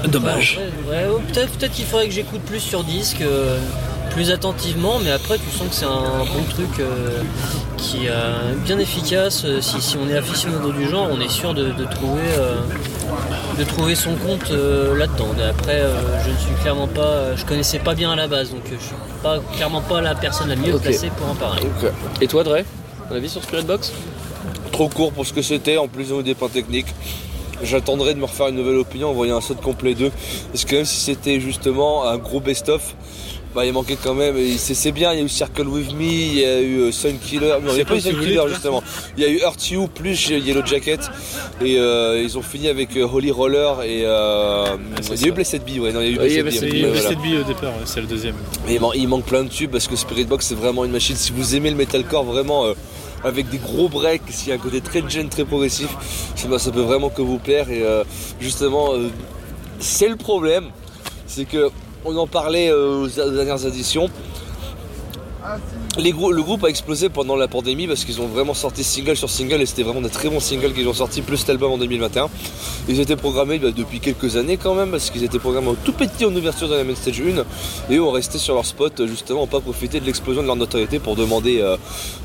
Dommage. 0.08 0.60
ouais, 0.89 0.95
ouais, 0.95 1.08
ouais, 1.13 1.21
peut-être 1.34 1.58
peut 1.58 1.67
qu'il 1.67 1.86
faudrait 1.86 2.08
que 2.08 2.13
j'écoute 2.13 2.41
plus 2.41 2.60
sur 2.60 2.84
disque. 2.84 3.21
Plus 4.13 4.32
attentivement, 4.32 4.99
mais 5.04 5.12
après 5.12 5.38
tu 5.38 5.49
sens 5.58 5.67
que 5.69 5.76
c'est 5.76 5.86
un 5.86 6.23
bon 6.26 6.43
truc 6.49 6.80
euh, 6.80 7.21
qui 7.78 8.06
est 8.06 8.10
euh, 8.10 8.54
bien 8.65 8.78
efficace. 8.80 9.43
Euh, 9.45 9.60
Si, 9.62 9.82
si 9.82 9.97
on 9.97 10.08
est 10.10 10.17
aficionado 10.17 10.71
du 10.71 10.88
genre, 10.89 11.08
on 11.12 11.19
est 11.19 11.30
sûr 11.30 11.54
de, 11.54 11.71
de 11.71 11.86
trouver, 11.86 12.21
euh, 12.38 12.56
de 13.58 13.63
trouver 13.63 13.95
son 13.95 14.15
compte 14.15 14.52
euh, 14.52 14.95
là-dedans. 14.97 15.30
Et 15.39 15.43
Après, 15.43 15.80
euh, 15.82 16.23
je 16.23 16.30
ne 16.32 16.38
suis 16.38 16.54
clairement 16.62 16.88
pas, 16.88 17.36
je 17.36 17.43
connaissais 17.45 17.80
pas 17.80 17.95
bien 17.95 18.12
à 18.12 18.15
la 18.15 18.28
base, 18.28 18.52
donc 18.52 18.62
je 18.65 18.78
suis 18.84 18.95
pas 19.21 19.39
clairement 19.56 19.82
pas 19.82 20.02
la 20.02 20.15
personne 20.15 20.49
la 20.49 20.56
mieux 20.56 20.78
placée 20.78 21.10
pour 21.17 21.30
en 21.30 21.36
parler. 21.36 21.63
Et 22.21 22.28
toi, 22.28 22.43
Dre 22.43 22.60
Ton 23.10 23.15
avis 23.15 23.30
sur 23.30 23.43
Spirit 23.43 23.63
Box? 23.65 23.91
Trop 24.71 24.89
court 24.89 25.12
pour 25.12 25.26
ce 25.26 25.34
que 25.34 25.41
c'était, 25.41 25.78
en 25.78 25.88
plus 25.88 26.10
des 26.23 26.36
points 26.36 26.49
techniques. 26.49 26.93
J'attendrai 27.62 28.13
de 28.13 28.19
me 28.19 28.26
refaire 28.26 28.47
une 28.47 28.56
nouvelle 28.56 28.78
opinion 28.78 29.10
en 29.10 29.13
voyant 29.13 29.38
un 29.38 29.41
set 29.41 29.62
complet 29.62 29.93
2. 29.93 30.12
Parce 30.52 30.65
que 30.65 30.76
même 30.76 30.86
si 30.86 30.99
c'était 30.99 31.39
justement 31.39 32.06
un 32.06 32.17
gros 32.17 32.39
best-of, 32.41 32.95
bah, 33.54 33.66
il 33.66 33.74
manquait 33.74 33.98
quand 34.02 34.13
même. 34.13 34.36
C'est 34.58 34.92
bien, 34.92 35.13
il 35.13 35.20
y 35.20 35.22
a 35.22 35.26
eu 35.26 35.30
Circle 35.30 35.68
With 35.68 35.94
Me, 35.94 36.04
il 36.04 36.39
y 36.39 36.46
a 36.46 36.60
eu 36.62 36.80
euh, 36.82 36.92
Sun 36.92 37.18
Killer. 37.20 37.56
Non, 37.63 37.70
il 37.72 37.76
n'y 37.76 37.82
a 37.82 37.86
pas 37.86 37.96
eu 37.96 38.02
Sun 38.02 38.20
Killer 38.20 38.42
justement. 38.50 38.82
Il 39.18 39.24
y 39.24 39.26
a 39.26 39.30
eu 39.30 39.38
Hurt 39.39 39.70
You 39.72 39.88
plus 39.88 40.30
Yellow 40.30 40.66
Jacket. 40.66 41.02
Et 41.62 41.78
euh, 41.78 42.22
ils 42.22 42.38
ont 42.38 42.42
fini 42.42 42.68
avec 42.68 42.96
euh, 42.98 43.08
Holy 43.08 43.32
Roller 43.32 43.74
et. 43.84 44.04
Euh, 44.06 44.66
c'est 45.02 45.13
il 45.16 45.22
y 45.22 45.26
a 45.26 45.28
eu. 45.28 45.32
Blessed 45.32 45.63
Bee, 45.63 45.80
ouais, 45.80 45.92
non, 45.92 46.02
il 46.02 46.16
y 46.16 46.20
a 46.20 46.24
eu 46.26 46.28
il 46.30 46.36
y 46.36 46.39
a 46.39 46.44
Blessed 46.44 46.62
Blessed 46.62 46.72
Bee, 46.72 46.80
C'est 46.80 46.86
ouais, 46.86 46.92
voilà. 46.94 47.10
cette 47.10 47.20
bille 47.20 47.38
au 47.38 47.44
départ, 47.44 47.70
ouais, 47.72 47.84
c'est 47.86 48.02
le 48.02 48.08
deuxième. 48.08 48.36
Et 48.68 48.76
il, 48.76 48.80
man- 48.82 48.92
il 48.96 49.08
manque 49.08 49.26
plein 49.26 49.44
de 49.44 49.50
tubes 49.50 49.72
parce 49.72 49.88
que 49.88 49.96
Spirit 49.96 50.26
Box 50.26 50.48
c'est 50.48 50.56
vraiment 50.56 50.86
une 50.86 50.92
machine. 50.92 51.16
Si 51.16 51.32
vous 51.32 51.56
aimez 51.56 51.70
le 51.70 51.76
metalcore 51.76 52.24
vraiment 52.24 52.66
euh, 52.66 52.74
avec 53.24 53.50
des 53.50 53.58
gros 53.58 53.88
breaks, 53.89 54.22
s'il 54.30 54.50
y 54.50 54.52
a 54.52 54.56
un 54.56 54.58
côté 54.60 54.82
très 54.82 55.02
gen, 55.08 55.30
très 55.30 55.46
progressif, 55.46 55.88
ça, 56.36 56.48
ça 56.60 56.72
peut 56.72 56.82
vraiment 56.82 57.10
que 57.10 57.22
vous 57.22 57.38
plaire. 57.38 57.70
Et 57.70 57.84
justement, 58.42 58.89
c'est 59.80 60.10
le 60.10 60.16
problème, 60.18 60.66
c'est 61.28 61.46
que 61.46 61.70
on 62.06 62.16
en 62.18 62.28
parlait 62.28 62.70
euh, 62.70 63.06
aux, 63.06 63.20
aux 63.20 63.32
dernières 63.32 63.66
éditions. 63.66 64.10
Les 65.99 66.12
grou- 66.12 66.32
le 66.32 66.41
groupe 66.41 66.63
a 66.63 66.69
explosé 66.69 67.10
pendant 67.10 67.36
la 67.36 67.47
pandémie 67.47 67.86
parce 67.86 68.03
qu'ils 68.03 68.19
ont 68.19 68.25
vraiment 68.25 68.56
sorti 68.56 68.84
single 68.84 69.15
sur 69.15 69.29
single 69.29 69.62
et 69.62 69.65
c'était 69.67 69.84
vraiment 69.84 70.01
des 70.01 70.10
très 70.10 70.27
bons 70.27 70.39
singles 70.39 70.73
qu'ils 70.73 70.88
ont 70.88 70.93
sortis 70.93 71.21
plus 71.21 71.38
cet 71.38 71.51
album 71.51 71.71
en 71.71 71.77
2021. 71.77 72.29
Ils 72.89 72.99
étaient 72.99 73.15
programmés 73.15 73.60
bah, 73.60 73.69
depuis 73.75 73.99
quelques 73.99 74.36
années 74.36 74.58
quand 74.58 74.73
même 74.73 74.89
parce 74.89 75.12
qu'ils 75.12 75.23
étaient 75.23 75.38
programmés 75.38 75.67
en 75.69 75.75
tout 75.75 75.91
petit 75.93 76.25
en 76.25 76.36
ouverture 76.36 76.67
de 76.67 76.73
la 76.75 76.84
main 76.84 76.95
stage 76.95 77.21
1 77.89 77.93
et 77.93 77.99
ont 77.99 78.10
resté 78.10 78.39
sur 78.39 78.56
leur 78.56 78.65
spot 78.65 79.06
justement 79.06 79.45
pas 79.45 79.60
profiter 79.60 79.99
de 79.99 80.06
l'explosion 80.06 80.41
de 80.41 80.47
leur 80.47 80.56
notoriété 80.56 80.97
pour 80.97 81.15
demander 81.15 81.62
euh, 81.62 81.77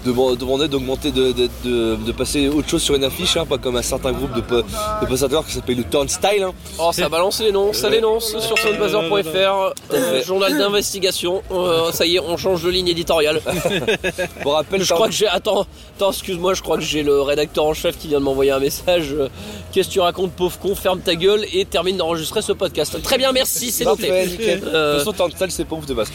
de- 0.07 0.37
demander 0.37 0.69
d'augmenter 0.69 1.11
de, 1.11 1.33
de, 1.33 1.51
de- 1.65 1.97
de 1.97 2.13
passer 2.13 2.49
autre 2.49 2.71
chose 2.71 2.83
sur 2.83 2.95
une 2.95 3.05
affiche 3.05 3.37
hein, 3.37 3.45
pas 3.45 3.59
comme 3.59 3.77
un 3.77 3.83
certain 3.83 4.13
groupe 4.13 4.33
de, 4.35 4.41
de 4.41 5.07
passateurs 5.07 5.45
qui 5.47 5.53
s'appelle 5.53 5.77
le 5.77 5.85
Turnstile 5.85 6.43
hein. 6.43 6.53
Oh, 6.79 6.89
ça 6.93 7.11
balance 7.11 7.41
les 7.41 7.53
noms, 7.53 7.75
ça 7.75 7.91
l'énonce 7.91 8.35
sur 8.39 8.57
soundbuzzer.fr, 8.59 9.75
euh, 9.93 10.25
journal 10.25 10.57
d'investigation. 10.57 11.43
Euh, 11.51 11.93
ça 11.93 12.07
y 12.07 12.17
est, 12.17 12.21
on 12.21 12.37
change 12.39 12.63
de 12.63 12.71
ligne 12.71 12.89
éditoriale. 12.89 13.43
pour 14.43 14.55
rappel 14.55 14.83
Je 14.83 14.93
crois 14.95 15.07
que 15.09 15.15
j'ai. 15.15 15.27
Attends, 15.27 15.67
attends, 15.97 16.11
excuse-moi, 16.13 16.55
je 16.55 16.63
crois 16.63 16.77
que 16.77 16.83
j'ai 16.83 17.03
le 17.03 17.21
rédacteur 17.23 17.65
en 17.65 17.75
chef 17.75 17.99
qui 17.99 18.09
vient 18.09 18.19
de 18.21 18.25
m'envoyer 18.25 18.51
un 18.51 18.61
message. 18.61 19.13
euh, 19.13 19.29
Qu'est-ce 19.73 19.89
que 19.89 19.93
tu 19.95 20.01
racontes, 20.01 20.33
pauvre 20.33 20.59
con? 20.59 20.75
Ferme 20.75 21.01
ta 21.01 21.15
gueule 21.15 21.45
et 21.53 21.65
termine 21.65 21.97
d'enregistrer 21.97 22.43
ce 22.43 22.53
podcast. 22.53 23.01
Très 23.03 23.19
bien, 23.19 23.33
merci, 23.33 23.71
c'est 23.71 23.85
noté. 23.85 24.27
nickel. 24.27 24.63
Euh, 24.65 24.93
De 24.95 24.99
toute 24.99 25.05
façon 25.15 25.29
Turnstile 25.29 25.51
c'est 25.51 25.65
pas 25.65 25.77
ouf 25.77 25.87
de 25.87 25.95
base 25.95 26.11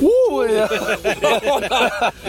Ouh, 0.00 0.10
ouais. 0.38 0.48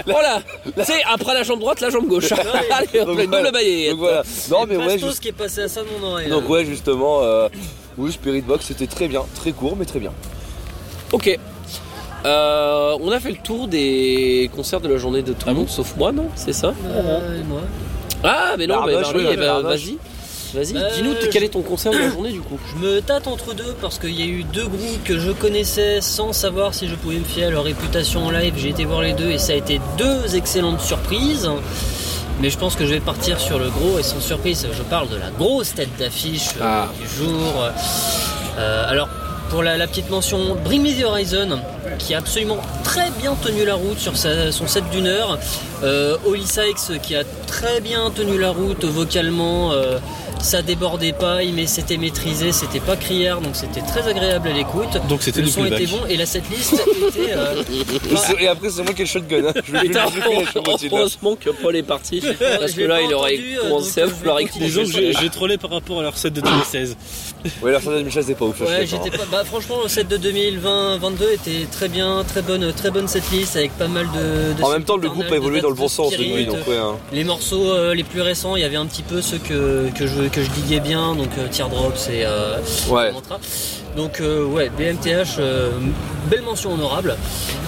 Voilà, 0.06 0.42
c'est 0.84 1.04
après 1.06 1.34
la 1.34 1.44
jambe 1.44 1.60
droite, 1.60 1.82
la 1.82 1.90
jambe 1.90 2.08
gauche. 2.08 2.32
Allez, 2.72 2.88
une 2.94 3.06
double 3.06 3.26
voilà. 3.28 3.52
balayette. 3.52 3.92
Donc 3.92 4.00
voilà. 4.00 4.24
Non 4.52 4.66
mais 4.68 4.78
ouais, 4.78 5.00
juste- 5.00 5.20
qui 5.20 5.30
est 5.30 5.32
passé 5.32 5.62
à 5.62 5.68
ça 5.68 5.82
de 5.82 5.88
mon 6.00 6.08
oreille. 6.12 6.30
donc 6.30 6.48
ouais 6.50 6.66
justement 6.66 7.22
euh, 7.24 7.50
oui 7.98 8.12
Spirit 8.12 8.42
Box 8.42 8.66
c'était 8.68 8.86
très 8.88 9.08
bien, 9.08 9.24
très 9.36 9.52
court 9.54 9.76
mais 9.78 9.86
très 9.86 10.00
bien. 10.00 10.12
Ok. 11.12 11.38
Euh, 12.26 12.98
on 13.02 13.12
a 13.12 13.20
fait 13.20 13.30
le 13.32 13.38
tour 13.38 13.68
des 13.68 14.50
concerts 14.56 14.82
de 14.82 14.88
la 14.90 14.98
journée 14.98 15.22
de 15.22 15.34
tout 15.34 15.48
le 15.48 15.54
monde, 15.54 15.70
sauf 15.70 15.96
moi, 15.98 16.12
non 16.12 16.28
C'est 16.36 16.54
ça 16.54 16.74
Euh, 16.86 17.40
et 17.40 17.44
moi 17.44 17.62
Ah, 18.24 18.56
mais 18.58 18.68
non, 18.68 18.76
Barney, 18.78 18.96
oui, 19.16 19.38
Bardoche. 19.38 19.64
vas-y. 19.72 19.98
Vas-y, 20.54 20.78
Euh, 20.78 20.90
dis-nous 20.96 21.14
je- 21.22 21.28
quel 21.28 21.44
est 21.44 21.50
ton 21.50 21.62
concert 21.62 21.92
de 21.92 21.98
la 21.98 22.10
journée 22.10 22.32
du 22.32 22.40
coup. 22.40 22.58
Je 22.74 22.86
me 22.86 23.02
tâte 23.02 23.28
entre 23.28 23.54
deux 23.54 23.76
parce 23.82 24.00
qu'il 24.00 24.18
y 24.18 24.24
a 24.24 24.26
eu 24.26 24.44
deux 24.46 24.66
groupes 24.66 25.04
que 25.04 25.20
je 25.20 25.32
connaissais 25.32 26.00
sans 26.02 26.32
savoir 26.34 26.74
si 26.74 26.88
je 26.88 26.96
pouvais 26.96 27.18
me 27.18 27.26
fier 27.26 27.46
à 27.48 27.50
leur 27.50 27.66
réputation 27.66 28.26
en 28.26 28.32
live. 28.32 28.54
J'ai 28.58 28.70
été 28.70 28.86
voir 28.86 29.02
les 29.02 29.12
deux 29.14 29.30
et 29.30 29.38
ça 29.38 29.52
a 29.54 29.56
été 29.58 29.80
deux 29.98 30.36
excellentes 30.38 30.80
surprises. 30.82 31.50
Mais 32.42 32.50
je 32.50 32.58
pense 32.58 32.76
que 32.76 32.86
je 32.86 32.94
vais 32.94 33.00
partir 33.02 33.40
sur 33.42 33.60
le 33.60 33.70
gros 33.70 34.00
et 34.00 34.04
sans 34.04 34.22
surprise. 34.22 34.66
Je 34.72 34.84
parle 34.84 35.10
de 35.10 35.18
la 35.18 35.32
grosse 35.38 35.74
tête 35.74 35.90
d'affiche 36.00 36.50
euh, 36.62 36.64
Ah. 36.64 36.88
du 37.00 37.08
jour. 37.26 37.66
Euh, 38.58 38.86
alors, 38.90 39.10
pour 39.50 39.64
la, 39.64 39.88
petite 39.88 40.10
mention, 40.10 40.56
Bring 40.64 40.84
the 40.84 41.04
Horizon, 41.04 41.60
qui 42.00 42.14
a 42.14 42.20
absolument 42.20 42.58
très 42.84 43.10
bien 43.20 43.36
tenu 43.36 43.66
la 43.66 43.76
route 43.76 44.00
sur 44.00 44.14
son 44.18 44.68
set 44.68 44.90
d'une 44.90 45.08
heure. 45.08 45.38
Euh, 45.84 46.18
Holly 46.26 46.46
Sykes, 46.46 47.02
qui 47.02 47.16
a 47.16 47.24
très 47.46 47.80
bien 47.82 48.10
tenu 48.12 48.38
la 48.38 48.52
route 48.52 48.86
vocalement. 48.86 49.72
euh, 49.72 50.00
ça 50.42 50.62
débordait 50.62 51.14
pas, 51.14 51.40
mais 51.54 51.68
c'était 51.68 51.98
maîtrisé, 51.98 52.52
c'était 52.52 52.80
pas 52.80 52.96
criard, 52.96 53.42
donc 53.42 53.56
c'était 53.56 53.82
très 53.82 54.08
agréable 54.08 54.48
à 54.50 54.54
l'écoute. 54.54 54.98
Donc 55.10 55.22
c'était 55.22 55.42
Le 55.42 55.48
du 55.48 55.52
son 55.52 55.66
était 55.66 55.86
bon 55.86 56.06
et 56.10 56.18
la 56.18 56.26
setlist 56.26 56.74
était. 56.74 57.34
euh, 57.34 57.64
Et, 58.40 58.48
après 58.48 58.70
c'est 58.70 58.84
moi 58.84 58.94
qui 58.94 59.02
ai 59.02 59.06
le 59.06 59.10
shotgun. 59.10 59.46
Hein. 59.48 59.54
Je 59.66 59.72
vais 59.72 60.90
heureusement 60.92 61.36
que 61.36 61.50
Paul 61.50 61.76
est 61.76 61.84
parti. 61.84 62.22
Parce 62.60 62.74
que 62.74 62.82
là, 62.82 63.02
il 63.02 63.14
aurait 63.14 63.40
commencé 63.62 64.02
à 64.02 64.06
euh, 64.06 64.10
je 64.10 64.14
vouloir. 64.14 64.40
Disons 64.60 64.86
que 64.86 65.12
j'ai 65.20 65.30
trollé 65.30 65.58
par 65.58 65.72
rapport 65.72 66.00
à 66.00 66.04
leur 66.04 66.18
set 66.18 66.34
de 66.34 66.42
2016. 66.42 66.98
Ouais 67.62 67.72
la 67.72 67.80
fin 67.80 67.92
de 67.92 67.98
2016 67.98 68.26
c'était 68.26 68.40
pas 68.40 68.46
ouf. 68.46 68.60
Ouais, 68.62 68.86
j'étais 68.86 69.12
pas. 69.12 69.24
Bah, 69.32 69.44
franchement, 69.46 69.78
le 69.84 69.90
set 69.90 70.08
de 70.08 70.18
2020-22 70.18 71.34
était 71.34 71.66
très 71.72 71.88
bien, 71.88 72.24
très 72.28 72.42
bonne, 72.42 72.74
très 72.74 72.92
bonne 72.92 73.08
setlist 73.08 73.56
avec 73.56 73.72
pas 73.78 73.88
mal 73.88 74.08
de. 74.08 74.54
de 74.60 74.64
En 74.64 74.72
même 74.72 74.84
temps 74.84 74.98
le 74.98 75.10
groupe 75.10 75.32
a 75.32 75.36
évolué 75.36 75.62
dans 75.62 75.70
le 75.70 75.76
Bad 75.76 75.84
bon 75.84 75.88
sens 75.88 76.14
hein. 76.14 76.96
Les 77.12 77.24
morceaux 77.24 77.72
euh, 77.72 77.94
les 77.94 78.04
plus 78.04 78.22
récents, 78.22 78.56
il 78.56 78.62
y 78.62 78.66
avait 78.66 78.76
un 78.76 78.86
petit 78.86 79.04
peu 79.04 79.22
ceux 79.22 79.38
que, 79.38 79.90
que, 79.96 80.08
je, 80.08 80.27
que 80.30 80.44
je 80.44 80.50
diguais 80.52 80.80
bien, 80.80 81.16
donc 81.16 81.30
euh, 81.38 81.48
Teardrops 81.48 82.10
et 82.10 82.26
euh, 82.26 82.58
Ouais. 82.90 83.12
Donc 83.98 84.22
euh, 84.22 84.46
ouais, 84.46 84.70
BMTH, 84.78 85.38
euh, 85.40 85.72
belle 86.30 86.44
mention 86.44 86.72
honorable. 86.74 87.18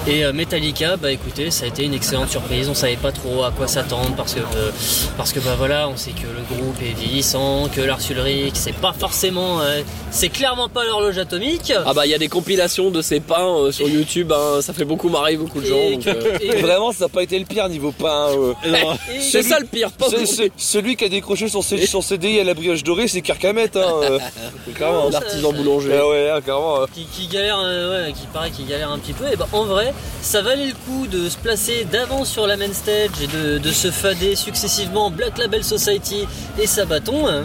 Et 0.07 0.23
euh, 0.23 0.31
Metallica, 0.31 0.95
bah 0.95 1.11
écoutez, 1.11 1.49
ça 1.51 1.65
a 1.65 1.67
été 1.67 1.83
une 1.83 1.93
excellente 1.93 2.29
surprise. 2.29 2.69
On 2.69 2.73
savait 2.75 2.95
pas 2.95 3.11
trop 3.11 3.43
à 3.43 3.51
quoi 3.51 3.67
s'attendre 3.67 4.13
parce 4.15 4.33
que 4.35 4.39
euh, 4.39 4.69
parce 5.17 5.33
que 5.33 5.39
bah 5.39 5.55
voilà, 5.57 5.89
on 5.89 5.97
sait 5.97 6.11
que 6.11 6.21
le 6.27 6.55
groupe 6.61 6.77
est 6.81 6.93
vieillissant, 6.97 7.67
que 7.75 7.81
Lars 7.81 7.99
Ulrich, 8.11 8.53
c'est 8.53 8.75
pas 8.75 8.93
forcément, 8.93 9.59
euh, 9.61 9.81
c'est 10.11 10.29
clairement 10.29 10.69
pas 10.69 10.85
l'horloge 10.85 11.17
atomique. 11.17 11.73
Ah 11.85 11.93
bah 11.93 12.05
il 12.05 12.11
y 12.11 12.15
a 12.15 12.17
des 12.19 12.29
compilations 12.29 12.91
de 12.91 13.01
ces 13.01 13.19
pains 13.19 13.47
euh, 13.57 13.71
sur 13.71 13.89
YouTube, 13.89 14.31
hein, 14.31 14.61
ça 14.61 14.71
fait 14.73 14.85
beaucoup 14.85 15.09
marrer 15.09 15.35
beaucoup 15.35 15.59
de 15.61 15.65
gens. 15.65 15.75
Et 15.75 15.95
donc, 15.95 16.03
que- 16.05 16.09
euh, 16.09 16.37
et- 16.41 16.61
Vraiment 16.61 16.91
ça 16.91 17.05
n'a 17.05 17.09
pas 17.09 17.23
été 17.23 17.37
le 17.39 17.45
pire 17.45 17.67
niveau 17.69 17.91
pain. 17.91 18.27
euh. 18.37 18.53
C'est 19.19 19.41
ça 19.43 19.59
le 19.59 19.65
pire, 19.65 19.91
pas 19.91 20.05
C'est- 20.09 20.25
c'est- 20.27 20.51
celui 20.57 20.95
qui 20.95 21.05
a 21.05 21.09
décroché 21.09 21.47
son, 21.49 21.61
son 21.63 22.01
CDI 22.01 22.39
à 22.39 22.43
la 22.43 22.53
brioche 22.53 22.83
dorée, 22.83 23.07
c'est 23.07 23.21
Carcamet. 23.21 23.75
Hein, 23.75 23.81
euh. 24.03 24.19
Clairement. 24.75 25.09
l'artisan 25.09 25.51
boulanger. 25.53 25.91
Ah 25.93 26.07
ouais, 26.07 26.18
hein, 26.27 26.41
carrément. 26.45 26.81
euh. 26.81 26.85
qui, 26.93 27.05
qui 27.05 27.27
galère, 27.27 27.59
euh, 27.63 28.07
ouais, 28.07 28.13
qui 28.13 28.25
paraît 28.27 28.51
qu'il 28.51 28.67
galère 28.67 28.91
un 28.91 28.99
petit 28.99 29.13
peu, 29.13 29.25
et 29.31 29.35
ben 29.35 29.45
en 29.53 29.63
vrai, 29.65 29.93
ça 30.21 30.41
valait 30.41 30.67
le 30.67 30.73
coup 30.85 31.07
de 31.07 31.29
se 31.29 31.37
placer 31.37 31.85
d'avance 31.85 32.29
sur 32.29 32.45
la 32.47 32.57
main 32.57 32.71
stage 32.73 33.11
et 33.23 33.27
de, 33.27 33.57
de 33.57 33.71
se 33.71 33.89
fader 33.91 34.35
successivement 34.35 35.09
Black 35.11 35.37
Label 35.37 35.63
Society 35.63 36.25
et 36.59 36.67
Sabaton. 36.67 37.27
hein. 37.27 37.43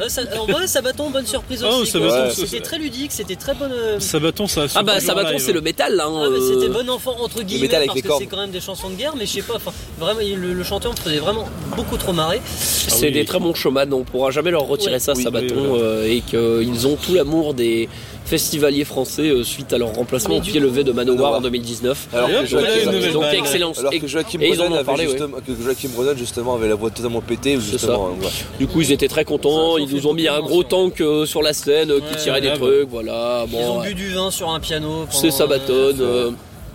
Euh, 0.00 0.08
ça- 0.08 0.22
en 0.40 0.46
vrai, 0.46 0.66
Sabaton, 0.66 1.10
bonne 1.10 1.26
surprise 1.26 1.64
Oh, 1.64 1.82
aussi. 1.82 1.90
Sabaton. 1.92 2.24
Ouais. 2.28 2.30
C'était 2.34 2.60
très 2.60 2.78
ludique, 2.78 3.12
c'était 3.12 3.36
très 3.36 3.54
bonne. 3.54 3.72
euh, 3.72 4.00
Sabaton, 4.00 4.46
ça 4.46 4.62
a 4.62 4.66
Ah 4.74 4.82
bah 4.82 4.98
Sabaton 5.00 5.38
c'est 5.38 5.52
le 5.52 5.60
métal 5.60 5.94
là. 5.96 6.06
hein, 6.06 6.22
Ah, 6.24 6.28
mais 6.30 6.38
euh, 6.38 6.54
c'était 6.54 6.68
bon 6.72 6.88
enfant 6.88 7.16
entre 7.20 7.42
guillemets 7.42 7.62
métal 7.62 7.82
avec 7.88 8.02
parce 8.04 8.18
que 8.18 8.24
c'est 8.24 8.26
quand 8.30 8.38
même 8.40 8.50
des 8.50 8.60
chansons 8.60 8.88
de 8.90 8.94
guerre 8.94 9.14
mais 9.16 9.26
je 9.26 9.32
sais 9.32 9.42
pas 9.42 9.56
enfin 9.56 9.72
vraiment 9.98 10.20
le, 10.20 10.54
le 10.54 10.64
chanteur 10.64 10.92
me 10.92 10.96
faisait 10.96 11.18
vraiment 11.18 11.48
beaucoup 11.76 11.96
trop 11.98 12.12
marrer 12.12 12.40
C'est 12.46 13.06
oui. 13.06 13.12
des 13.12 13.24
très 13.24 13.38
bons 13.38 13.54
showman, 13.54 13.92
on 13.92 14.04
pourra 14.04 14.30
jamais 14.30 14.50
leur 14.50 14.62
retirer 14.66 14.92
Ouais. 14.94 14.98
ça, 14.98 15.12
Oui, 15.14 15.22
Sabaton, 15.22 15.54
oui, 15.54 15.66
voilà. 15.68 15.84
euh, 15.84 16.04
et 16.06 16.20
qu'ils 16.22 16.86
ont 16.86 16.96
tout 16.96 17.14
l'amour 17.14 17.52
des 17.54 17.88
festivaliers 18.30 18.84
français 18.84 19.28
euh, 19.28 19.42
suite 19.42 19.72
à 19.72 19.78
leur 19.78 19.92
remplacement 19.92 20.36
au 20.36 20.40
du 20.40 20.52
pied 20.52 20.60
levé 20.60 20.84
de 20.84 20.92
Manowar 20.92 21.32
en 21.34 21.40
2019. 21.40 22.08
Alors 22.12 22.28
que 22.28 22.46
Joachim- 22.46 22.92
nouvelle 22.92 23.12
Donc 23.12 23.22
balle. 23.22 23.34
excellence. 23.34 23.80
Et- 23.90 23.98
que 23.98 24.06
Joachim 24.06 24.38
ils 24.40 24.60
ont 24.62 24.70
ouais. 24.70 24.96
justement, 25.08 25.36
que 25.44 25.52
Joachim 25.64 25.88
Brennan, 25.94 26.16
justement 26.16 26.54
avait 26.54 26.68
la 26.68 26.76
voix 26.76 26.90
totalement 26.90 27.20
pétée 27.20 27.58
justement. 27.60 28.10
hein. 28.22 28.28
Du 28.60 28.68
coup, 28.68 28.80
ils 28.82 28.92
étaient 28.92 29.08
très 29.08 29.24
contents. 29.24 29.76
Ils 29.78 29.88
nous 29.92 30.00
fait 30.02 30.06
ont 30.06 30.14
mis 30.14 30.28
un 30.28 30.40
gros 30.40 30.62
tank 30.62 31.00
euh, 31.00 31.26
sur 31.26 31.42
la 31.42 31.52
scène 31.52 31.90
euh, 31.90 31.98
qui 32.00 32.14
Ouais, 32.14 32.20
tirait 32.22 32.40
des 32.40 32.52
trucs. 32.52 32.88
Voilà. 32.88 33.44
Ils 33.52 33.56
ont 33.66 33.80
bu 33.82 33.94
du 33.94 34.10
vin 34.14 34.30
sur 34.30 34.50
un 34.50 34.60
piano. 34.60 35.06
c'est 35.10 35.30
Sabaton. 35.32 36.34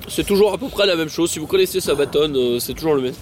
c'est 0.10 0.26
toujours 0.26 0.54
à 0.54 0.58
peu 0.58 0.68
près 0.68 0.86
la 0.86 0.96
même 0.98 1.10
chose. 1.10 1.32
Si 1.32 1.40
vous 1.40 1.48
connaissez 1.48 1.80
Sabaton, 1.80 2.34
euh, 2.36 2.60
c'est 2.60 2.74
toujours 2.74 2.96
le 2.96 3.02
même, 3.02 3.14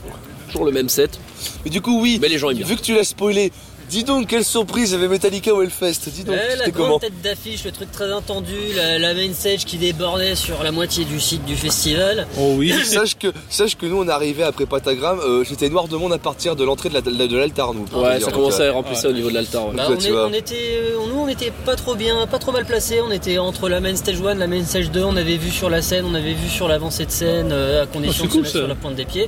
toujours 0.48 0.66
le 0.66 0.72
même 0.72 0.90
set. 0.90 1.20
Mais 1.64 1.70
du 1.72 1.82
coup, 1.82 2.02
oui, 2.02 2.18
Mais 2.22 2.30
les 2.30 2.38
gens 2.40 2.50
aiment 2.50 2.58
bien. 2.58 2.66
vu 2.66 2.76
que 2.76 2.82
tu 2.82 2.94
l'as 2.96 3.04
spoilé, 3.04 3.52
dis 3.94 4.04
donc 4.04 4.28
quelle 4.28 4.44
surprise 4.44 4.90
il 4.92 4.94
y 4.94 4.96
avait 4.96 5.08
Metallica 5.08 5.54
au 5.54 5.62
Hellfest. 5.62 6.10
Dis 6.10 6.24
donc, 6.24 6.36
Ouais, 6.36 6.56
la 6.56 6.66
c'était 6.66 6.72
grande 6.72 6.86
comment 6.88 7.00
tête 7.00 7.22
d'affiche, 7.22 7.64
le 7.64 7.72
truc 7.72 7.92
très 7.92 8.12
attendu, 8.12 8.56
la, 8.76 9.00
la 9.00 9.14
main 9.14 9.32
stage 9.34 9.66
qui 9.66 9.78
débordait 9.78 10.36
sur 10.36 10.64
la 10.64 10.72
moitié 10.72 11.06
du 11.06 11.20
site 11.20 11.46
du 11.46 11.56
festival. 11.56 12.28
Oh 12.40 12.54
oui. 12.58 12.74
sache 12.86 13.16
que, 13.18 13.28
sache 13.50 13.76
que 13.78 13.86
nous 13.86 13.98
on 14.02 14.08
est 14.08 14.12
arrivé 14.12 14.44
après 14.44 14.66
Patagram, 14.66 15.20
euh, 15.20 15.44
j'étais 15.44 15.70
noir 15.70 15.88
de 15.88 15.96
monde 15.96 16.14
à 16.14 16.18
partir 16.18 16.56
de 16.56 16.64
l'entrée 16.64 16.90
de 16.90 16.96
la- 16.96 17.02
de 17.02 17.12
de 17.28 17.38
l'altar 17.38 17.74
nous. 17.74 17.86
Ouais, 17.94 18.20
ça 18.20 18.26
Donc, 18.28 18.34
commençait 18.36 18.64
euh, 18.64 18.70
à 18.72 18.74
remplir 18.74 18.98
ça 18.98 19.10
au 19.10 19.14
niveau 19.14 19.30
de 19.30 19.34
l'altar. 19.36 19.68
ouais. 19.68 19.74
Bah, 19.76 19.88
on, 19.90 20.34
est- 20.34 20.38
était, 20.40 20.56
euh, 20.78 20.98
nous 21.10 21.20
on 21.22 21.28
était 21.28 21.52
pas 21.66 21.76
trop 21.76 21.96
bien, 21.96 22.26
pas 22.28 22.40
trop 22.40 22.52
mal 22.52 22.66
placés. 22.66 23.00
On 23.02 23.12
était 23.12 23.38
entre 23.38 23.70
la 23.70 23.80
main 23.80 23.96
stage 23.96 24.22
1, 24.22 24.34
la 24.36 24.48
main 24.48 24.64
stage 24.66 24.92
2. 24.92 25.04
On 25.04 25.16
avait 25.16 25.38
vu 25.38 25.52
sur 25.52 25.70
la 25.70 25.82
scène, 25.82 26.06
on 26.06 26.16
avait 26.16 26.34
vu 26.34 26.50
sur 26.50 26.68
l'avancée 26.68 27.06
de 27.06 27.12
scène, 27.12 27.50
euh, 27.52 27.84
à 27.84 27.86
condition 27.86 28.24
c'est 28.24 28.28
de 28.28 28.32
cool, 28.34 28.40
se 28.42 28.44
mettre 28.46 28.52
ça. 28.54 28.60
sur 28.60 28.68
la 28.68 28.76
pointe 28.76 28.96
des 28.96 29.06
pieds. 29.06 29.28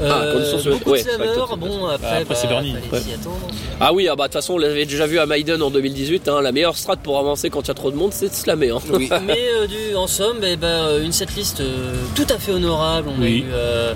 Ouais. 0.00 0.08
Ah, 0.10 0.24
beaucoup 0.70 0.90
ouais, 0.90 1.02
de 1.02 1.08
c'est 1.08 1.56
Bon 1.56 1.86
après, 1.86 2.22
après, 2.22 2.34
c'est 2.34 2.46
bah, 2.46 2.54
Bernie. 2.54 2.74
fallait 2.90 3.02
s'y 3.02 3.12
attendre. 3.12 3.36
Ah 3.80 3.92
oui, 3.92 4.08
ah 4.08 4.16
bah 4.16 4.24
de 4.24 4.28
toute 4.28 4.34
façon, 4.34 4.54
on 4.54 4.58
l'avait 4.58 4.84
déjà 4.86 5.06
vu 5.06 5.18
à 5.18 5.26
Maiden 5.26 5.62
en 5.62 5.70
2018. 5.70 6.28
hein, 6.28 6.40
la 6.42 6.52
meilleure 6.52 6.76
strat 6.76 6.96
pour 6.96 7.18
avancer 7.18 7.50
quand 7.50 7.62
il 7.62 7.68
y 7.68 7.70
a 7.70 7.74
trop 7.74 7.90
de 7.90 7.96
monde, 7.96 8.12
c'est 8.12 8.28
de 8.28 8.34
slammer. 8.34 8.70
Hein. 8.70 8.78
Oui. 8.92 9.08
Mais 9.26 9.38
euh, 9.54 9.66
du, 9.66 9.94
en 9.96 10.06
somme, 10.06 10.38
eh 10.42 10.56
ben, 10.56 10.66
euh, 10.68 11.04
une 11.04 11.12
setlist 11.12 11.60
euh, 11.60 11.94
tout 12.14 12.26
à 12.30 12.38
fait 12.38 12.52
honorable. 12.52 13.08
On 13.16 13.20
a 13.20 13.24
Oui. 13.24 13.44
eu 13.48 13.52
euh, 13.52 13.94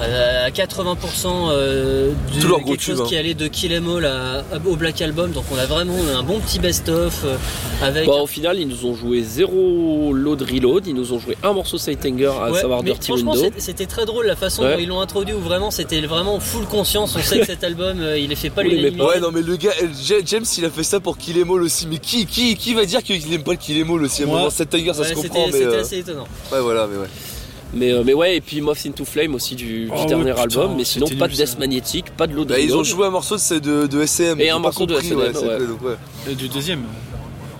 à 0.00 0.50
80% 0.50 1.50
euh, 1.50 2.12
de 2.34 2.40
Tout 2.40 2.56
quelque 2.58 2.80
chose 2.82 2.96
tube, 2.96 3.04
hein. 3.04 3.08
qui 3.08 3.16
allait 3.16 3.34
de 3.34 3.46
Kill 3.48 3.72
Em 3.72 3.88
All 3.96 4.04
à- 4.04 4.38
à- 4.38 4.42
au 4.66 4.76
Black 4.76 5.00
Album. 5.02 5.32
Donc 5.32 5.44
on 5.52 5.58
a 5.58 5.66
vraiment 5.66 5.94
un 6.16 6.22
bon 6.22 6.38
petit 6.40 6.58
best-of 6.58 7.22
euh, 7.24 7.36
avec. 7.82 8.06
Bah, 8.06 8.14
au 8.22 8.26
final, 8.26 8.58
ils 8.60 8.68
nous 8.68 8.86
ont 8.86 8.94
joué 8.94 9.22
zéro 9.22 10.12
load 10.12 10.42
reload. 10.42 10.86
Ils 10.86 10.94
nous 10.94 11.12
ont 11.12 11.18
joué 11.18 11.36
un 11.42 11.52
morceau 11.52 11.78
Sighthanger, 11.78 12.26
à 12.40 12.50
Ouais, 12.50 12.60
savoir 12.60 12.82
mais 12.82 12.90
Dirty 12.90 13.08
franchement, 13.08 13.32
Window. 13.32 13.50
c'était- 13.58 13.86
très 13.86 14.04
drôle 14.06 14.26
la 14.26 14.36
façon 14.36 14.62
Ouais. 14.62 14.74
dont 14.74 14.78
ils 14.80 14.88
l'ont 14.88 15.00
introduit, 15.00 15.34
où 15.34 15.40
vraiment 15.40 15.70
c'était 15.70 16.00
vraiment 16.02 16.38
full 16.40 16.64
conscience. 16.66 17.16
On 17.16 17.22
sait 17.22 17.40
que 17.40 17.46
cet 17.46 17.64
album, 17.64 18.00
euh, 18.00 18.18
il 18.18 18.30
est 18.30 18.36
fait 18.36 18.50
pas. 18.50 18.62
Ouais, 18.62 19.18
non, 19.20 19.30
mais 19.32 19.42
le 19.42 19.56
gars, 19.56 19.70
euh, 19.82 19.86
Ja- 20.02 20.16
James, 20.24 20.44
il 20.58 20.64
a 20.64 20.70
fait 20.70 20.82
ça 20.82 21.00
pour 21.00 21.16
Kill 21.18 21.38
Em 21.38 21.50
All 21.50 21.62
aussi. 21.62 21.86
Mais 21.88 21.98
qui, 21.98 22.26
qui, 22.26 22.54
qui 22.56 22.74
va 22.74 22.84
dire 22.84 23.02
qu'il 23.02 23.32
aime 23.32 23.42
pas 23.42 23.52
le 23.52 23.56
Kill 23.56 23.80
Em 23.82 23.90
All 23.94 24.02
aussi 24.04 24.22
À 24.22 24.26
un 24.26 24.28
moment, 24.28 24.50
ça 24.50 24.64
Ouais, 24.64 25.08
se 25.08 25.14
c'était 25.14 25.28
comprend, 25.28 25.46
mais. 25.46 25.52
c'était 25.52 25.64
euh, 25.64 25.80
assez 25.80 25.98
étonnant. 25.98 26.26
Ouais, 26.52 26.60
voilà, 26.60 26.86
mais 26.86 26.98
ouais. 26.98 27.06
Mais, 27.74 27.92
euh, 27.92 28.02
mais 28.04 28.14
ouais, 28.14 28.36
et 28.36 28.40
puis 28.40 28.60
Moth 28.62 28.78
into 28.86 29.04
Flame 29.04 29.34
aussi 29.34 29.54
du, 29.54 29.84
du 29.86 29.90
Oh, 29.94 30.06
dernier 30.06 30.32
ouais, 30.32 30.40
album. 30.40 30.62
putain, 30.68 30.74
Mais 30.78 30.84
sinon, 30.84 31.06
pas 31.18 31.28
de 31.28 31.34
death 31.34 31.46
ça. 31.48 31.58
magnétique, 31.58 32.06
pas 32.16 32.26
de 32.26 32.34
load 32.34 32.48
Bah, 32.48 32.58
ils 32.58 32.74
ont 32.74 32.82
joué 32.82 33.06
un 33.06 33.10
morceau 33.10 33.36
de, 33.36 33.58
de, 33.58 33.86
de 33.86 34.02
SM. 34.02 34.40
Et 34.40 34.48
un 34.50 34.58
morceau 34.58 34.86
de 34.86 34.94
compris, 34.94 35.14
ouais. 35.14 35.32
donc, 35.32 35.42
ouais. 35.82 35.96
Euh, 36.28 36.34
Du 36.34 36.48
deuxième. 36.48 36.84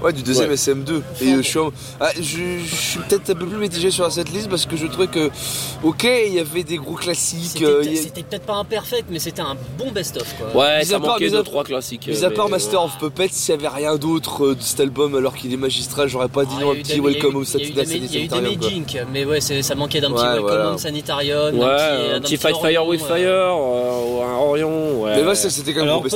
Ouais, 0.03 0.13
du 0.13 0.23
deuxième 0.23 0.49
Ouais. 0.51 0.55
SM2. 0.57 1.03
Et 1.21 1.33
euh, 1.33 1.37
je 1.39 1.43
suis, 1.43 1.59
en- 1.59 1.73
ah, 2.01 2.11
je, 2.17 2.23
je 2.65 2.75
suis 2.75 2.99
peut-être 3.01 3.31
un 3.31 3.35
peu 3.35 3.47
plus 3.47 3.59
mitigé 3.59 3.91
sur 3.91 4.11
cette 4.13 4.31
liste 4.31 4.49
parce 4.49 4.65
que 4.67 4.77
je 4.77 4.87
trouvais 4.87 5.09
que, 5.09 5.29
ok, 5.83 6.05
il 6.27 6.35
y 6.35 6.39
avait 6.39 6.63
des 6.63 6.77
gros 6.77 6.95
classiques. 6.95 7.41
C'était 7.59 7.65
euh, 7.65 7.81
a- 7.81 8.21
peut-être 8.23 8.47
pas 8.47 8.55
un 8.55 8.65
perfect, 8.65 9.07
mais 9.11 9.19
c'était 9.19 9.43
un 9.43 9.57
bon 9.77 9.91
best-of. 9.91 10.35
quoi. 10.39 10.63
Ouais, 10.63 10.79
Mis 10.81 10.87
ça 10.87 10.97
à 10.97 10.99
manquait 11.01 11.27
mis 11.29 11.35
à- 11.35 11.39
de 11.39 11.43
trois 11.43 11.65
classiques. 11.65 12.07
Mis 12.07 12.23
euh, 12.25 12.29
à 12.29 12.31
part 12.31 12.47
mais, 12.47 12.53
Master 12.53 12.83
of 12.85 12.97
Puppets, 12.99 13.29
s'il 13.33 13.55
y 13.55 13.59
avait 13.59 13.69
rien 13.69 13.97
d'autre 13.97 14.47
euh, 14.47 14.55
de 14.55 14.63
cet 14.63 14.81
album 14.81 15.15
alors 15.17 15.35
qu'il 15.35 15.53
est 15.53 15.57
magistral, 15.57 16.09
j'aurais 16.09 16.29
pas 16.29 16.45
dit 16.45 16.55
Ah, 16.59 16.63
non, 16.63 16.73
un 16.73 16.77
petit 16.77 17.01
Welcome 17.01 17.37
Home 17.37 17.43
eu- 17.43 17.47
il 17.59 17.75
y 17.77 17.81
a 17.81 17.83
eu 17.83 17.87
Sanitarium. 17.87 18.05
Il 18.09 18.15
y 18.15 18.19
a 18.19 18.25
eu 18.25 18.29
quoi. 18.29 18.41
Damaging, 18.41 18.85
mais 19.13 19.25
ouais, 19.25 19.41
ça 19.41 19.75
manquait 19.75 20.01
d'un 20.01 20.13
petit 20.13 20.23
Welcome. 20.23 20.67
Home 20.73 20.79
Sanitarium. 20.79 21.61
Un 21.61 22.21
petit 22.21 22.37
Fight 22.37 22.57
Fire 22.57 22.87
with 22.87 23.03
Fire, 23.03 23.29
un 23.53 24.37
Orion. 24.39 25.05
Mais 25.07 25.25
ouais, 25.25 25.35
c'était 25.35 25.73
quand 25.73 25.81
même 25.81 25.89
Alors, 25.89 26.03
mon 26.03 26.07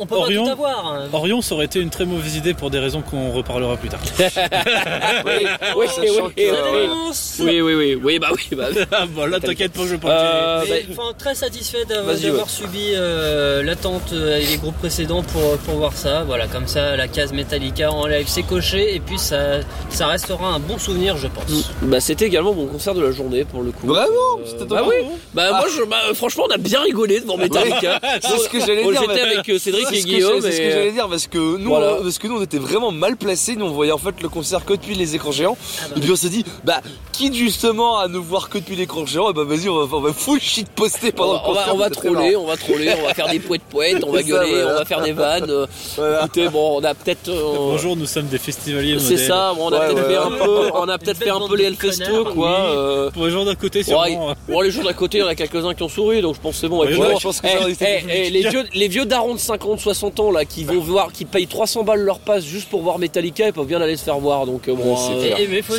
On 0.00 0.06
peut 0.06 0.16
best-of. 0.28 0.58
hein. 0.66 1.08
Orion, 1.12 1.40
ça 1.40 1.54
aurait 1.54 1.64
été 1.64 1.80
une 1.80 1.90
très 1.90 2.04
mauvaise 2.04 2.36
idée 2.36 2.54
pour 2.54 2.70
des 2.70 2.78
raisons 2.78 3.00
qu'on 3.02 3.29
reparlera 3.32 3.76
plus 3.76 3.88
tard. 3.88 4.00
oui, 4.18 5.46
oui, 5.76 5.86
oui, 5.98 6.08
oui, 6.10 6.20
oui. 6.36 6.80
Dénonce 6.80 7.36
Oui, 7.40 7.60
oui, 7.60 7.74
oui, 7.74 7.94
oui, 8.02 8.18
bah 8.18 8.28
oui, 8.32 8.56
bah. 8.56 8.68
ah 8.92 9.06
bon, 9.06 9.26
là, 9.26 9.40
t'inquiète 9.40 9.72
pas, 9.72 9.82
je 9.82 9.88
vais 9.92 9.98
pas 9.98 10.10
Euh, 10.10 10.64
bah, 10.96 11.02
très 11.18 11.34
satisfait 11.34 11.84
d'avoir 11.84 12.48
subi 12.48 12.92
euh, 12.94 13.62
l'attente 13.62 14.12
euh, 14.12 14.36
avec 14.36 14.50
les 14.50 14.56
groupes 14.56 14.78
précédents 14.78 15.22
pour, 15.22 15.56
pour 15.58 15.74
voir 15.76 15.92
ça. 15.94 16.24
Voilà, 16.24 16.46
comme 16.46 16.66
ça, 16.66 16.96
la 16.96 17.08
case 17.08 17.32
Metallica 17.32 17.90
en 17.92 18.06
live 18.06 18.26
c'est 18.28 18.42
coché 18.42 18.94
et 18.94 19.00
puis 19.00 19.18
ça, 19.18 19.60
ça 19.90 20.06
restera 20.06 20.46
un 20.48 20.58
bon 20.58 20.78
souvenir, 20.78 21.16
je 21.16 21.26
pense. 21.28 21.70
Bah, 21.82 22.00
c'était 22.00 22.26
également 22.26 22.54
mon 22.54 22.66
concert 22.66 22.94
de 22.94 23.02
la 23.02 23.12
journée 23.12 23.44
pour 23.44 23.62
le 23.62 23.72
coup. 23.72 23.86
Vraiment 23.86 24.10
C'était 24.44 24.64
Bah 24.64 24.82
oui. 24.86 24.94
Bah 25.34 25.50
moi, 25.50 25.66
je, 25.76 25.82
bah, 25.84 25.96
franchement, 26.14 26.44
on 26.48 26.54
a 26.54 26.58
bien 26.58 26.80
rigolé 26.82 27.20
devant 27.20 27.36
Metallica. 27.36 28.00
C'est 28.22 28.38
ce 28.38 28.48
que 28.48 28.60
j'allais 28.60 28.84
On- 28.84 28.90
dire. 28.90 29.00
J'étais 29.08 29.20
avec 29.20 29.60
Cédric 29.60 29.86
C'est 29.88 29.96
et 29.96 30.00
ce 30.00 30.04
que 30.06 30.10
Guillaume. 30.10 30.40
C'est 30.40 30.52
ce 30.52 30.56
que 30.58 30.62
et, 30.62 30.70
j'allais 30.70 30.92
dire 30.92 31.08
parce 31.08 31.26
que 31.26 31.38
nous, 31.56 31.68
Voilà. 31.70 31.96
on, 32.00 32.02
parce 32.02 32.18
que 32.18 32.26
nous, 32.26 32.38
on 32.38 32.42
était 32.42 32.58
vraiment 32.58 32.90
mal 32.92 33.16
placés. 33.20 33.54
Nous, 33.56 33.66
on 33.66 33.70
voyait 33.70 33.92
en 33.92 33.98
fait 33.98 34.20
le 34.22 34.28
concert 34.28 34.64
que 34.64 34.72
depuis 34.72 34.94
les 34.96 35.14
écrans 35.14 35.30
géants. 35.32 35.56
Ah 35.60 35.84
bah 35.90 35.94
et 35.96 36.00
puis 36.00 36.10
on 36.10 36.16
s'est 36.16 36.28
dit, 36.28 36.44
bah, 36.64 36.80
quitte 37.12 37.34
justement 37.34 37.98
à 37.98 38.08
nous 38.08 38.22
voir 38.22 38.48
que 38.48 38.58
depuis 38.58 38.74
l'écran 38.76 39.06
géant, 39.06 39.30
et 39.30 39.32
bah 39.32 39.44
vas-y, 39.44 39.68
on 39.68 39.84
va, 39.86 39.96
on 39.96 40.00
va 40.00 40.12
full 40.12 40.40
shit 40.40 40.68
poster 40.70 41.08
on 41.14 41.16
pendant 41.16 41.32
va, 41.34 41.38
le 41.42 41.48
on 41.48 41.52
va, 41.52 41.60
concert. 41.60 41.74
on 41.74 41.78
va 41.78 41.90
troller, 41.90 42.36
on 42.36 42.46
va 42.46 42.56
troller, 42.56 42.92
on 43.00 43.06
va 43.06 43.14
faire 43.14 43.28
des 43.28 43.38
poètes 43.38 43.62
poètes, 43.70 44.02
on 44.04 44.10
va 44.12 44.18
ça, 44.22 44.26
gueuler, 44.26 44.50
voilà. 44.52 44.72
on 44.74 44.78
va 44.78 44.84
faire 44.84 45.02
des 45.02 45.12
vannes. 45.12 45.66
Voilà. 45.96 46.20
Écoutez, 46.24 46.48
bon, 46.48 46.78
on 46.80 46.84
a 46.84 46.94
peut-être. 46.94 47.28
euh, 47.28 47.54
Bonjour, 47.56 47.96
nous 47.96 48.06
sommes 48.06 48.26
des 48.26 48.38
festivaliers 48.38 48.98
C'est 48.98 49.16
ça, 49.18 49.52
bon, 49.54 49.66
on 49.68 49.72
a 49.72 49.80
Ouais, 49.80 49.86
peut-être 49.94 50.06
ouais. 50.08 50.14
fait 50.14 50.16
un 50.16 50.30
peu, 50.30 50.70
on 50.74 50.88
a 50.88 50.98
peut-être 50.98 51.18
belle 51.18 51.28
fait 51.28 51.34
un 51.34 51.46
peu 51.48 51.56
les 51.56 51.74
connards, 51.74 52.34
quoi. 52.34 52.48
oui. 52.50 52.66
euh, 52.76 53.10
Pour 53.10 53.26
les 53.26 53.30
gens 53.30 53.44
d'à 53.44 53.54
côté, 53.54 53.78
Ouais, 53.80 53.84
sûrement. 53.84 54.34
bon, 54.48 54.60
les 54.62 54.70
jours 54.70 54.84
d'à 54.84 54.92
côté, 54.94 55.18
il 55.18 55.20
y 55.20 55.24
en 55.24 55.28
a 55.28 55.34
quelques-uns 55.34 55.74
qui 55.74 55.82
ont 55.82 55.88
souri, 55.88 56.22
donc 56.22 56.34
je 56.36 56.40
pense 56.40 56.54
que 56.54 56.60
c'est 56.60 56.68
bon. 56.68 56.80
Ouais, 56.80 56.94
ouais, 56.96 57.14
eh, 57.44 57.76
eh, 57.80 58.04
eh, 58.26 58.30
les, 58.30 58.48
vieux, 58.48 58.64
les 58.74 58.88
vieux 58.88 59.04
darons 59.04 59.34
de 59.34 59.38
50, 59.38 59.78
60 59.80 60.20
ans 60.20 60.30
là, 60.30 60.44
qui 60.44 60.64
vont 60.64 60.80
voir, 60.80 61.12
qui 61.12 61.24
payent 61.24 61.46
300 61.46 61.82
balles 61.84 62.00
leur 62.00 62.18
passe 62.20 62.44
juste 62.44 62.68
pour 62.68 62.82
voir 62.82 62.98
Metallica, 63.10 63.46
ils 63.48 63.52
peuvent 63.52 63.66
bien 63.66 63.80
aller 63.80 63.96
se 63.96 64.04
faire 64.04 64.18
voir. 64.18 64.46
Donc 64.46 64.68
euh, 64.68 64.74
bon, 64.74 64.96
c'est 64.96 65.12
euh, 65.12 65.36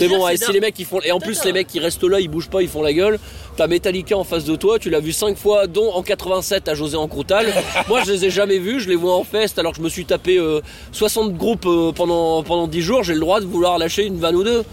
bon. 0.10 0.26
c'est 0.28 0.34
Et 0.34 0.38
si 0.38 0.52
les 0.52 0.60
mecs 0.60 0.78
ils 0.78 0.86
font, 0.86 1.00
et 1.02 1.12
en 1.13 1.20
plus 1.20 1.44
les 1.46 1.54
mecs 1.54 1.67
qui 1.67 1.80
restent 1.80 2.04
là, 2.04 2.20
ils 2.20 2.28
bougent 2.28 2.50
pas, 2.50 2.62
ils 2.62 2.67
font 2.67 2.82
la 2.82 2.91
gueule. 2.91 3.20
T'as 3.56 3.67
Metallica 3.67 4.17
en 4.17 4.26
face 4.26 4.44
de 4.44 4.56
toi, 4.56 4.80
tu 4.80 4.89
l'as 4.89 5.00
vu 5.00 5.13
5 5.13 5.38
fois, 5.38 5.67
dont 5.67 5.91
en 5.94 6.04
87 6.04 6.67
à 6.67 6.74
José 6.74 6.98
en 6.98 7.08
Croutal. 7.08 7.48
Moi, 7.88 8.02
je 8.06 8.12
les 8.12 8.26
ai 8.26 8.30
jamais 8.30 8.58
vus, 8.58 8.82
je 8.82 8.89
les 8.89 8.96
vois 8.96 9.15
en 9.15 9.24
fest 9.24 9.58
alors 9.60 9.72
que 9.72 9.78
je 9.78 9.84
me 9.84 9.89
suis 9.89 10.06
tapé 10.06 10.38
euh, 10.38 10.62
60 10.91 11.34
groupes 11.36 11.65
euh, 11.65 11.91
pendant 11.94 12.44
pendant 12.44 12.67
10 12.67 12.82
jours. 12.82 13.04
J'ai 13.04 13.13
le 13.13 13.22
droit 13.22 13.39
de 13.39 13.46
vouloir 13.46 13.78
lâcher 13.78 14.06
une 14.06 14.20
vanne 14.20 14.36
ou 14.36 14.44
deux. 14.44 14.63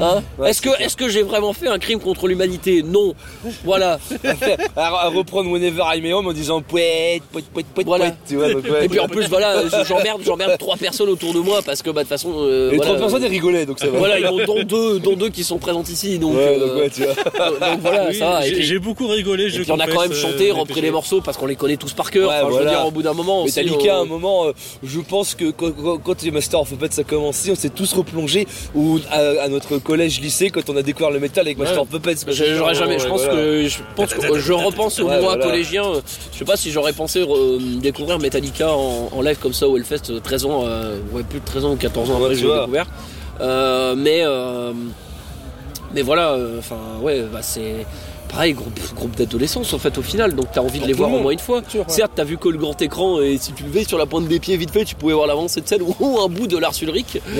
Hein 0.00 0.22
Ouais, 0.38 0.50
est-ce 0.50 0.60
que 0.62 0.70
c'est 0.70 0.76
clair. 0.76 0.86
est-ce 0.86 0.96
que 0.96 1.08
j'ai 1.08 1.22
vraiment 1.22 1.52
fait 1.52 1.68
un 1.68 1.78
crime 1.78 2.00
contre 2.00 2.26
l'humanité 2.26 2.82
Non. 2.82 3.14
Voilà. 3.64 3.98
à, 4.76 4.86
à 4.86 5.08
reprendre 5.08 5.50
Whenever 5.50 5.82
I'm 5.94 6.12
Home 6.12 6.26
en 6.26 6.32
disant 6.32 6.62
pouet, 6.62 7.20
pouet, 7.32 7.42
pouet, 7.52 7.64
pouet, 7.74 7.84
Voilà. 7.84 8.06
pouet, 8.06 8.16
tu 8.28 8.36
vois, 8.36 8.52
donc, 8.52 8.64
ouais. 8.64 8.84
Et 8.86 8.88
puis 8.88 9.00
en 9.00 9.08
plus 9.08 9.28
voilà, 9.28 9.62
j'emmerde, 9.86 10.20
j'emmerde 10.24 10.56
trois 10.58 10.76
personnes 10.76 11.08
autour 11.08 11.32
de 11.32 11.40
moi 11.40 11.60
parce 11.64 11.82
que 11.82 11.90
bah 11.90 12.02
de 12.02 12.08
toute 12.08 12.10
façon. 12.10 12.32
euh, 12.36 12.70
les 12.70 12.76
voilà, 12.76 12.92
30 12.92 13.00
personnes, 13.02 13.22
ils 13.22 13.28
rigolaient, 13.28 13.66
donc 13.66 13.78
ça 13.78 13.86
va. 13.88 13.98
Voilà, 13.98 14.18
ils 14.18 14.26
ont 14.26 14.44
dont 14.44 14.62
deux, 14.64 14.98
dont 15.00 15.14
deux 15.16 15.28
qui 15.30 15.44
sont 15.44 15.58
présentes 15.58 15.88
ici, 15.88 16.18
donc, 16.18 16.34
Ouais, 16.34 16.58
euh, 16.58 16.66
donc 16.66 16.76
ouais, 16.78 16.90
tu 16.90 17.02
vois. 17.04 17.14
donc 17.70 17.80
voilà, 17.80 18.08
Oui, 18.08 18.14
ça. 18.18 18.30
va. 18.30 18.46
Et 18.46 18.62
j'ai 18.62 18.78
beaucoup 18.78 19.06
rigolé. 19.06 19.44
et 19.44 19.50
je 19.50 19.62
puis 19.62 19.72
on 19.72 19.78
a 19.80 19.86
quand 19.86 20.00
même 20.02 20.12
chanté, 20.14 20.50
euh, 20.50 20.54
repris 20.54 20.80
les 20.80 20.90
morceaux 20.90 21.20
parce 21.20 21.36
qu'on 21.36 21.46
les 21.46 21.56
connaît 21.56 21.76
tous 21.76 21.92
par 21.92 22.10
cœur. 22.10 22.28
Ouais, 22.28 22.34
Enfin, 22.36 22.46
Je 22.46 22.52
veux 22.52 22.62
voilà. 22.62 22.70
dire, 22.78 22.86
au 22.86 22.90
bout 22.90 23.02
d'un 23.02 23.12
moment, 23.14 23.44
Metallica, 23.44 23.96
à 23.96 24.00
un 24.00 24.04
moment, 24.04 24.46
euh, 24.46 24.52
je 24.82 25.00
pense 25.00 25.34
que 25.34 25.50
quand, 25.50 26.22
les 26.22 26.30
Master 26.30 26.60
of 26.60 26.68
Puppets 26.70 27.00
a 27.00 27.04
commencé, 27.04 27.50
on 27.50 27.54
s'est 27.54 27.68
tous 27.70 27.92
replongés 27.92 28.46
ou 28.74 28.98
à 29.10 29.48
notre 29.48 29.78
collège 29.84 30.20
lycée 30.20 30.50
quand 30.50 30.68
on 30.68 30.76
a 30.76 30.82
découvert 30.82 31.10
le 31.12 31.20
métal 31.20 31.46
avec 31.46 31.58
Master 31.58 31.82
Ouais. 31.82 31.86
Puppets. 31.88 32.16
J'aurais 32.28 32.74
jamais, 32.74 32.98
je 32.98 33.06
pense 33.06 33.22
voilà. 33.22 33.34
que 33.40 33.68
je 33.68 33.78
pense 33.94 34.14
que 34.14 34.38
je 34.40 34.52
repense 34.52 34.98
au 34.98 35.04
Ouais, 35.04 35.20
moi 35.20 35.34
voilà. 35.34 35.44
collégien. 35.44 35.84
euh, 35.84 36.00
Je 36.32 36.38
sais 36.38 36.44
pas 36.44 36.56
si 36.56 36.72
j'aurais 36.72 36.92
pensé 36.92 37.20
euh, 37.20 37.58
découvrir 37.80 38.18
Metallica 38.18 38.72
en, 38.72 39.10
en 39.12 39.20
live 39.22 39.36
comme 39.40 39.52
ça 39.52 39.68
au 39.68 39.76
Hellfest 39.76 40.10
euh, 40.10 40.18
13 40.20 40.44
ans, 40.46 40.62
euh, 40.66 40.98
ouais 41.12 41.22
plus 41.22 41.38
de 41.40 41.44
13 41.44 41.64
ans 41.66 41.72
ou 41.72 41.76
14 41.76 42.10
ans 42.10 42.16
après 42.22 42.34
j'ai 42.34 42.46
découvert. 42.46 42.86
Euh, 43.40 43.94
mais 43.96 44.22
euh, 44.24 44.72
mais 45.94 46.02
voilà, 46.02 46.32
euh, 46.32 46.58
enfin 46.58 46.76
ouais, 47.02 47.22
bah 47.32 47.40
c'est 47.42 47.86
pareil 48.28 48.52
groupe 48.52 48.78
groupe 48.94 49.16
d'adolescence 49.16 49.72
en 49.72 49.78
fait 49.78 49.96
au 49.98 50.02
final. 50.02 50.34
Donc 50.34 50.46
t'as 50.52 50.60
envie 50.60 50.80
de 50.80 50.86
les 50.86 50.92
voir 50.92 51.12
au 51.12 51.20
moins 51.20 51.32
une 51.32 51.38
fois. 51.38 51.62
Sûr, 51.68 51.80
ouais. 51.80 51.86
Certes, 51.88 52.12
t'as 52.14 52.24
vu 52.24 52.38
que 52.38 52.48
le 52.48 52.58
grand 52.58 52.80
écran 52.82 53.20
et 53.20 53.38
si 53.38 53.52
tu 53.52 53.64
le 53.64 53.70
veilles 53.70 53.86
sur 53.86 53.98
la 53.98 54.06
pointe 54.06 54.26
des 54.26 54.40
pieds 54.40 54.56
vite 54.56 54.70
fait, 54.70 54.84
tu 54.84 54.94
pouvais 54.94 55.14
voir 55.14 55.26
l'avancée 55.26 55.60
de 55.60 55.68
scène 55.68 55.82
ou 56.00 56.20
un 56.20 56.28
bout 56.28 56.46
de 56.46 56.58
Lars 56.58 56.74
Ulrich. 56.82 57.20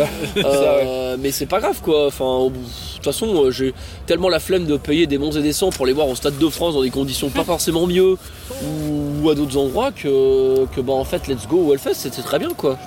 Euh, 0.45 1.17
mais 1.19 1.31
c'est 1.31 1.47
pas 1.47 1.61
grave 1.61 1.81
quoi. 1.83 2.07
Enfin, 2.07 2.47
de 2.47 2.53
toute 2.95 3.05
façon, 3.05 3.45
euh, 3.45 3.51
j'ai 3.51 3.73
tellement 4.07 4.29
la 4.29 4.41
flemme 4.41 4.67
de 4.67 4.77
payer 4.77 5.07
des 5.07 5.19
bons 5.19 5.37
et 5.37 5.43
des 5.43 5.53
cents 5.53 5.71
pour 5.71 5.87
les 5.87 5.93
voir 5.93 6.09
au 6.09 6.15
Stade 6.15 6.39
de 6.39 6.49
France 6.49 6.75
dans 6.75 6.83
des 6.83 6.91
conditions 6.91 7.31
pas 7.31 7.45
forcément 7.45 7.87
mieux 7.87 8.17
ou, 8.63 9.23
ou 9.23 9.31
à 9.31 9.35
d'autres 9.35 9.57
endroits 9.57 9.93
que, 9.93 10.67
que 10.67 10.81
bah 10.81 10.93
en 10.93 11.05
fait, 11.05 11.29
let's 11.29 11.47
go 11.49 11.59
au 11.59 11.73
Hellfest, 11.73 11.95
c'était 11.95 12.23
très 12.23 12.39
bien 12.39 12.51
quoi. 12.57 12.79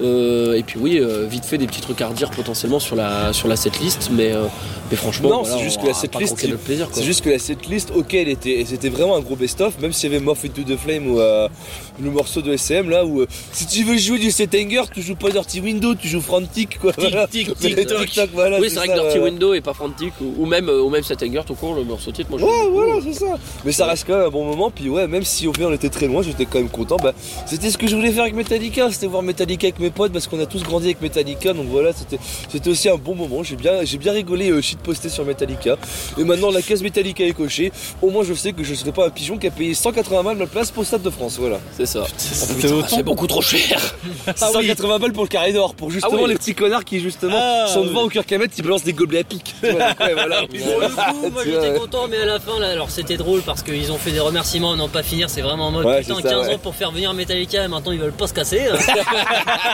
Euh, 0.00 0.54
et 0.54 0.62
puis 0.62 0.78
oui, 0.80 0.98
euh, 0.98 1.26
vite 1.26 1.44
fait 1.44 1.58
des 1.58 1.66
petits 1.66 1.80
trucs 1.80 2.00
à 2.00 2.08
redire 2.08 2.30
potentiellement 2.30 2.80
sur 2.80 2.96
la 2.96 3.32
sur 3.32 3.48
la 3.48 3.56
setlist, 3.56 4.10
mais 4.12 4.32
euh, 4.32 4.46
mais 4.90 4.96
franchement, 4.96 5.28
Non, 5.28 5.42
voilà, 5.42 5.56
c'est 5.56 5.62
juste 5.64 5.78
on 5.78 5.82
que 5.82 5.88
la 5.88 5.94
setlist, 5.94 6.56
plaisir. 6.64 6.88
C'est 6.92 7.04
juste 7.04 7.24
que 7.24 7.30
la 7.30 7.38
setlist, 7.38 7.92
ok, 7.94 8.14
elle 8.14 8.28
était, 8.28 8.60
et 8.60 8.64
c'était 8.64 8.88
vraiment 8.88 9.16
un 9.16 9.20
gros 9.20 9.36
best-of, 9.36 9.78
même 9.80 9.92
s'il 9.92 10.10
y 10.10 10.14
avait 10.14 10.24
Morph 10.24 10.44
Into 10.44 10.62
the 10.62 10.76
Flame 10.76 11.06
ou 11.06 11.18
le 11.18 12.10
morceau 12.10 12.42
de 12.42 12.52
SM 12.52 12.90
là 12.90 13.06
où 13.06 13.24
si 13.52 13.66
tu 13.66 13.84
veux 13.84 13.96
jouer 13.96 14.18
du 14.18 14.30
Settinger, 14.30 14.82
tu 14.92 15.00
joues 15.00 15.14
pas 15.14 15.30
Dirty 15.30 15.60
Window, 15.60 15.94
tu 15.94 16.08
joues 16.08 16.20
Frantic 16.20 16.78
quoi. 16.80 16.92
voilà. 16.98 17.26
tic, 17.30 17.56
tic, 17.56 17.86
toc. 17.86 18.06
tic-tac, 18.06 18.30
voilà, 18.32 18.58
oui, 18.58 18.68
c'est 18.68 18.76
vrai 18.76 18.88
que 18.88 18.94
Dirty. 18.94 19.18
Window 19.20 19.54
et 19.54 19.60
pas 19.60 19.74
Frantic 19.74 20.12
ou, 20.20 20.42
ou 20.42 20.46
même 20.46 20.68
ou 20.68 20.90
même 20.90 21.04
Settinger 21.04 21.42
tout 21.46 21.54
court 21.54 21.74
le 21.74 21.84
morceau 21.84 22.10
titre. 22.10 22.30
Moi, 22.30 22.40
je 22.40 22.44
Ouais, 22.44 22.68
voilà, 22.70 22.94
c'est 23.02 23.12
ça. 23.12 23.38
Mais 23.64 23.72
ça 23.72 23.86
reste 23.86 24.04
quand 24.06 24.16
même 24.16 24.26
un 24.26 24.30
bon 24.30 24.44
moment. 24.44 24.70
Puis 24.70 24.88
ouais, 24.88 25.06
même 25.06 25.24
si 25.24 25.46
au 25.46 25.52
final 25.52 25.70
on 25.70 25.74
était 25.74 25.88
très 25.88 26.08
loin, 26.08 26.22
j'étais 26.22 26.46
quand 26.46 26.58
même 26.58 26.68
content. 26.68 26.96
Bah, 26.96 27.12
c'était 27.46 27.70
ce 27.70 27.78
que 27.78 27.86
je 27.86 27.94
voulais 27.94 28.10
faire 28.10 28.24
avec 28.24 28.34
Metallica, 28.34 28.90
c'était 28.90 29.06
voir 29.06 29.22
Metallica 29.22 29.66
avec 29.68 29.78
mes 29.84 29.90
potes 29.90 30.12
parce 30.12 30.26
qu'on 30.26 30.40
a 30.40 30.46
tous 30.46 30.62
grandi 30.62 30.86
avec 30.86 31.00
Metallica. 31.00 31.52
Donc 31.52 31.66
voilà, 31.68 31.92
c'était, 31.92 32.18
c'était 32.50 32.70
aussi 32.70 32.88
un 32.88 32.96
bon 32.96 33.14
moment. 33.14 33.42
J'ai 33.42 33.56
bien, 33.56 33.84
j'ai 33.84 33.98
bien 33.98 34.12
rigolé 34.12 34.50
euh, 34.50 34.60
shit 34.60 34.78
posté 34.80 35.08
sur 35.08 35.24
Metallica. 35.24 35.76
Et 36.18 36.24
maintenant 36.24 36.50
la 36.50 36.62
case 36.62 36.82
Metallica 36.82 37.24
est 37.24 37.32
cochée. 37.32 37.72
Au 38.02 38.10
moins 38.10 38.24
je 38.24 38.34
sais 38.34 38.52
que 38.52 38.64
je 38.64 38.74
serai 38.74 38.92
pas 38.92 39.06
un 39.06 39.10
pigeon 39.10 39.36
qui 39.38 39.46
a 39.46 39.50
payé 39.50 39.74
180 39.74 40.22
balles 40.22 40.36
ma 40.36 40.46
place 40.46 40.70
pour 40.70 40.84
Stade 40.84 41.02
de 41.02 41.10
France. 41.10 41.36
Voilà. 41.38 41.58
C'est 41.76 41.86
ça. 41.86 42.04
Ah, 42.06 42.86
c'est 42.88 43.02
beaucoup 43.02 43.26
trop 43.26 43.42
cher. 43.42 43.94
C'est 44.26 44.38
180 44.38 44.98
balles 44.98 45.12
pour 45.12 45.24
le 45.24 45.28
carré 45.28 45.52
d'or, 45.52 45.74
pour 45.74 45.90
justement 45.90 46.14
Ah 46.16 46.22
oui. 46.22 46.28
les 46.30 46.36
petits 46.36 46.54
connards 46.54 46.84
qui 46.84 47.00
justement 47.00 47.36
Ah, 47.38 47.66
sont 47.72 47.82
oui. 47.82 47.88
devant 47.88 48.02
au 48.02 48.08
cœur 48.08 48.24
Kamet 48.26 48.48
qui 48.48 48.62
balancent 48.62 48.84
des 48.84 48.92
gobelets 48.92 49.20
à 49.20 49.24
pic. 49.24 49.54
Ouais, 49.62 49.72
voilà. 50.14 50.42
Pour 50.54 50.80
le 50.80 50.88
coup, 51.12 51.30
moi 51.32 51.42
j'étais 51.44 51.78
content, 51.78 52.06
mais 52.08 52.18
à 52.18 52.24
la 52.24 52.40
fin, 52.40 52.58
là, 52.58 52.68
alors 52.68 52.90
c'était 52.90 53.16
drôle 53.16 53.42
parce 53.42 53.62
qu'ils 53.62 53.90
ont 53.92 53.98
fait 53.98 54.12
des 54.12 54.20
remerciements 54.20 54.72
à 54.72 54.76
n'en 54.76 54.88
pas 54.88 55.02
finir. 55.02 55.28
C'est 55.28 55.42
vraiment 55.42 55.66
en 55.68 55.70
mode 55.70 55.84
Ouais, 55.86 56.00
putain, 56.00 56.14
c'est 56.16 56.22
ça, 56.22 56.28
15 56.30 56.46
ouais. 56.48 56.54
ans 56.54 56.58
pour 56.58 56.74
faire 56.74 56.90
venir 56.90 57.12
Metallica 57.12 57.64
et 57.64 57.68
maintenant 57.68 57.92
ils 57.92 57.98
veulent 58.00 58.12
pas 58.12 58.26
se 58.26 58.34
casser. 58.34 58.62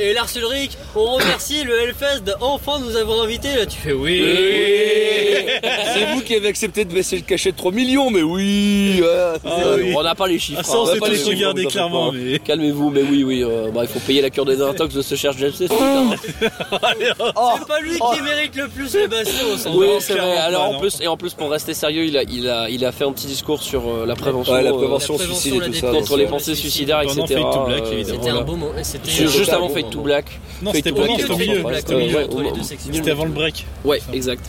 et 0.00 0.12
Lars 0.14 0.28
Ulrich, 0.36 0.72
on 0.96 1.04
remercie 1.14 1.64
le 1.64 1.78
Hellfest 1.80 2.20
d'enfin 2.40 2.78
nous 2.80 2.96
avoir 2.96 3.22
invités. 3.22 3.54
Là, 3.56 3.66
tu 3.66 3.78
fais 3.78 3.92
oui. 3.92 4.24
C'est 5.94 6.04
vous 6.14 6.20
qui 6.22 6.34
avez 6.36 6.48
accepté 6.48 6.84
de 6.84 6.92
baisser 6.92 7.16
le 7.16 7.22
cachet 7.22 7.52
de 7.52 7.56
3 7.56 7.72
millions, 7.72 8.10
mais 8.10 8.22
oui. 8.22 8.96
c'est 9.02 9.04
Ah 9.44 9.56
oui. 9.76 9.92
On 9.96 10.02
n'a 10.02 10.14
pas 10.14 10.26
les 10.26 10.38
chiffres. 10.38 10.60
Ah, 10.60 10.64
ça, 10.64 10.78
on 10.78 10.86
hein. 10.88 10.92
s'est 10.94 10.98
pas 10.98 11.08
les 11.08 11.12
tous 11.18 11.24
chiffres, 11.24 11.36
regardé 11.36 11.62
vous 11.62 11.66
en 11.66 11.70
faites 11.70 11.72
clairement, 11.72 12.12
mais. 12.12 12.38
Calmez-vous, 12.38 12.90
mais 12.90 13.02
oui, 13.02 13.24
oui. 13.24 13.42
euh, 13.44 13.70
bah, 13.70 13.80
il 13.82 13.88
faut 13.88 13.98
payer 14.00 14.22
la 14.22 14.30
cure 14.30 14.44
des 14.44 14.60
intox 14.62 14.94
de 14.94 15.02
ce 15.02 15.14
cherche 15.14 15.36
James. 15.38 15.52
c'est 15.54 15.68
putain. 15.68 16.10
C'est 16.40 17.66
pas 17.66 17.80
lui 17.80 17.98
qui 17.98 18.22
mérite 18.22 18.56
le 18.56 18.68
plus 18.68 18.94
les 18.94 19.08
bastions, 19.08 19.46
on 19.52 19.56
s'en 19.58 19.74
Oui, 19.76 19.86
va. 19.86 20.00
c'est 20.00 20.14
vrai. 20.14 20.36
Alors 20.38 20.70
pas, 20.70 20.76
en 20.76 20.80
plus, 20.80 21.00
et 21.00 21.08
en 21.08 21.16
plus 21.16 21.34
pour 21.34 21.50
rester 21.50 21.74
sérieux, 21.74 22.04
il 22.04 22.16
a, 22.16 22.22
il 22.22 22.48
a, 22.48 22.68
il 22.70 22.84
a 22.84 22.92
fait 22.92 23.04
un 23.04 23.12
petit 23.12 23.26
discours 23.26 23.62
sur 23.62 23.82
euh, 23.88 24.06
la 24.06 24.14
prévention, 24.16 24.52
Ouais, 24.52 24.62
la 24.62 24.70
euh, 24.70 24.76
prévention, 24.76 25.14
la 25.14 25.18
prévention, 25.18 25.40
suicide 25.40 25.54
et 25.56 25.58
la 25.60 25.66
tout 25.66 25.72
ça. 25.74 25.90
contre 25.90 26.16
les 26.16 26.26
pensées 26.26 26.54
suicidaires, 26.54 27.02
etc. 27.02 27.20
Euh. 27.30 28.04
C'était 28.04 28.30
un 28.30 28.42
beau 28.42 28.56
mot. 28.56 28.70
C'était 28.82 29.10
Juste, 29.10 29.52
avant 29.52 29.68
Bon 29.90 29.98
to. 29.98 30.02
Black. 30.02 30.40
Non, 30.62 30.72
c'était 30.72 30.92
pendant, 30.92 31.06
Black, 31.06 31.20
c'était 31.20 31.32
au 31.94 31.98
milieu. 31.98 32.22
C'était 32.92 33.10
avant 33.10 33.24
le 33.24 33.30
break. 33.30 33.66
Ouais, 33.84 34.00
exact. 34.12 34.44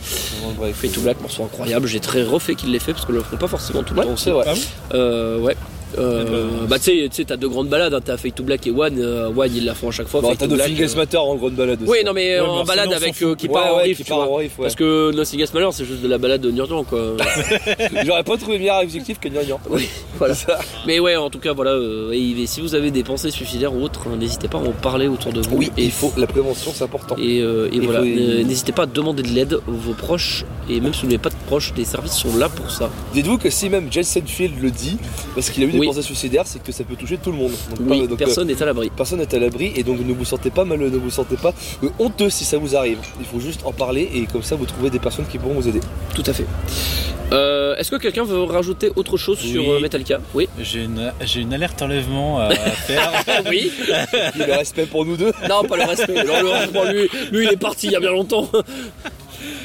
Fade 0.74 0.92
to 0.92 1.00
Black, 1.00 1.20
morceau 1.20 1.44
incroyable. 1.44 1.86
J'ai 1.86 2.00
très 2.00 2.22
refait 2.22 2.54
qu'il 2.54 2.70
l'ait 2.72 2.78
fait 2.78 2.92
parce 2.92 3.04
que 3.06 3.12
le 3.12 3.22
font 3.22 3.36
pas 3.36 3.48
forcément 3.48 3.82
tout 3.82 3.94
le 3.94 4.00
Ouais, 4.00 4.06
temps. 4.06 4.16
c'est 4.16 4.30
vrai. 4.30 4.44
Bon 4.90 5.42
ouais. 5.44 5.56
Euh, 5.98 6.66
bah 6.68 6.78
tu 6.78 6.84
sais, 6.84 7.08
tu 7.10 7.16
sais, 7.16 7.24
t'as 7.24 7.36
deux 7.36 7.48
grandes 7.48 7.68
balades, 7.68 7.92
hein. 7.94 8.00
t'as 8.04 8.16
Fade 8.16 8.34
to 8.34 8.42
Black 8.42 8.66
et 8.66 8.70
One. 8.70 8.98
euh, 8.98 9.28
One 9.36 9.50
ils 9.54 9.64
la 9.64 9.74
font 9.74 9.88
à 9.88 9.92
chaque 9.92 10.08
fois. 10.08 10.20
Bon, 10.20 10.28
Fade 10.30 10.38
t'as 10.38 10.46
Nothing 10.46 10.80
Else 10.82 10.94
euh, 10.94 10.98
Matter 10.98 11.16
en 11.18 11.34
grande 11.36 11.54
balade 11.54 11.82
aussi. 11.82 11.90
Oui, 11.90 11.98
non 12.04 12.12
mais 12.12 12.40
Ouais, 12.40 12.46
en 12.46 12.58
mais 12.60 12.64
balade 12.64 12.86
sinon, 12.86 12.96
avec 12.96 13.22
euh, 13.22 13.34
qui 13.34 13.46
Ouais, 13.48 13.52
part 13.52 13.74
en 13.74 13.76
ouais, 13.76 13.82
riff, 13.84 13.96
qui 13.98 14.04
tu 14.04 14.08
part 14.10 14.18
vois. 14.24 14.28
en 14.32 14.36
riff, 14.36 14.58
ouais. 14.58 14.62
Parce 14.64 14.74
que 14.74 15.12
Nothing 15.14 15.40
Else 15.40 15.54
Malheur, 15.54 15.72
c'est 15.72 15.84
juste 15.84 16.00
de 16.02 16.08
la 16.08 16.18
balade 16.18 16.40
de 16.40 16.50
Nurdian 16.50 16.84
quoi. 16.84 17.16
J'aurais 18.04 18.24
pas 18.24 18.36
trouvé 18.36 18.58
meilleur 18.58 18.82
objectif 18.82 19.18
que 19.20 19.28
Nyan 19.28 19.58
oui, 19.70 19.88
voilà. 20.18 20.34
Ça. 20.34 20.58
Mais 20.86 20.98
ouais, 21.00 21.16
en 21.16 21.30
tout 21.30 21.38
cas, 21.38 21.52
voilà. 21.52 21.72
euh, 21.72 22.12
et, 22.12 22.30
et 22.42 22.46
si 22.46 22.60
vous 22.60 22.74
avez 22.74 22.90
des 22.90 23.02
pensées 23.02 23.30
suicidaires 23.30 23.74
ou 23.74 23.82
autres, 23.82 24.02
hein, 24.06 24.16
n'hésitez 24.18 24.48
pas 24.48 24.58
à 24.58 24.62
en 24.62 24.72
parler 24.72 25.08
autour 25.08 25.32
de 25.32 25.40
vous. 25.40 25.56
Oui, 25.56 25.70
et 25.76 25.84
il 25.84 25.90
faut. 25.90 26.12
La 26.16 26.26
prévention, 26.26 26.72
c'est 26.74 26.84
important. 26.84 27.16
Et, 27.18 27.40
euh, 27.40 27.68
et 27.72 27.76
Il 27.76 27.82
voilà, 27.82 28.00
faut- 28.00 28.06
n'hésitez 28.06 28.72
pas 28.72 28.82
à 28.84 28.86
demander 28.86 29.22
de 29.22 29.28
l'aide. 29.28 29.58
Vos 29.66 29.92
proches, 29.94 30.44
et 30.70 30.80
même 30.80 30.92
si 30.94 31.00
vous 31.02 31.06
n'avez 31.08 31.18
pas 31.18 31.30
de 31.30 31.34
proches, 31.46 31.72
des 31.74 31.84
services 31.84 32.12
sont 32.14 32.36
là 32.36 32.48
pour 32.48 32.70
ça. 32.70 32.90
Dites-vous 33.14 33.38
que 33.38 33.50
si 33.50 33.68
même 33.68 33.88
Jason 33.90 34.22
Field 34.26 34.54
le 34.62 34.70
dit, 34.70 34.96
parce 35.34 35.50
qu'il 35.50 35.62
a 35.64 35.66
eu 35.66 35.72
des 35.72 35.78
Oui. 35.82 35.86
pensées 35.88 36.02
suicidaires, 36.02 36.46
c'est 36.46 36.62
que 36.62 36.72
ça 36.72 36.84
peut 36.84 36.96
toucher 36.96 37.18
tout 37.18 37.30
le 37.30 37.36
monde. 37.36 37.52
Donc, 37.70 37.78
Oui, 37.90 38.00
pas- 38.02 38.06
donc, 38.08 38.18
personne 38.18 38.48
n'est 38.48 38.62
à 38.62 38.66
l'abri. 38.66 38.90
personne 38.96 39.18
n'est 39.20 39.34
à 39.34 39.38
l'abri 39.38 39.72
et 39.76 39.82
donc 39.82 40.00
ne 40.00 40.12
vous 40.12 40.24
sentez 40.24 40.50
pas 40.50 40.64
mal, 40.64 40.78
ne 40.80 40.96
vous 40.96 41.10
sentez 41.10 41.36
pas 41.36 41.52
euh, 41.84 41.88
honteux 41.98 42.30
si 42.30 42.44
ça 42.44 42.58
vous 42.58 42.74
arrive. 42.76 42.98
Il 43.20 43.26
faut 43.26 43.40
juste 43.40 43.60
en 43.64 43.72
parler 43.72 44.08
et 44.14 44.26
comme 44.26 44.42
ça 44.42 44.56
vous 44.56 44.66
trouvez 44.66 44.90
des 44.90 44.98
personnes 44.98 45.26
qui 45.26 45.38
pourront 45.38 45.54
vous 45.54 45.68
aider. 45.68 45.80
Tout 46.14 46.24
à 46.26 46.32
fait. 46.32 46.46
Euh, 47.32 47.76
Est-ce 47.76 47.90
que 47.90 47.96
quelqu'un 47.96 48.24
veut 48.24 48.42
rajouter 48.42 48.90
autre 48.94 49.16
chose 49.16 49.38
Oui. 49.42 49.52
sur 49.52 49.70
euh, 49.72 49.80
Metallica? 49.80 50.20
Oui. 50.34 50.48
J'ai 50.60 50.82
une, 50.82 51.52
alerte 51.54 51.80
enlèvement 51.80 52.40
à 52.40 52.50
faire. 52.50 53.10
oui. 53.50 53.70
Et 54.34 54.46
le 54.46 54.52
respect 54.52 54.84
pour 54.86 55.06
nous 55.06 55.16
deux. 55.16 55.32
Non, 55.48 55.64
pas 55.64 55.76
le 55.78 55.84
respect. 55.84 56.24
Non, 56.24 56.42
le 56.42 56.48
respect, 56.50 56.92
lui, 56.92 57.08
lui, 57.32 57.46
il 57.46 57.52
est 57.52 57.56
parti 57.56 57.86
il 57.86 57.92
y 57.92 57.96
a 57.96 58.00
bien 58.00 58.10
longtemps. 58.10 58.50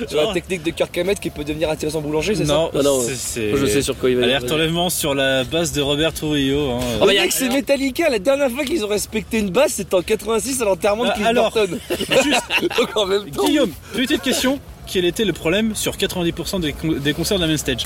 Sur 0.07 0.21
la 0.27 0.33
technique 0.33 0.63
de 0.63 0.71
Kirk 0.71 0.97
Hammett 0.97 1.19
qui 1.19 1.29
peut 1.29 1.43
devenir 1.43 1.69
intéressant 1.69 2.01
boulanger, 2.01 2.35
c'est 2.35 2.43
non, 2.45 2.69
Ah 2.77 2.81
non, 2.83 3.01
c'est-. 3.01 3.55
Je 3.55 3.65
sais 3.65 3.81
sur 3.81 3.97
quoi 3.97 4.09
il 4.09 4.17
va 4.17 4.23
Alerte 4.23 4.51
enlèvement 4.51 4.89
sur 4.89 5.15
la 5.15 5.43
base 5.43 5.71
de 5.71 5.81
Robert 5.81 6.13
Trujillo. 6.13 6.71
Hein. 6.71 6.79
Ah 7.01 7.05
bah, 7.05 7.13
y 7.13 7.17
a- 7.17 7.23
Mec, 7.23 7.31
c'est 7.31 7.49
Metallica, 7.49 8.09
la 8.09 8.19
dernière 8.19 8.49
fois 8.51 8.63
qu'ils 8.63 8.83
ont 8.85 8.89
respecté 8.89 9.39
une 9.39 9.49
basse, 9.49 9.73
c'était 9.73 9.95
en 9.95 10.01
86 10.01 10.61
à 10.61 10.65
l'enterrement 10.65 11.05
de 11.05 11.11
Cliff 11.11 11.25
alors. 11.25 11.51
Burton. 11.51 11.79
donc 12.77 12.95
en 12.95 13.05
même 13.05 13.29
temps. 13.31 13.45
Guillaume, 13.45 13.71
petite 13.93 14.21
question. 14.21 14.59
Quel 14.85 15.03
était 15.03 15.25
le 15.25 15.33
problème 15.33 15.75
sur 15.75 15.97
90% 15.97 16.61
des, 16.61 16.71
con- 16.73 16.93
des 16.93 17.13
concerts 17.13 17.37
de 17.37 17.43
la 17.43 17.49
main 17.49 17.57
stage? 17.57 17.85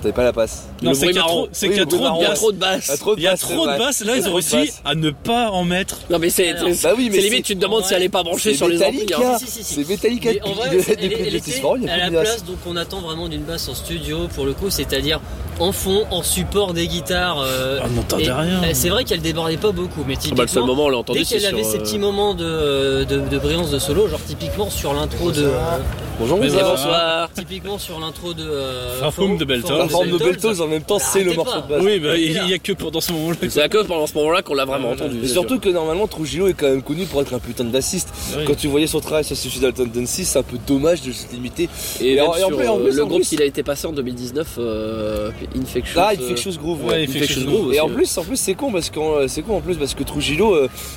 T'avais 0.00 0.12
pas 0.14 0.24
la 0.24 0.32
passe. 0.32 0.66
Non, 0.82 0.94
c'est 0.94 1.06
qu'il 1.08 1.16
y 1.16 1.18
a 1.18 1.22
trop, 1.22 1.48
c'est 1.52 1.66
Oui, 1.66 1.72
qu'il 1.74 1.80
y 1.80 1.82
a 1.82 1.86
trop 1.86 1.98
de 1.98 2.02
Il 2.16 2.22
y 2.22 2.24
a 2.24 2.28
basses. 2.28 2.38
trop 2.38 2.52
de 2.52 2.56
basses. 2.56 2.90
Ah, 2.90 2.96
trop 2.96 3.14
de 3.14 3.20
Il 3.20 3.22
y 3.22 3.26
a 3.26 3.36
trop 3.36 3.66
de 3.66 3.78
basses. 3.78 4.04
Là, 4.04 4.16
ils 4.16 4.28
ont 4.28 4.32
réussi 4.34 4.72
à 4.84 4.94
ne 4.94 5.10
pas 5.10 5.50
en 5.50 5.64
mettre. 5.64 5.98
Non 6.08 6.18
mais 6.18 6.30
c'est 6.30 6.54
Bah 6.82 6.92
oui, 6.96 7.10
mais 7.12 7.18
limite 7.18 7.44
tu 7.44 7.54
te 7.54 7.60
demandes 7.60 7.84
si 7.84 7.94
elle 7.94 8.02
est 8.02 8.08
pas 8.08 8.22
branchée 8.22 8.54
sur 8.54 8.68
les 8.68 8.82
amplis. 8.82 9.06
hein. 9.14 9.36
C'est 9.38 9.86
Metallica 9.88 10.30
Mais 10.32 10.42
en 10.42 10.52
vrai, 10.52 10.70
depuis 10.70 11.88
à 11.90 11.96
la 11.98 12.10
place, 12.10 12.44
donc 12.44 12.56
on 12.66 12.76
attend 12.76 13.00
vraiment 13.00 13.28
d'une 13.28 13.42
basse 13.42 13.68
en 13.68 13.74
studio 13.74 14.28
pour 14.34 14.44
le 14.46 14.52
coup, 14.54 14.70
c'est-à-dire 14.70 15.20
en 15.58 15.72
fond, 15.72 16.06
en 16.10 16.22
support 16.22 16.72
des 16.72 16.86
guitares. 16.86 17.40
euh, 17.42 17.78
Ah, 17.82 17.86
on 17.90 17.94
n'entendait 17.96 18.32
rien. 18.32 18.62
euh, 18.64 18.70
C'est 18.72 18.88
vrai 18.88 19.04
qu'elle 19.04 19.20
débordait 19.20 19.58
pas 19.58 19.72
beaucoup, 19.72 20.04
mais 20.06 20.14
Ah 20.16 20.20
typiquement, 20.20 20.36
bah, 20.38 20.42
le 20.44 20.48
seul 20.48 20.62
moment 20.64 20.84
où 20.84 20.86
on 20.86 20.90
l'a 20.90 20.96
entendu 20.98 21.18
dès 21.18 21.24
qu'elle 21.26 21.44
avait 21.46 21.62
ces 21.62 21.76
euh, 21.76 21.80
petits 21.80 21.98
moments 21.98 22.32
de, 22.34 23.04
de, 23.04 23.20
de 23.28 23.38
brillance 23.38 23.70
de 23.70 23.78
solo, 23.78 24.08
genre 24.08 24.20
typiquement 24.26 24.70
sur 24.70 24.94
l'intro 24.94 25.30
de, 25.30 25.44
euh, 25.44 25.78
Bonjour, 26.18 26.38
bonsoir. 26.38 27.30
typiquement 27.34 27.78
sur 27.78 27.98
l'intro 28.00 28.32
de 28.34 28.42
euh, 28.46 29.00
de 29.38 29.44
Beltos. 29.44 29.68
Forme 29.90 30.10
de 30.10 30.18
Beltos. 30.18 30.60
En 30.60 30.66
même 30.66 30.82
temps, 30.82 30.98
c'est 30.98 31.22
le 31.24 31.34
morceau 31.34 31.60
de 31.60 31.68
basse. 31.68 31.82
Oui, 31.82 31.98
bah, 32.00 32.16
il 32.16 32.32
y 32.32 32.54
a 32.54 32.58
que 32.58 32.72
pendant 32.72 33.00
ce 33.00 33.12
moment-là. 33.12 33.36
C'est 33.48 33.68
cause 33.70 33.86
pendant 33.86 34.06
ce 34.06 34.14
moment-là 34.14 34.42
qu'on 34.42 34.54
l'a 34.54 34.64
vraiment 34.64 34.90
entendu. 34.90 35.18
Et 35.22 35.28
surtout 35.28 35.58
que 35.58 35.68
normalement 35.68 36.06
Trujillo 36.06 36.48
est 36.48 36.54
quand 36.54 36.68
même 36.68 36.82
connu 36.82 37.04
pour 37.06 37.20
être 37.22 37.34
un 37.34 37.38
putain 37.38 37.64
de 37.64 37.70
bassiste. 37.70 38.08
Oui. 38.36 38.44
Quand 38.46 38.54
tu 38.56 38.68
voyais 38.68 38.86
son 38.86 39.00
travail 39.00 39.24
sur 39.24 39.36
Suicidal 39.36 39.72
Tendency, 39.72 40.24
c'est 40.24 40.38
un 40.38 40.42
peu 40.42 40.56
dommage 40.66 41.02
de 41.02 41.12
se 41.12 41.26
limiter. 41.32 41.68
Et, 42.00 42.16
le 42.16 43.04
groupe 43.04 43.16
plus- 43.22 43.32
il 43.32 43.42
a 43.42 43.44
été 43.44 43.62
passé 43.62 43.86
en 43.86 43.92
2019, 43.92 44.56
euh, 44.58 45.30
Infectious. 45.56 45.98
Ah, 45.98 46.10
euh, 46.18 46.24
Infectious 46.24 46.52
Groove, 46.58 46.84
Ouais. 46.86 47.04
Infectious 47.04 47.44
Groove. 47.44 47.74
Et 47.74 47.80
en 47.80 47.88
plus, 47.88 48.16
en 48.18 48.24
plus, 48.24 48.36
c'est 48.36 48.54
con 48.54 48.70
parce 48.72 48.90
que 48.90 48.98
euh, 49.00 49.28
c'est 49.28 49.42
con 49.42 49.56
en 49.56 49.60
plus 49.60 49.76
parce 49.76 49.94
que 49.94 50.02
Trujillo, 50.02 50.56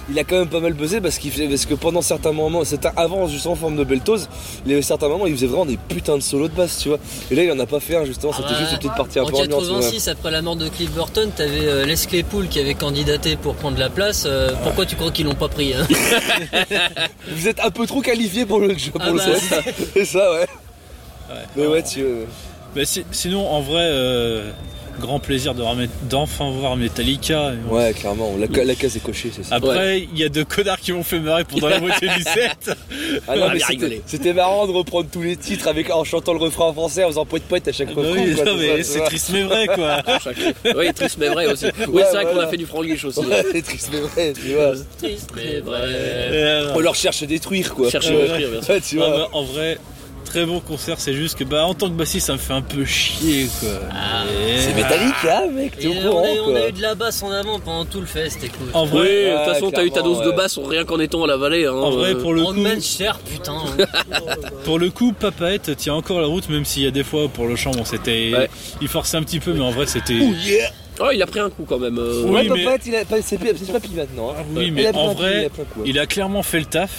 il 0.09 0.17
a 0.19 0.23
quand 0.23 0.37
même 0.37 0.47
pas 0.47 0.59
mal 0.59 0.73
buzzé 0.73 1.01
parce 1.01 1.17
qu'il 1.17 1.31
faisait- 1.31 1.47
parce 1.47 1.65
que 1.65 1.73
pendant 1.75 2.01
certains 2.01 2.31
moments, 2.31 2.63
c'était 2.63 2.89
avant 2.95 3.27
juste 3.27 3.47
en 3.47 3.55
forme 3.55 3.75
de 3.75 3.83
Beltos, 3.83 4.17
il 4.65 4.71
y 4.71 4.73
avait 4.73 4.81
certains 4.81 5.07
moments, 5.09 5.25
il 5.27 5.33
faisait 5.33 5.47
vraiment 5.47 5.65
des 5.65 5.77
putains 5.77 6.17
de 6.17 6.21
solos 6.21 6.47
de 6.47 6.53
basse, 6.53 6.79
tu 6.79 6.89
vois. 6.89 6.99
Et 7.31 7.35
là, 7.35 7.43
il 7.43 7.51
en 7.51 7.59
a 7.59 7.65
pas 7.65 7.79
fait 7.79 7.95
un 7.95 8.05
justement, 8.05 8.31
Ah 8.33 8.37
c'était 8.41 8.53
bah, 8.53 8.59
juste 8.69 8.73
En 8.89 9.03
peu 9.05 9.19
ambiante. 9.21 9.49
ouais. 9.63 9.79
86, 9.81 10.07
après 10.07 10.31
la 10.31 10.41
mort 10.41 10.55
de 10.55 10.67
Cliff 10.69 10.91
Burton, 10.91 11.29
t'avais 11.35 11.65
euh, 11.67 11.85
Les 11.85 11.95
Claypool 11.95 12.47
qui 12.47 12.59
avait 12.59 12.73
candidaté 12.73 13.35
pour 13.35 13.55
prendre 13.55 13.77
la 13.79 13.89
place. 13.89 14.23
Euh, 14.25 14.51
Pourquoi 14.63 14.85
tu 14.85 14.95
crois 14.95 15.11
qu'ils 15.11 15.25
l'ont 15.25 15.35
pas 15.35 15.47
pris 15.49 15.73
hein 15.73 15.87
Vous 17.29 17.47
êtes 17.47 17.59
un 17.59 17.71
peu 17.71 17.85
trop 17.87 18.01
qualifié 18.01 18.45
pour 18.45 18.59
le 18.59 18.77
jeu, 18.77 18.91
pour 18.91 19.01
Ah 19.03 19.09
le 19.11 19.17
bah. 19.17 19.23
C'est 19.93 20.05
ça, 20.05 20.31
ouais. 20.33 20.45
Mais 21.55 21.67
ouais, 21.67 21.83
tu. 21.83 22.03
Bah, 22.75 22.85
si- 22.85 23.05
sinon, 23.11 23.47
en 23.47 23.61
vrai, 23.61 23.83
euh, 23.83 24.51
grand 24.99 25.19
plaisir 25.19 25.53
de 25.55 25.61
remettre- 25.61 25.93
d'enfin 26.09 26.49
voir 26.51 26.75
Metallica. 26.75 27.51
Ouais, 27.69 27.93
clairement, 27.93 28.33
la, 28.39 28.63
la 28.63 28.75
case 28.75 28.95
est 28.95 28.99
cochée, 29.03 29.31
c'est 29.35 29.43
ça. 29.43 29.55
Après, 29.55 30.01
il 30.13 30.17
y 30.19 30.23
a 30.23 30.29
deux 30.29 30.45
connards 30.45 30.79
qui 30.79 30.91
m'ont 30.91 31.03
fait 31.03 31.19
marrer 31.19 31.43
pendant 31.43 31.67
la 31.69 31.79
moitié 31.79 32.07
du 32.09 32.21
set. 32.23 32.71
Ah 33.27 33.35
non, 33.35 33.43
on 33.43 33.45
a 33.49 33.53
mais 33.53 33.59
c'était- 33.59 33.71
rigolé. 33.73 34.01
c'était 34.05 34.33
marrant 34.33 34.65
de 34.65 34.71
reprendre 34.71 35.07
tous 35.11 35.21
les 35.21 35.35
titres 35.37 35.67
avec, 35.67 35.89
en 35.91 36.03
chantant 36.03 36.33
le 36.33 36.39
refrain 36.39 36.65
en 36.65 36.73
français, 36.73 37.03
en 37.03 37.09
faisant 37.09 37.25
poète 37.25 37.43
poète 37.43 37.67
à 37.67 37.71
chaque 37.71 37.93
Bah 37.93 38.01
refrain. 38.01 38.21
oui, 38.23 38.35
quoi, 38.35 38.45
non, 38.45 38.55
mais 38.57 38.83
c'est 38.83 39.01
triste 39.01 39.29
mais 39.31 39.43
vrai 39.43 39.67
quoi. 39.67 40.01
Oui, 40.75 40.93
triste 40.93 41.17
mais 41.19 41.27
vrai 41.29 41.45
aussi. 41.51 41.65
Oui, 41.87 41.93
Ouais, 41.95 42.03
c'est 42.09 42.15
vrai 42.23 42.25
qu'on 42.25 42.39
a 42.39 42.47
fait 42.47 42.57
du 42.57 42.65
franglish 42.65 43.05
aussi. 43.05 43.19
Ouais, 43.19 43.43
c'est 43.51 43.61
triste, 43.61 43.89
mais 43.93 43.99
vrai, 43.99 44.33
tu 44.33 44.53
vois. 44.53 44.73
Triste, 44.97 45.29
mais 45.35 45.59
vrai. 45.59 46.63
On 46.75 46.79
leur 46.79 46.95
cherche 46.95 47.21
à 47.23 47.25
détruire, 47.25 47.73
quoi. 47.73 47.89
Chercher 47.89 48.15
Ouais. 48.15 48.21
à 48.23 48.25
écrire, 48.39 48.49
bien 48.49 48.61
sûr. 48.61 48.73
Ouais, 48.73 48.81
tu 48.81 49.01
ah, 49.01 49.05
vois. 49.07 49.17
bah, 49.17 49.27
en 49.33 49.43
vrai, 49.43 49.77
très 50.23 50.45
bon 50.45 50.59
concert. 50.59 50.99
C'est 50.99 51.13
juste 51.13 51.37
que 51.37 51.43
bah 51.43 51.65
en 51.65 51.73
tant 51.73 51.87
que 51.89 51.93
bassiste, 51.93 52.27
ça 52.27 52.33
me 52.33 52.37
fait 52.37 52.53
un 52.53 52.61
peu 52.61 52.85
chier 52.85 53.47
quoi. 53.59 53.69
Et- 53.69 54.59
C'est 54.59 54.73
Metallica, 54.75 55.47
mec, 55.47 55.77
t'es 55.77 55.83
Et 55.83 55.87
au 55.87 55.91
on, 55.91 56.01
courant, 56.09 56.23
a, 56.23 56.41
on 56.41 56.51
quoi. 56.51 56.59
a 56.59 56.67
eu 56.69 56.71
de 56.71 56.81
la 56.81 56.95
basse 56.95 57.21
en 57.23 57.31
avant 57.31 57.59
pendant 57.59 57.85
tout 57.85 57.99
le 57.99 58.05
fest, 58.05 58.39
écoute. 58.43 58.69
En 58.73 58.85
vrai, 58.85 59.31
de 59.31 59.37
toute 59.37 59.53
façon, 59.53 59.71
t'as 59.71 59.83
eu 59.83 59.91
ta 59.91 60.01
dose 60.01 60.21
de 60.21 60.31
basse 60.31 60.57
rien 60.57 60.85
qu'en 60.85 60.99
étant 60.99 61.23
à 61.23 61.27
la 61.27 61.37
vallée. 61.37 61.65
Hein, 61.65 61.73
en 61.73 61.91
vrai, 61.91 62.13
euh, 62.15 62.21
pour 62.21 62.33
le 62.33 62.41
On 62.41 62.53
coup, 62.53 62.81
cher, 62.81 63.19
putain. 63.19 63.57
pour 64.65 64.79
le 64.79 64.89
coup, 64.89 65.13
Papahette 65.13 65.75
tient 65.77 65.93
encore 65.93 66.19
la 66.21 66.27
route, 66.27 66.49
même 66.49 66.65
s'il 66.65 66.83
y 66.83 66.87
a 66.87 66.91
des 66.91 67.03
fois 67.03 67.27
pour 67.27 67.45
le 67.47 67.55
chant, 67.55 67.71
bon, 67.71 67.85
c'était, 67.85 68.31
Ouais. 68.35 68.49
il 68.81 68.87
forçait 68.87 69.17
un 69.17 69.23
petit 69.23 69.39
peu, 69.39 69.53
mais 69.53 69.61
en 69.61 69.71
vrai, 69.71 69.85
c'était, 69.87 70.17
Oh 70.21 70.33
yeah 70.45 70.69
Oh, 70.99 71.07
il 71.11 71.19
a 71.23 71.25
pris 71.25 71.39
un 71.39 71.49
coup 71.49 71.65
quand 71.67 71.79
même. 71.79 71.97
euh, 71.97 72.23
Oui, 72.25 72.31
ouais, 72.31 72.49
mais- 72.49 72.63
Papette, 72.65 72.81
il 72.85 72.95
a 72.95 73.03
pas- 73.03 73.21
c'est 73.23 73.37
papy 73.39 73.63
maintenant. 73.95 74.29
hein. 74.29 74.35
Ah 74.41 74.43
oui, 74.55 74.69
mais 74.69 74.87
en 74.89 74.91
coup, 74.91 74.99
il 75.09 75.17
vrai, 75.17 75.45
a 75.45 75.49
pris 75.49 75.61
un 75.61 75.65
coup, 75.65 75.79
ouais. 75.81 75.85
il 75.89 75.97
a 75.99 76.05
clairement 76.05 76.43
fait 76.43 76.59
le 76.59 76.65
taf. 76.65 76.91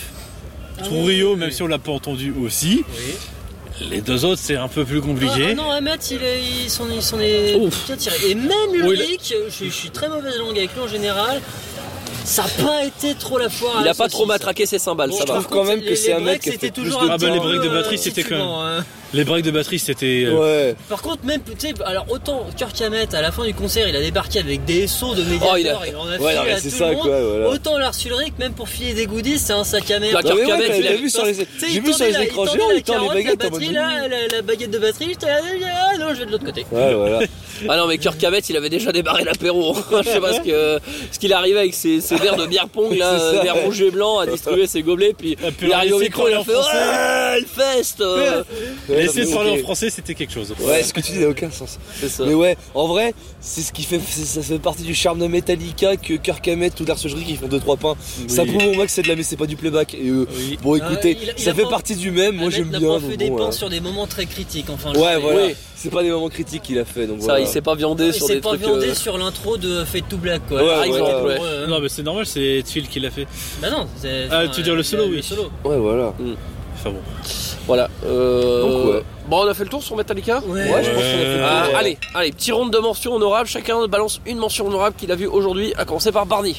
Ah 0.78 0.82
Trujillo, 0.82 1.32
oui, 1.32 1.38
même 1.38 1.48
oui. 1.48 1.54
si 1.54 1.62
on 1.62 1.66
l'a 1.66 1.78
pas 1.78 1.92
entendu 1.92 2.32
aussi. 2.44 2.84
Oui. 2.88 3.86
Les 3.90 4.00
deux 4.00 4.24
autres, 4.24 4.40
c'est 4.42 4.54
un 4.56 4.68
peu 4.68 4.84
plus 4.84 4.98
Ah, 5.02 5.06
compliqué. 5.06 5.46
ah 5.50 5.54
non, 5.54 5.70
Ahmed, 5.70 5.98
il, 6.10 6.22
est, 6.22 6.40
il 6.64 6.70
s'en 6.70 6.88
il 6.88 7.02
s'en 7.02 7.18
est 7.18 7.54
Ouf. 7.56 7.86
bien 7.86 7.96
tiré. 7.96 8.16
Et 8.30 8.34
même 8.36 8.50
Oh, 8.70 8.74
il 8.74 8.82
a- 8.82 8.84
Ulrich, 9.04 9.34
je, 9.50 9.64
je 9.66 9.70
suis 9.70 9.90
très 9.90 10.08
mauvaise 10.08 10.38
langue 10.38 10.56
avec 10.56 10.72
lui 10.74 10.80
en 10.82 10.86
général, 10.88 11.40
ça 12.24 12.42
n'a 12.44 12.64
pas 12.64 12.84
été 12.84 13.14
trop 13.16 13.36
la 13.38 13.48
foire. 13.48 13.76
Il 13.80 13.84
la 13.84 13.90
a 13.90 13.94
pas 13.94 14.08
trop 14.08 14.26
matraqué 14.26 14.64
ses 14.64 14.78
cymbales, 14.78 15.10
Bon, 15.10 15.16
ça 15.16 15.24
je 15.26 15.32
va. 15.32 15.38
trouve 15.40 15.48
quand 15.48 15.64
même 15.64 15.82
que 15.82 15.94
c'est 15.96 16.12
un 16.12 16.20
mec 16.20 16.40
qui 16.40 16.56
plus 16.56 16.70
toujours 16.70 17.02
de 17.02 17.08
Ah 17.10 17.18
bah, 17.18 17.30
les 17.30 17.38
breaks 17.40 17.62
de 17.62 17.68
euh, 17.68 17.72
batterie, 17.72 17.98
c'était 17.98 18.22
quand 18.22 18.62
hein. 18.64 18.84
Les 19.14 19.24
breaks 19.24 19.44
de 19.44 19.50
batterie, 19.50 19.78
c'était. 19.78 20.24
euh, 20.26 20.34
Ouais. 20.70 20.74
Par 20.88 21.00
contre, 21.00 21.24
même, 21.24 21.40
tu 21.42 21.52
sais, 21.68 21.74
alors 21.84 22.04
autant 22.10 22.46
Kirk 22.56 22.78
Hammett, 22.82 23.14
à 23.14 23.22
la 23.22 23.30
fin 23.32 23.44
du 23.44 23.54
concert, 23.54 23.88
il 23.88 23.94
a 23.96 24.00
débarqué 24.00 24.40
avec 24.40 24.64
des 24.64 24.86
sauts 24.86 25.14
de 25.14 25.22
médiateurs, 25.22 25.50
Oh, 25.54 25.56
il 25.58 25.68
a- 25.68 25.78
il 25.88 25.96
en 25.96 26.06
a 26.08 26.18
Ouais, 26.18 26.32
filé 26.36 26.52
à 26.52 26.56
c'est 26.58 26.70
tout 26.70 26.76
ça, 26.76 26.88
le 26.90 26.94
monde. 26.96 27.02
quoi, 27.06 27.20
voilà. 27.22 27.48
Autant 27.48 27.78
Lars 27.78 27.94
Ulrich, 28.04 28.34
même 28.38 28.52
pour 28.52 28.68
filer 28.68 28.92
des 28.94 29.06
goodies, 29.06 29.38
c'est 29.38 29.52
un 29.52 29.64
sac 29.64 29.90
à 29.90 29.98
merde. 30.00 30.20
Kirk 30.24 30.36
ouais, 30.36 30.50
Hammett, 30.52 30.72
il 30.78 30.86
a- 30.88 30.96
vu 30.96 31.08
sur 31.08 31.24
les, 31.24 31.34
j'ai 31.34 31.80
vu 31.80 31.92
sur 31.92 32.04
les 32.06 32.20
écrans 32.22 32.44
il 32.44 32.50
géants, 32.52 32.70
il 32.74 32.82
tend 32.82 33.00
les 33.02 33.08
baguettes 33.08 33.24
la 33.42 33.48
en 33.48 33.50
mode. 33.50 33.60
batterie, 33.60 33.72
là, 33.72 34.08
la, 34.08 34.36
la 34.36 34.42
baguette 34.42 34.70
de 34.70 34.78
batterie, 34.78 35.06
j'étais 35.10 35.26
là, 35.26 35.40
ah 35.92 35.96
non, 35.98 36.08
je 36.12 36.20
vais 36.20 36.26
de 36.26 36.30
l'autre 36.32 36.44
côté. 36.44 36.66
Ouais, 36.72 36.94
voilà. 36.94 37.20
Ah 37.68 37.76
non, 37.76 37.86
mais 37.86 37.98
Kirk 37.98 38.22
Hammett, 38.24 38.50
il 38.50 38.56
avait 38.56 38.68
déjà 38.68 38.90
débarré 38.90 39.22
l'apéro. 39.22 39.76
Je 40.04 40.08
sais 40.10 40.18
pas 40.20 40.32
ce 40.32 40.40
que- 40.40 40.80
ce 41.12 41.18
qu'il 41.20 41.32
arrivait 41.32 41.60
avec 41.60 41.72
ses, 41.74 42.00
ses 42.00 42.16
verres 42.16 42.34
de 42.36 42.46
bière 42.46 42.68
pong, 42.68 42.96
là, 42.96 43.16
verre 43.42 43.54
rouge 43.54 43.80
et 43.80 43.92
blanc, 43.92 44.18
à 44.18 44.26
distribuer 44.34 44.66
ses 44.66 44.82
gobelets, 44.82 45.14
puis 45.16 45.36
Ah, 45.42 45.50
il 45.62 45.72
arrive 45.72 45.94
au 45.94 45.98
micro, 46.00 46.28
il 46.28 46.34
a 46.34 46.42
fait. 46.42 46.50
Ouais, 46.52 47.40
le 47.40 47.46
fest 47.46 48.00
non, 49.06 49.12
mais 49.14 49.26
parler 49.34 49.50
en 49.50 49.56
français, 49.58 49.90
c'était 49.90 50.14
quelque 50.14 50.32
chose. 50.32 50.54
Ouais, 50.60 50.82
ce 50.82 50.92
que 50.92 51.00
tu 51.00 51.12
dis 51.12 51.18
n'a 51.18 51.28
aucun 51.28 51.50
sens. 51.50 51.78
C'est 52.00 52.08
ça. 52.08 52.24
Mais 52.26 52.34
ouais, 52.34 52.56
en 52.74 52.86
vrai, 52.86 53.14
c'est 53.40 53.60
ce 53.62 53.72
qui 53.72 53.82
fait, 53.82 54.00
ça 54.00 54.42
fait 54.42 54.58
partie 54.58 54.82
du 54.82 54.94
charme 54.94 55.18
de 55.18 55.26
Metallica 55.26 55.96
que 55.96 56.14
Kirk 56.14 56.46
Hammett 56.48 56.78
ou 56.80 56.84
Lars 56.84 56.98
Ulrich 57.04 57.26
qui 57.26 57.36
font 57.36 57.48
2-3 57.48 57.76
pains. 57.78 57.94
Ça 58.28 58.44
prouve 58.44 58.64
au 58.66 58.74
moins 58.74 58.84
que 58.86 58.90
c'est 58.92 59.02
de 59.02 59.08
la, 59.08 59.16
mais 59.16 59.22
c'est 59.22 59.36
pas 59.36 59.46
du 59.46 59.56
playback. 59.56 59.94
Et 59.94 60.08
euh, 60.08 60.26
Oui. 60.36 60.58
bon, 60.62 60.76
écoutez, 60.76 61.16
Ah, 61.18 61.22
il 61.22 61.30
a- 61.30 61.32
il 61.36 61.42
ça 61.42 61.50
a 61.50 61.54
fait 61.54 61.62
pas- 61.62 61.68
partie 61.70 61.96
du 61.96 62.10
même. 62.10 62.36
Moi, 62.36 62.50
j'aime 62.50 62.68
bien. 62.68 62.80
pas 62.80 62.86
donc 63.00 63.10
fait 63.10 63.16
des 63.16 63.30
bon, 63.30 63.46
ouais. 63.46 63.52
sur 63.52 63.68
des 63.70 63.80
moments 63.80 64.06
très 64.06 64.26
critiques, 64.26 64.70
enfin. 64.70 64.92
je 64.94 64.98
Ouais, 65.00 65.14
sais. 65.14 65.20
voilà. 65.20 65.46
Oui. 65.46 65.54
C'est 65.76 65.90
pas 65.90 66.02
des 66.02 66.10
moments 66.10 66.28
critiques 66.30 66.62
qu'il 66.62 66.78
a 66.78 66.84
fait. 66.86 67.06
Donc 67.06 67.18
Ça, 67.20 67.24
voilà. 67.26 67.40
il 67.40 67.46
s'est 67.46 67.60
pas 67.60 67.74
viandé 67.74 68.06
Il 68.06 68.14
sur 68.14 68.26
s'est 68.26 68.36
des 68.36 68.40
pas 68.40 68.50
trucs. 68.50 68.62
viandé 68.62 68.88
euh, 68.88 68.94
sur 68.94 69.18
l'intro 69.18 69.58
de 69.58 69.84
Fade 69.84 70.08
to 70.08 70.16
Black, 70.16 70.40
quoi. 70.48 70.62
Non, 71.68 71.80
mais 71.80 71.88
c'est 71.88 72.02
normal, 72.02 72.26
c'est 72.26 72.62
Phil 72.66 72.88
qui 72.88 73.00
l'a 73.00 73.10
fait. 73.10 73.26
Bah 73.60 73.70
non, 73.70 73.86
c'est. 74.00 74.28
Ah, 74.30 74.44
tu 74.48 74.58
veux 74.58 74.62
dire 74.62 74.74
le 74.76 74.82
solo, 74.82 75.04
oui. 75.08 75.20
Ouais, 75.64 75.76
voilà. 75.78 76.14
Enfin 76.84 76.90
bon. 76.90 77.00
Voilà. 77.66 77.88
euh, 78.04 78.60
Donc, 78.60 78.94
ouais. 78.94 79.02
Bon, 79.26 79.38
on 79.44 79.48
a 79.48 79.54
fait 79.54 79.64
le 79.64 79.70
tour 79.70 79.82
sur 79.82 79.96
Metallica 79.96 80.42
Ouais. 80.46 80.70
Ouais, 80.70 80.84
je 80.84 80.90
pense 80.90 80.98
qu'on 81.00 81.00
a 81.00 81.00
fait 81.02 81.36
le 81.38 81.44
Ah, 81.44 81.62
tour, 81.64 81.72
ouais. 81.72 81.78
Allez, 81.78 81.98
allez, 82.14 82.32
petit 82.32 82.52
round 82.52 82.70
de 82.72 82.78
mentions 82.78 83.14
honorables. 83.14 83.48
Chacun 83.48 83.86
balance 83.86 84.20
une 84.26 84.36
mention 84.38 84.66
honorable 84.66 84.96
qu'il 84.96 85.10
a 85.10 85.14
vue 85.16 85.26
aujourd'hui, 85.26 85.72
à 85.78 85.84
commencer 85.86 86.12
par 86.12 86.26
Barney. 86.26 86.56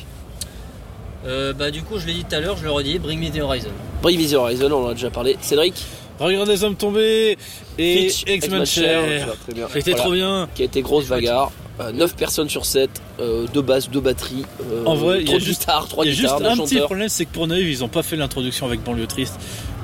Euh, 1.28 1.54
bah 1.54 1.72
du 1.72 1.82
coup, 1.82 1.98
je 2.00 2.06
l'ai 2.06 2.14
dit 2.14 2.24
tout 2.28 2.36
à 2.36 2.40
l'heure, 2.40 2.56
je 2.58 2.64
le 2.64 2.72
redis, 2.72 3.00
Bring 3.00 3.20
Me 3.20 3.30
the 3.36 3.42
Horizon. 3.42 3.70
Bring 4.02 4.20
Me 4.22 4.30
the 4.30 4.34
Horizon, 4.36 4.72
on 4.72 4.86
en 4.86 4.90
a 4.90 4.94
déjà 4.94 5.10
parlé. 5.10 5.38
Cédric, 5.42 5.74
Regardez 6.20 6.54
les 6.54 6.64
hommes 6.64 6.76
tombés 6.76 7.38
et 7.78 8.10
Fitch, 8.10 8.24
X-Men 8.26 8.60
bien. 8.60 8.66
C'était 8.66 9.92
Voilà. 9.92 9.96
trop 9.98 10.12
bien. 10.14 10.48
qui 10.56 10.62
a 10.62 10.66
été 10.66 10.82
grosse 10.82 11.08
bagarre. 11.08 11.52
9 11.94 12.16
personnes 12.16 12.48
sur 12.48 12.66
7, 12.66 12.90
2 13.20 13.62
basses, 13.62 13.90
2 13.90 14.00
batteries. 14.00 14.46
euh, 14.72 14.86
En 14.86 14.96
vrai, 14.96 15.18
il 15.20 15.24
y 15.24 15.26
a 15.26 15.32
trop 15.32 15.40
de 15.40 15.44
juste- 15.44 15.60
guitares, 15.62 15.88
3 15.90 16.06
Il 16.06 16.08
y 16.08 16.12
a 16.12 16.16
juste 16.16 16.34
guitares, 16.36 16.56
2 16.56 16.62
un 16.62 16.64
petit 16.66 16.80
problème, 16.80 17.10
c'est 17.10 17.26
que 17.26 17.34
pour 17.34 17.48
Naïve, 17.48 17.68
ils 17.68 17.84
ont 17.84 17.90
pas 17.90 18.02
fait 18.02 18.16
l'introduction 18.16 18.66
avec 18.66 18.82
Banlieue 18.82 19.08
Triste. 19.08 19.36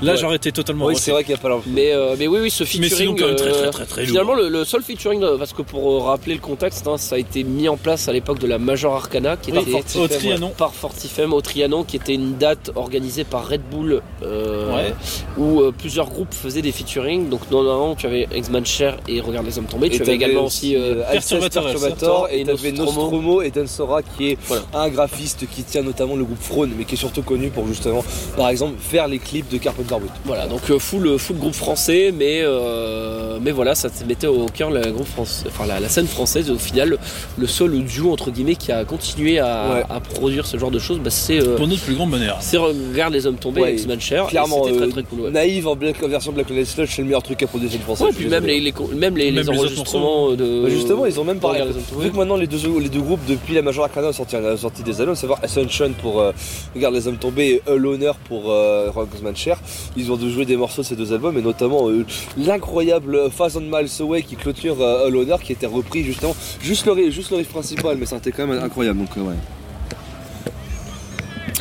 Là, 0.01 0.13
Ouais. 0.13 0.17
j'aurais 0.17 0.35
été 0.37 0.51
totalement 0.51 0.85
Oui, 0.85 0.95
c'est 0.97 1.11
vrai 1.11 1.23
qu'il 1.23 1.33
n'y 1.33 1.39
a 1.39 1.41
pas 1.41 1.49
l'enfant. 1.49 1.69
Mais, 1.71 1.91
euh, 1.93 2.15
mais 2.17 2.27
oui, 2.27 2.39
oui, 2.41 2.49
ce 2.51 2.63
Mais 2.63 2.69
featuring. 2.69 2.95
sinon, 2.97 3.15
quand 3.19 3.27
même 3.27 3.35
très, 3.35 3.51
très, 3.51 3.67
euh, 3.67 3.69
très, 3.71 3.85
très 3.85 4.05
Finalement, 4.05 4.33
lourd. 4.33 4.43
le, 4.43 4.49
le 4.49 4.65
seul 4.65 4.81
featuring, 4.81 5.21
euh, 5.23 5.37
parce 5.37 5.53
que 5.53 5.61
pour 5.61 6.05
rappeler 6.05 6.33
le 6.33 6.39
contexte, 6.39 6.87
hein, 6.87 6.97
ça 6.97 7.15
a 7.15 7.17
été 7.19 7.43
mis 7.43 7.69
en 7.69 7.77
place 7.77 8.07
à 8.07 8.13
l'époque 8.13 8.39
de 8.39 8.47
la 8.47 8.57
Major 8.57 8.95
Arcana, 8.95 9.37
qui 9.37 9.51
Oui, 9.51 9.59
était 9.59 9.71
Fortifem, 9.71 9.99
au 10.01 10.03
ouais. 10.07 10.17
Trianon. 10.17 10.49
par 10.57 10.73
Fortifem 10.73 11.33
au 11.33 11.41
Trianon, 11.41 11.83
qui 11.83 11.97
était 11.97 12.15
une 12.15 12.35
date 12.37 12.71
organisée 12.75 13.23
par 13.23 13.47
Red 13.47 13.61
Bull, 13.69 14.01
euh, 14.23 14.75
Ouais. 14.75 14.93
où 15.37 15.61
euh, 15.61 15.71
plusieurs 15.71 16.09
groupes 16.09 16.33
faisaient 16.33 16.61
des 16.63 16.71
featuring. 16.71 17.29
Donc, 17.29 17.41
normalement, 17.51 17.93
tu 17.95 18.07
avais 18.07 18.27
X-Man 18.35 18.65
Cher 18.65 18.97
et 19.07 19.21
Regarde 19.21 19.45
les 19.45 19.57
hommes 19.59 19.65
tombés. 19.65 19.87
Et 19.87 19.89
tu 19.91 20.01
avais 20.01 20.15
également 20.15 20.45
aussi. 20.45 20.75
euh, 20.75 21.03
Perturbator, 21.11 21.63
Perturbator 21.63 22.27
et 22.31 22.41
et 22.41 22.43
t'avais 22.45 22.71
Nostromo. 22.71 23.01
Nostromo 23.01 23.41
et 23.43 23.51
Densora 23.51 24.01
qui 24.01 24.29
est 24.31 24.37
Voilà. 24.47 24.63
un 24.73 24.89
graphiste 24.89 25.47
qui 25.49 25.63
tient 25.63 25.83
notamment 25.83 26.15
le 26.15 26.23
groupe 26.23 26.41
Frone 26.41 26.71
mais 26.77 26.85
qui 26.85 26.95
est 26.95 26.97
surtout 26.97 27.21
connu 27.21 27.49
pour 27.49 27.67
justement 27.67 28.03
par 28.35 28.49
exemple 28.49 28.75
faire 28.79 29.07
les 29.07 29.19
clips 29.19 29.47
de 29.49 29.57
Carpenter 29.57 29.90
Voilà, 30.25 30.47
donc 30.47 30.61
euh, 30.69 30.79
full, 30.79 31.17
full 31.19 31.37
groupe 31.37 31.53
français, 31.53 32.13
mais, 32.17 32.41
euh, 32.43 33.37
mais 33.41 33.51
voilà, 33.51 33.75
ça 33.75 33.89
te 33.89 34.03
mettait 34.05 34.27
au 34.27 34.45
cœur 34.47 34.69
la, 34.69 34.89
groupe 34.91 35.07
France, 35.07 35.43
enfin, 35.47 35.65
la, 35.65 35.79
la 35.79 35.89
scène 35.89 36.07
française. 36.07 36.49
Au 36.51 36.57
final, 36.57 36.97
le 37.37 37.47
seul 37.47 37.83
duo 37.83 38.11
entre 38.11 38.31
guillemets 38.31 38.55
qui 38.55 38.71
a 38.71 38.83
continué 38.85 39.39
à, 39.39 39.73
Ouais. 39.73 39.83
à 39.89 39.99
produire 39.99 40.45
ce 40.45 40.57
genre 40.57 40.71
de 40.71 40.79
choses, 40.79 40.99
bah, 40.99 41.09
c'est 41.09 41.39
euh, 41.41 41.55
Pour 41.57 41.67
notre 41.67 41.81
plus 41.83 41.95
grand 41.95 42.07
bonheur. 42.07 42.37
c'est 42.41 42.57
Regarde 42.57 43.13
les 43.13 43.25
hommes 43.27 43.35
tombés, 43.37 43.61
Ouais, 43.61 43.73
X-Man 43.73 43.99
Cher. 43.99 44.25
et 44.25 44.29
Clairement, 44.29 44.61
très 44.61 44.71
euh, 44.73 44.87
très 44.87 45.03
cool. 45.03 45.21
Ouais. 45.21 45.31
Naïve 45.31 45.67
en, 45.67 45.75
black- 45.75 46.01
en 46.03 46.07
version 46.07 46.31
Black 46.31 46.49
Lives 46.49 46.65
Slush 46.67 46.95
c'est 46.95 47.01
le 47.01 47.05
meilleur 47.07 47.23
truc 47.23 47.41
à 47.43 47.47
produire 47.47 47.71
une 47.73 47.79
française. 47.81 48.07
Ouais, 48.07 48.13
puis 48.13 48.27
même 48.27 48.45
les, 48.45 48.59
les- 48.59 48.73
même 48.95 49.17
les, 49.17 49.31
Même 49.31 49.43
les 49.43 49.49
enregistrements 49.49 50.31
de. 50.31 50.63
Bah, 50.63 50.69
justement, 50.69 51.05
ils 51.05 51.19
ont 51.19 51.23
même 51.23 51.39
parlé. 51.39 51.59
Regarde 51.61 51.71
les 51.75 51.77
hommes 51.81 51.87
tombés. 51.89 52.03
Vu 52.05 52.11
que 52.11 52.17
maintenant 52.17 52.37
les 52.37 52.47
deux, 52.47 52.59
les 52.79 52.89
deux 52.89 53.01
groupes 53.01 53.19
depuis 53.27 53.53
la 53.55 53.61
Major 53.61 53.85
Arcana 53.85 54.07
ont 54.09 54.13
sorti, 54.13 54.35
ont 54.35 54.57
sorti 54.57 54.83
des 54.83 54.99
albums, 54.99 55.13
à 55.13 55.17
savoir 55.17 55.39
Ascension 55.43 55.91
pour 56.01 56.19
euh, 56.21 56.31
Regarde 56.75 56.93
les 56.95 57.07
hommes 57.07 57.17
tombés 57.17 57.61
et 57.65 57.71
All 57.71 57.85
Honor 57.85 58.15
pour 58.27 58.51
euh, 58.51 58.89
Rockman 58.93 59.35
Cher, 59.35 59.57
ils 59.97 60.11
ont 60.11 60.17
dû 60.17 60.31
jouer 60.31 60.45
des 60.45 60.57
morceaux 60.57 60.81
de 60.81 60.87
ces 60.87 60.95
deux 60.95 61.13
albums 61.13 61.37
et 61.37 61.41
notamment 61.41 61.89
euh, 61.89 62.05
l'incroyable 62.37 63.29
Thousand 63.35 63.61
Miles 63.61 63.89
Away 63.99 64.21
qui 64.23 64.35
clôture 64.35 64.81
euh, 64.81 65.07
All 65.07 65.15
Honor 65.15 65.41
qui 65.41 65.51
était 65.53 65.65
repris 65.67 66.03
justement 66.03 66.35
juste 66.61 66.85
le, 66.85 66.93
riff- 66.93 67.11
juste 67.11 67.31
le 67.31 67.37
riff 67.37 67.49
principal 67.49 67.97
mais 67.97 68.05
ça 68.05 68.17
c'était 68.17 68.31
quand 68.31 68.47
même 68.47 68.61
incroyable 68.63 68.99
donc 68.99 69.09
euh, 69.17 69.21
ouais. 69.21 69.35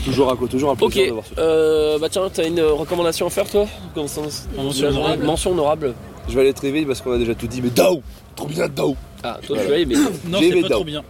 Toujours 0.04 0.32
un, 0.32 0.36
toujours 0.46 0.70
un 0.70 0.72
Ok, 0.74 0.92
plaisir 0.92 1.06
de 1.08 1.12
voir 1.12 1.24
euh, 1.38 1.98
bah 1.98 2.08
tiens, 2.10 2.28
t'as 2.32 2.46
une 2.46 2.60
recommandation 2.62 3.26
à 3.26 3.30
faire 3.30 3.48
toi? 3.48 3.66
Comment 3.94 4.06
ça- 4.08 4.22
Mention 4.56 4.88
honorable. 4.88 5.24
Mention 5.24 5.50
honorable. 5.52 5.94
Je 6.28 6.34
vais 6.34 6.40
aller 6.42 6.52
très 6.54 6.70
vite 6.70 6.86
parce 6.86 7.00
qu'on 7.02 7.12
a 7.12 7.18
déjà 7.18 7.34
tout 7.34 7.46
dit 7.46 7.60
mais 7.62 7.70
Dao 7.70 8.02
Trop 8.34 8.46
bien 8.46 8.68
Dao 8.68 8.96
Ah, 9.22 9.38
toi 9.46 9.56
Voilà. 9.56 9.64
tu 9.66 9.72
as 9.74 9.78
aimé. 9.78 9.94
Non, 10.28 10.38
J'ai 10.38 10.46
c'est 10.46 10.52
aimé 10.52 10.62
pas 10.62 10.68
Dao. 10.68 10.76
trop 10.78 10.84
bien. 10.84 11.02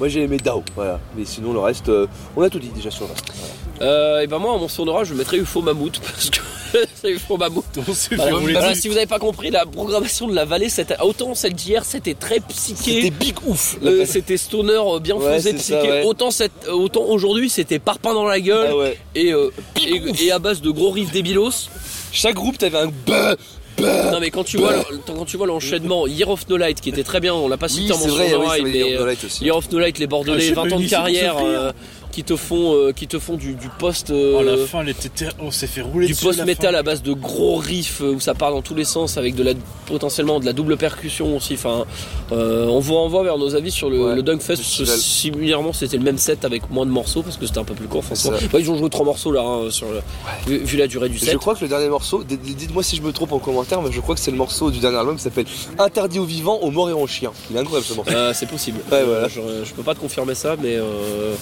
Moi 0.00 0.08
j'ai 0.08 0.22
aimé 0.22 0.38
Dao, 0.38 0.62
voilà. 0.74 0.98
Mais 1.16 1.24
sinon 1.24 1.52
le 1.52 1.60
reste, 1.60 1.88
euh, 1.88 2.06
on 2.36 2.42
a 2.42 2.50
tout 2.50 2.58
dit 2.58 2.70
déjà 2.74 2.90
sur 2.90 3.04
le 3.06 3.12
reste. 3.12 3.26
Voilà. 3.36 3.54
Euh, 3.82 4.20
et 4.20 4.26
ben 4.28 4.38
moi, 4.38 4.52
en 4.52 4.58
mention 4.58 4.84
honorable, 4.84 5.06
je 5.06 5.14
mettrais 5.14 5.38
UFO 5.38 5.60
Mammouth 5.60 5.98
parce 6.04 6.30
que 6.30 6.38
c'est 6.94 7.10
UFO 7.10 7.36
Mammouth. 7.36 7.64
Voilà, 8.16 8.74
si 8.74 8.88
vous 8.88 8.94
n'avez 8.94 9.06
pas 9.06 9.18
compris, 9.18 9.50
la 9.50 9.66
programmation 9.66 10.28
de 10.28 10.34
la 10.34 10.44
vallée, 10.44 10.68
c'était 10.68 10.96
autant 11.02 11.34
celle 11.34 11.52
d'hier, 11.54 11.84
c'était 11.84 12.14
très 12.14 12.40
psyché. 12.40 13.02
C'était 13.02 13.10
big 13.10 13.34
ouf 13.46 13.76
Euh, 13.84 14.04
c'était 14.06 14.36
stoner 14.36 14.72
euh, 14.86 14.98
bien 15.00 15.16
Ouais, 15.16 15.34
faisé, 15.34 15.50
ça, 15.52 15.56
psyché. 15.78 15.90
ouais. 15.90 16.02
Autant, 16.04 16.30
cette, 16.30 16.68
autant 16.68 17.02
aujourd'hui, 17.04 17.50
c'était 17.50 17.78
parpaing 17.80 18.14
dans 18.14 18.24
la 18.26 18.40
gueule 18.40 18.68
Ah 18.70 18.76
ouais. 18.76 18.98
et, 19.14 19.32
euh, 19.32 19.50
et, 19.84 20.26
et 20.26 20.32
à 20.32 20.38
base 20.38 20.60
de 20.62 20.70
gros 20.70 20.90
riffs 20.90 21.10
débilos. 21.12 21.68
Chaque 22.12 22.34
groupe 22.34 22.58
t'avais 22.58 22.78
un 22.78 22.90
bah. 23.06 23.36
Non 23.80 24.20
mais 24.20 24.30
quand 24.30 24.44
tu 24.44 24.58
vois, 24.58 24.74
le- 24.76 24.98
quand 25.06 25.24
tu 25.24 25.36
vois 25.38 25.46
l'enchaînement 25.46 26.06
Year 26.06 26.28
of 26.28 26.46
No 26.48 26.56
Light 26.58 26.80
qui 26.80 26.90
était 26.90 27.02
très 27.02 27.20
bien, 27.20 27.34
on 27.34 27.48
l'a 27.48 27.56
pas 27.56 27.66
Oui, 27.66 27.72
cité 27.88 27.92
en 27.94 27.98
mention 27.98 28.16
Year 28.22 28.38
of 28.38 28.58
No 29.00 29.06
Light 29.06 29.24
aussi. 29.24 29.44
Year 29.44 29.56
of 29.56 29.72
No 29.72 29.78
Light, 29.80 29.98
les 29.98 30.04
Ah, 30.04 30.08
Bordelais, 30.08 30.40
je 30.40 30.48
sais 30.50 30.52
20 30.54 30.68
pas, 30.68 30.74
ans 30.76 30.78
de 30.80 30.86
carrière, 30.86 31.36
euh, 31.42 31.72
qui 32.12 32.22
te 32.24 32.36
font, 32.36 32.74
euh, 32.74 32.92
qui 32.92 33.08
te 33.08 33.18
font 33.18 33.34
du, 33.36 33.54
du 33.54 33.68
post. 33.78 34.10
euh, 34.10 34.36
Oh, 34.38 34.42
la 34.42 34.56
fin, 34.66 34.82
elle 34.82 34.90
était 34.90 35.08
ter- 35.08 35.32
on 35.40 35.50
s'est 35.50 35.66
fait 35.66 35.80
rouler 35.80 36.06
du 36.06 36.12
à 36.12 36.16
post 36.22 36.44
métal 36.44 36.76
à 36.76 36.82
base 36.82 37.02
de 37.02 37.12
gros 37.12 37.56
riffs 37.56 38.00
euh, 38.02 38.12
où 38.12 38.20
ça 38.20 38.34
part 38.34 38.50
dans 38.52 38.62
tous 38.62 38.74
les 38.74 38.84
sens 38.84 39.16
avec 39.16 39.34
de 39.34 39.42
la 39.42 39.52
potentiellement 39.86 40.38
de 40.38 40.44
la 40.44 40.52
double 40.52 40.76
percussion 40.76 41.36
aussi. 41.36 41.54
Enfin, 41.54 41.84
euh, 42.30 42.66
on 42.66 42.78
vous 42.80 42.94
renvoie 42.94 43.24
vers 43.24 43.38
nos 43.38 43.54
avis 43.56 43.70
sur 43.70 43.90
le, 43.90 44.02
Ouais, 44.08 44.14
le 44.14 44.22
Dunkfest. 44.22 44.56
festival. 44.56 44.86
parce 44.86 44.98
que 45.00 45.04
Similairement, 45.04 45.72
c'était 45.72 45.96
le 45.96 46.02
même 46.04 46.18
set 46.18 46.44
avec 46.44 46.70
moins 46.70 46.86
de 46.86 46.90
morceaux 46.90 47.22
parce 47.22 47.36
que 47.36 47.46
c'était 47.46 47.58
un 47.58 47.64
peu 47.64 47.74
plus 47.74 47.88
court. 47.88 48.04
Franchement, 48.04 48.32
ils 48.58 48.70
ont 48.70 48.76
joué 48.78 48.90
trois 48.90 49.06
morceaux 49.06 49.32
là 49.32 49.40
hein, 49.42 49.70
sur 49.70 49.86
le, 49.90 50.00
vu, 50.46 50.58
vu 50.64 50.76
la 50.76 50.86
durée 50.86 51.08
du 51.08 51.16
Je 51.18 51.24
set. 51.24 51.36
crois 51.38 51.54
que 51.54 51.60
le 51.62 51.68
dernier 51.68 51.88
morceau, 51.88 52.22
dites-moi 52.24 52.82
si 52.82 52.96
je 52.96 53.02
me 53.02 53.12
trompe 53.12 53.32
en 53.32 53.38
commentaire, 53.38 53.80
mais 53.82 53.90
je 53.90 54.00
crois 54.00 54.14
que 54.14 54.20
c'est 54.20 54.30
le 54.30 54.36
morceau 54.36 54.70
du 54.70 54.78
dernier 54.80 54.98
album 54.98 55.16
qui 55.16 55.22
s'appelle 55.22 55.46
Interdit 55.78 56.18
aux 56.18 56.24
vivants, 56.24 56.58
aux 56.60 56.70
morts 56.70 56.90
et 56.90 56.92
aux 56.92 57.06
chiens. 57.06 57.32
Il 57.50 57.56
est 57.56 57.60
incroyable 57.60 57.86
ce 57.88 57.94
morceau. 57.94 58.12
Euh, 58.12 58.32
c'est 58.34 58.46
possible. 58.48 58.80
Ouais, 58.90 59.02
voilà. 59.04 59.28
je, 59.28 59.40
je 59.64 59.72
peux 59.72 59.82
pas 59.82 59.94
te 59.94 60.00
confirmer 60.00 60.34
ça, 60.34 60.56
mais 60.62 60.76
euh, 60.76 61.34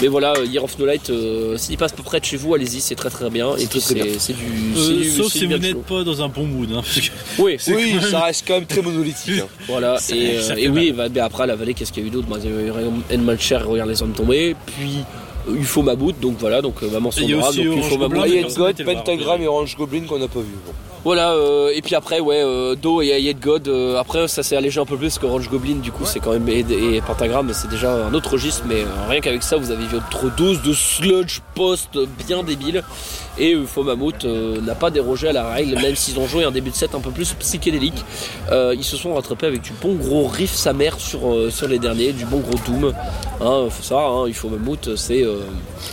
mais 0.00 0.08
voilà, 0.08 0.34
Year 0.44 0.62
of 0.62 0.78
No 0.78 0.86
Light, 0.86 1.10
euh, 1.10 1.56
s'il 1.56 1.76
passe 1.76 1.92
peu 1.92 2.02
près 2.02 2.20
de 2.20 2.24
chez 2.24 2.36
vous, 2.36 2.54
allez-y, 2.54 2.80
c'est 2.80 2.94
très 2.94 3.10
très 3.10 3.30
bien. 3.30 3.56
Et 3.56 3.60
C'est 3.62 3.68
puis 3.68 4.04
du, 4.34 4.78
Euh, 4.78 4.96
du- 5.02 5.10
sauf 5.10 5.32
si 5.32 5.46
vous 5.46 5.58
n'êtes 5.58 5.82
pas 5.84 6.04
dans 6.04 6.22
un 6.22 6.28
bon 6.28 6.44
mood. 6.46 6.70
Hein, 6.72 6.82
parce 6.84 7.00
que- 7.00 7.12
Oui, 7.42 7.56
Oui, 7.68 7.94
ça 8.10 8.20
reste 8.24 8.44
quand 8.46 8.54
même 8.54 8.66
très 8.66 8.82
monolithique. 8.82 9.40
hein. 9.40 9.46
Voilà, 9.68 9.98
Ça- 9.98 10.14
et, 10.14 10.40
ça 10.40 10.52
euh, 10.52 10.56
et 10.56 10.68
oui, 10.68 10.92
bah, 10.92 11.08
bah, 11.08 11.24
après 11.24 11.42
à 11.42 11.46
la 11.46 11.56
vallée, 11.56 11.74
qu'est-ce 11.74 11.92
qu'il 11.92 12.02
y 12.02 12.06
a 12.06 12.08
eu 12.08 12.12
d'autre? 12.12 12.28
Bah, 12.28 12.36
Il 12.42 12.48
y 12.48 12.52
a 12.52 12.66
eu 12.66 12.72
Enman 13.18 13.38
Cher, 13.38 13.66
Regarde 13.66 13.90
les 13.90 14.00
hommes 14.02 14.12
tombés, 14.12 14.54
puis 14.66 14.98
euh, 15.48 15.54
UFO 15.56 15.82
Mabout, 15.82 16.12
donc 16.20 16.36
voilà, 16.38 16.62
donc 16.62 16.82
euh, 16.82 16.90
ma 16.90 17.00
mention 17.00 17.22
Et 17.22 17.24
il 17.24 17.30
y 17.30 17.34
a 17.34 17.38
aussi 17.48 17.64
donc 17.64 17.78
UFO 17.78 17.98
Mabout. 17.98 18.20
Pentagram 18.84 19.42
et 19.42 19.46
Orange 19.48 19.76
Goblin 19.76 20.02
qu'on 20.06 20.18
n'a 20.18 20.28
pas 20.28 20.40
vu. 20.40 20.54
Bon. 20.66 20.72
Voilà, 21.04 21.32
euh, 21.32 21.70
et 21.74 21.80
puis 21.80 21.94
après, 21.94 22.20
ouais, 22.20 22.42
euh, 22.44 22.74
Do 22.74 23.00
et 23.02 23.08
Ayed 23.08 23.38
God. 23.40 23.68
euh, 23.68 23.98
après, 23.98 24.26
ça 24.28 24.42
s'est 24.42 24.56
allégé 24.56 24.80
un 24.80 24.84
peu 24.84 24.96
plus 24.96 25.18
que 25.18 25.26
Range 25.26 25.48
Goblin, 25.48 25.76
du 25.76 25.92
coup, 25.92 26.04
c'est 26.04 26.20
quand 26.20 26.32
même. 26.32 26.48
Et, 26.48 26.60
et 26.60 27.00
Pentagram, 27.00 27.50
c'est 27.54 27.68
déjà 27.70 27.92
un 28.06 28.12
autre 28.14 28.32
registre, 28.32 28.64
mais 28.66 28.82
euh, 28.82 28.86
rien 29.08 29.20
qu'avec 29.20 29.42
ça, 29.42 29.56
vous 29.56 29.70
avez 29.70 29.86
votre 29.86 30.34
dose 30.36 30.60
de 30.62 30.72
sludge 30.72 31.40
post 31.54 31.98
bien 32.26 32.42
débile. 32.42 32.82
Et 33.38 33.52
UFO 33.52 33.82
Mammoth 33.82 34.24
euh, 34.24 34.60
n'a 34.60 34.74
pas 34.74 34.90
dérogé 34.90 35.28
à 35.28 35.32
la 35.32 35.48
règle, 35.50 35.74
même 35.80 35.94
s'ils 35.96 36.18
ont 36.18 36.26
joué 36.26 36.44
un 36.44 36.50
début 36.50 36.70
de 36.70 36.74
set 36.74 36.94
un 36.94 37.00
peu 37.00 37.10
plus 37.10 37.32
psychédélique. 37.34 38.04
Euh, 38.50 38.74
ils 38.76 38.84
se 38.84 38.96
sont 38.96 39.14
rattrapés 39.14 39.46
avec 39.46 39.62
du 39.62 39.72
bon 39.80 39.94
gros 39.94 40.26
riff 40.26 40.52
sa 40.54 40.72
mère 40.72 40.98
sur, 40.98 41.32
euh, 41.32 41.50
sur 41.50 41.68
les 41.68 41.78
derniers, 41.78 42.12
du 42.12 42.24
bon 42.24 42.38
gros 42.40 42.58
Doom. 42.66 42.92
Hein, 43.40 43.66
faut 43.70 43.82
savoir, 43.82 44.12
hein, 44.24 44.26
UFO 44.26 44.48
Mammoth, 44.48 44.96
c'est 44.96 45.22
euh, 45.22 45.40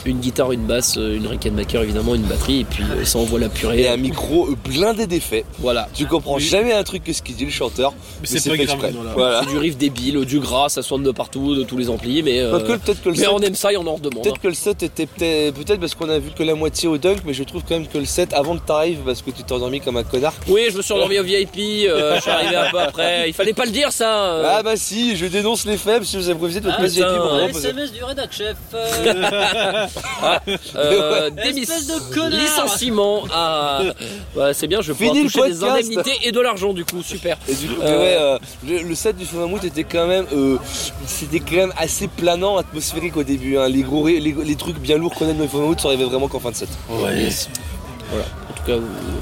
une 0.06 0.20
guitare, 0.20 0.52
une 0.52 0.66
basse, 0.66 0.98
euh, 0.98 1.16
une 1.16 1.28
Rickenbacker 1.28 1.82
évidemment, 1.84 2.16
une 2.16 2.24
batterie, 2.24 2.62
et 2.62 2.64
puis 2.64 2.84
euh, 2.84 3.06
ça 3.06 3.20
envoie 3.20 3.40
la 3.40 3.50
purée. 3.50 3.82
Et 3.82 3.88
un 3.88 3.98
micro 3.98 4.48
euh, 4.50 4.56
blindé 4.68 5.06
d'effets. 5.08 5.46
Voilà. 5.60 5.88
Tu 5.94 6.06
comprends 6.08 6.36
Oui. 6.38 6.42
jamais 6.44 6.74
un 6.74 6.84
truc 6.84 7.04
que 7.04 7.14
ce 7.14 7.22
qu'il 7.22 7.36
dit 7.36 7.46
le 7.46 7.52
chanteur. 7.52 7.94
Mais 8.22 8.28
c'est 8.28 8.40
c'est 8.40 8.50
pas 8.50 8.58
grave. 8.58 8.70
exprès. 8.84 8.94
voilà. 9.14 9.42
C'est 9.44 9.50
du 9.52 9.58
riff 9.58 9.78
débile, 9.78 10.26
du 10.26 10.40
gras, 10.40 10.70
ça 10.70 10.82
sonne 10.82 11.04
de 11.04 11.12
partout, 11.12 11.56
de 11.56 11.64
tous 11.64 11.78
les 11.78 11.90
amplis, 11.90 12.24
mais, 12.24 12.40
euh, 12.40 12.60
Peut-être 12.60 13.02
que, 13.04 13.10
le 13.10 13.16
mais 13.16 13.22
set, 13.22 13.30
on 13.32 13.40
aime 13.40 13.56
ça 13.56 13.72
et 13.72 13.78
on 13.78 13.86
en 13.86 13.96
redemande. 13.96 14.24
peut-être 14.24 14.40
que 14.40 14.48
le 14.48 14.54
set 14.56 14.82
était 14.84 15.06
peut-être 15.06 15.54
peut-être 15.54 15.80
parce 15.80 15.94
qu'on 15.96 16.10
a 16.10 16.18
vu 16.20 16.32
que 16.36 16.44
la 16.44 16.56
moitié 16.56 16.88
au 16.90 16.98
dunk, 16.98 17.18
mais 17.26 17.34
je 17.36 17.44
trouve 17.44 17.62
quand 17.68 17.76
même 17.76 17.88
que 17.88 17.98
le 17.98 18.06
set 18.06 18.34
avant 18.34 18.58
que 18.58 18.66
t'arrives 18.66 19.00
parce 19.06 19.22
que 19.22 19.30
tu 19.32 19.44
t'es 19.44 19.54
endormi 19.54 19.80
comme 19.82 19.98
un 19.98 20.04
connard. 20.04 20.34
Oui, 20.48 20.68
je 20.72 20.78
me 20.78 20.82
suis 20.82 20.94
endormi 20.94 21.20
au 21.20 21.24
VIP, 21.24 21.58
euh, 21.88 22.16
je 22.16 22.22
suis 22.22 22.32
arrivé 22.32 22.56
un 22.56 22.70
peu 22.72 22.80
après. 22.80 23.26
Il 23.30 23.34
fallait 23.34 23.54
pas 23.54 23.66
le 23.66 23.72
dire 23.72 23.92
ça. 23.92 24.24
euh. 24.26 24.44
Ah 24.58 24.64
bah 24.64 24.76
si, 24.76 25.16
je 25.16 25.26
dénonce 25.28 25.66
les 25.66 25.78
faibles 25.78 26.06
si 26.06 26.18
vous 26.18 26.28
avez 26.30 26.38
profité 26.40 26.60
de 26.62 26.66
votre 26.66 26.78
Ah, 26.78 26.82
place 26.82 26.94
VIP 26.94 27.04
putain, 27.06 27.18
pour 27.20 27.32
ouais, 27.34 27.38
rien 27.40 27.48
Un 27.50 27.52
poser. 27.52 27.68
SMS 27.70 27.92
du 27.92 28.04
rédac 28.04 28.32
chef. 28.34 28.56
euh, 28.74 29.88
Euh, 30.76 31.30
Espèce 31.38 31.54
démission- 31.54 31.96
de 32.10 32.14
connard. 32.14 32.40
licenciement. 32.40 33.24
Ah, 33.34 33.82
ouais, 34.36 34.54
c'est 34.54 34.68
bien, 34.68 34.82
je 34.82 34.92
vais 34.92 34.98
pouvoir 34.98 35.14
Fini 35.16 35.26
le 35.26 35.32
toucher 35.32 35.50
des 35.54 35.60
podcast. 35.60 35.72
indemnités 35.90 36.28
et 36.28 36.32
de 36.32 36.40
l'argent 36.40 36.74
du 36.74 36.86
coup, 36.86 37.02
super. 37.04 37.38
Et 37.48 37.54
du 37.54 37.68
coup, 37.68 37.82
Euh, 37.82 38.00
ouais, 38.00 38.18
euh, 38.20 38.38
le, 38.68 38.88
le 38.88 38.96
set 38.96 39.16
du 39.18 39.26
feu 39.26 39.38
mammouth 39.38 39.64
était 39.64 39.84
quand 39.84 40.08
même, 40.08 40.26
euh, 40.34 40.58
c'était 41.06 41.40
quand 41.40 41.56
même 41.56 41.74
assez 41.78 42.08
planant, 42.08 42.58
atmosphérique 42.58 43.18
au 43.18 43.24
début. 43.24 43.58
hein. 43.58 43.68
Les 43.70 43.82
gros, 43.84 44.04
ré- 44.04 44.20
les, 44.20 44.34
les 44.44 44.56
trucs 44.56 44.78
bien 44.80 44.98
lourds 44.98 45.14
qu'on 45.16 45.28
aime 45.30 45.38
dans 45.38 45.44
le 45.44 45.50
feu 45.50 45.58
mammouth, 45.60 45.80
ça 45.80 45.88
arrivait 45.90 46.06
vraiment 46.06 46.28
qu'en 46.28 46.40
fin 46.40 46.52
de 46.52 46.56
set. 46.56 46.70
Ouais. 46.90 47.25
Voilà. 48.10 48.26
En 48.50 48.54
tout 48.54 48.64
cas, 48.64 48.78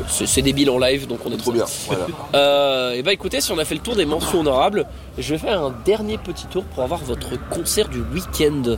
c'est 0.08 0.42
débile 0.42 0.70
en 0.70 0.78
live, 0.78 1.08
donc 1.08 1.20
on 1.26 1.32
est 1.32 1.38
Trop 1.38 1.52
bien. 1.52 1.66
Voilà. 1.88 2.08
Euh, 2.34 2.94
et 2.94 3.04
bah 3.04 3.14
écoutez, 3.14 3.42
si 3.42 3.52
on 3.52 3.58
a 3.60 3.66
fait 3.66 3.76
le 3.76 3.82
tour 3.82 3.96
des 3.96 4.06
mentions 4.06 4.40
honorables, 4.40 4.86
je 5.18 5.34
vais 5.34 5.38
faire 5.38 5.62
un 5.64 5.74
dernier 5.86 6.18
petit 6.18 6.48
tour 6.48 6.64
pour 6.64 6.84
avoir 6.84 7.00
votre 7.02 7.38
concert 7.50 7.88
du 7.90 8.02
week-end. 8.02 8.78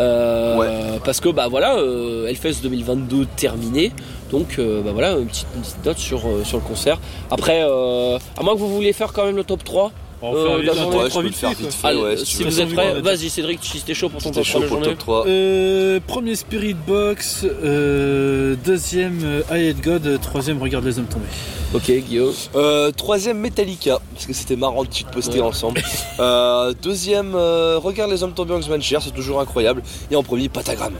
Euh, 0.00 0.98
Parce 1.04 1.20
que 1.20 1.28
bah 1.28 1.48
voilà, 1.48 1.76
euh, 1.76 2.26
Hellfest 2.26 2.62
2022 2.62 3.26
terminé, 3.36 3.92
donc 4.30 4.58
euh, 4.58 4.82
bah 4.82 4.92
voilà, 4.92 5.12
une 5.12 5.26
petite, 5.26 5.46
une 5.54 5.62
petite 5.62 5.84
note 5.84 5.98
sur, 5.98 6.22
sur 6.44 6.58
le 6.58 6.64
concert. 6.64 6.98
Après, 7.30 7.60
à 7.60 8.42
moins 8.42 8.54
que 8.54 8.58
vous 8.58 8.74
vouliez 8.74 8.92
faire 8.92 9.12
quand 9.12 9.24
même 9.24 9.36
le 9.36 9.44
top 9.44 9.64
3. 9.64 9.92
On 10.22 10.32
va 10.32 10.38
Euh, 10.38 10.44
faire 10.44 10.56
la 10.56 10.60
vite, 10.60 10.70
Ouais, 10.70 11.04
je 11.04 11.08
trois 11.08 11.22
peux 11.22 11.22
le 11.22 11.28
vite 11.28 11.38
faire 11.38 11.48
fait, 11.50 11.54
vite 11.56 11.66
quoi. 11.66 11.70
fait, 11.80 11.86
Allez, 11.88 12.00
ouais, 12.02 12.16
si 12.18 12.44
vous 12.44 12.60
êtes 12.60 12.74
prêts, 12.74 13.00
vas-y 13.00 13.30
Cédric, 13.30 13.58
si 13.62 13.80
t'es 13.82 13.94
chaud 13.94 14.08
pour 14.10 14.22
ton 14.22 14.30
top 14.30 14.44
3 14.44 14.52
chaud 14.52 14.58
de 14.58 14.62
la 14.64 14.68
pour 14.68 14.76
le 14.78 14.82
journée. 14.84 14.96
top 14.96 15.04
3. 15.06 15.26
Euh, 15.26 16.00
premier 16.06 16.34
Spirit 16.36 16.74
Box, 16.86 17.46
euh, 17.64 18.54
deuxième 18.64 19.20
euh, 19.24 19.42
I 19.50 19.70
Hate 19.70 19.80
God, 19.80 20.06
euh, 20.06 20.18
troisième 20.18 20.60
Regarde 20.62 20.84
les 20.84 20.98
hommes 20.98 21.06
tomber. 21.06 21.24
Ok, 21.72 21.90
Guillaume. 21.90 22.34
Euh, 22.54 22.90
troisième 22.90 23.38
Metallica, 23.38 23.98
parce 24.14 24.26
que 24.26 24.32
c'était 24.34 24.56
marrant 24.56 24.84
de 24.84 24.92
cheat 24.92 25.06
poster 25.08 25.40
Ouais. 25.40 25.46
ensemble. 25.46 25.82
Euh, 26.18 26.74
deuxième, 26.82 27.34
euh, 27.34 27.78
Regarde 27.78 28.10
les 28.10 28.22
hommes 28.22 28.34
tombés 28.34 28.52
en 28.54 28.58
Xmancher, 28.60 28.98
c'est 29.02 29.14
toujours 29.14 29.40
incroyable. 29.40 29.82
Et 30.10 30.16
en 30.16 30.22
premier, 30.22 30.48
Patagram. 30.50 30.92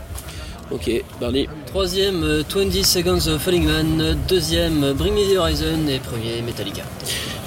Ok, 0.71 0.91
Bernie. 1.19 1.49
Troisième, 1.67 2.23
euh, 2.23 2.43
20 2.49 2.85
Seconds 2.85 3.27
of 3.29 3.43
Falling 3.43 3.65
Man. 3.67 4.17
Deuxième, 4.29 4.85
euh, 4.85 4.95
Bring 4.95 5.15
Me 5.15 5.35
the 5.35 5.37
Horizon. 5.37 5.89
Et 5.89 5.99
premier, 5.99 6.43
Metallica. 6.43 6.83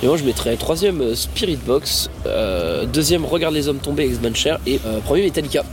Et 0.03 0.07
moi 0.07 0.17
je 0.17 0.25
mettrais 0.25 0.57
troisième 0.57 0.99
euh, 0.99 1.15
Spirit 1.15 1.55
Box, 1.65 2.09
euh, 2.25 2.85
deuxième 2.85 3.23
Regarde 3.25 3.53
les 3.53 3.69
hommes 3.69 3.77
tomber 3.77 4.05
X-Man 4.05 4.35
Cher 4.35 4.59
et 4.67 4.81
euh, 4.85 4.99
premier 4.99 5.21
Metallica. 5.21 5.63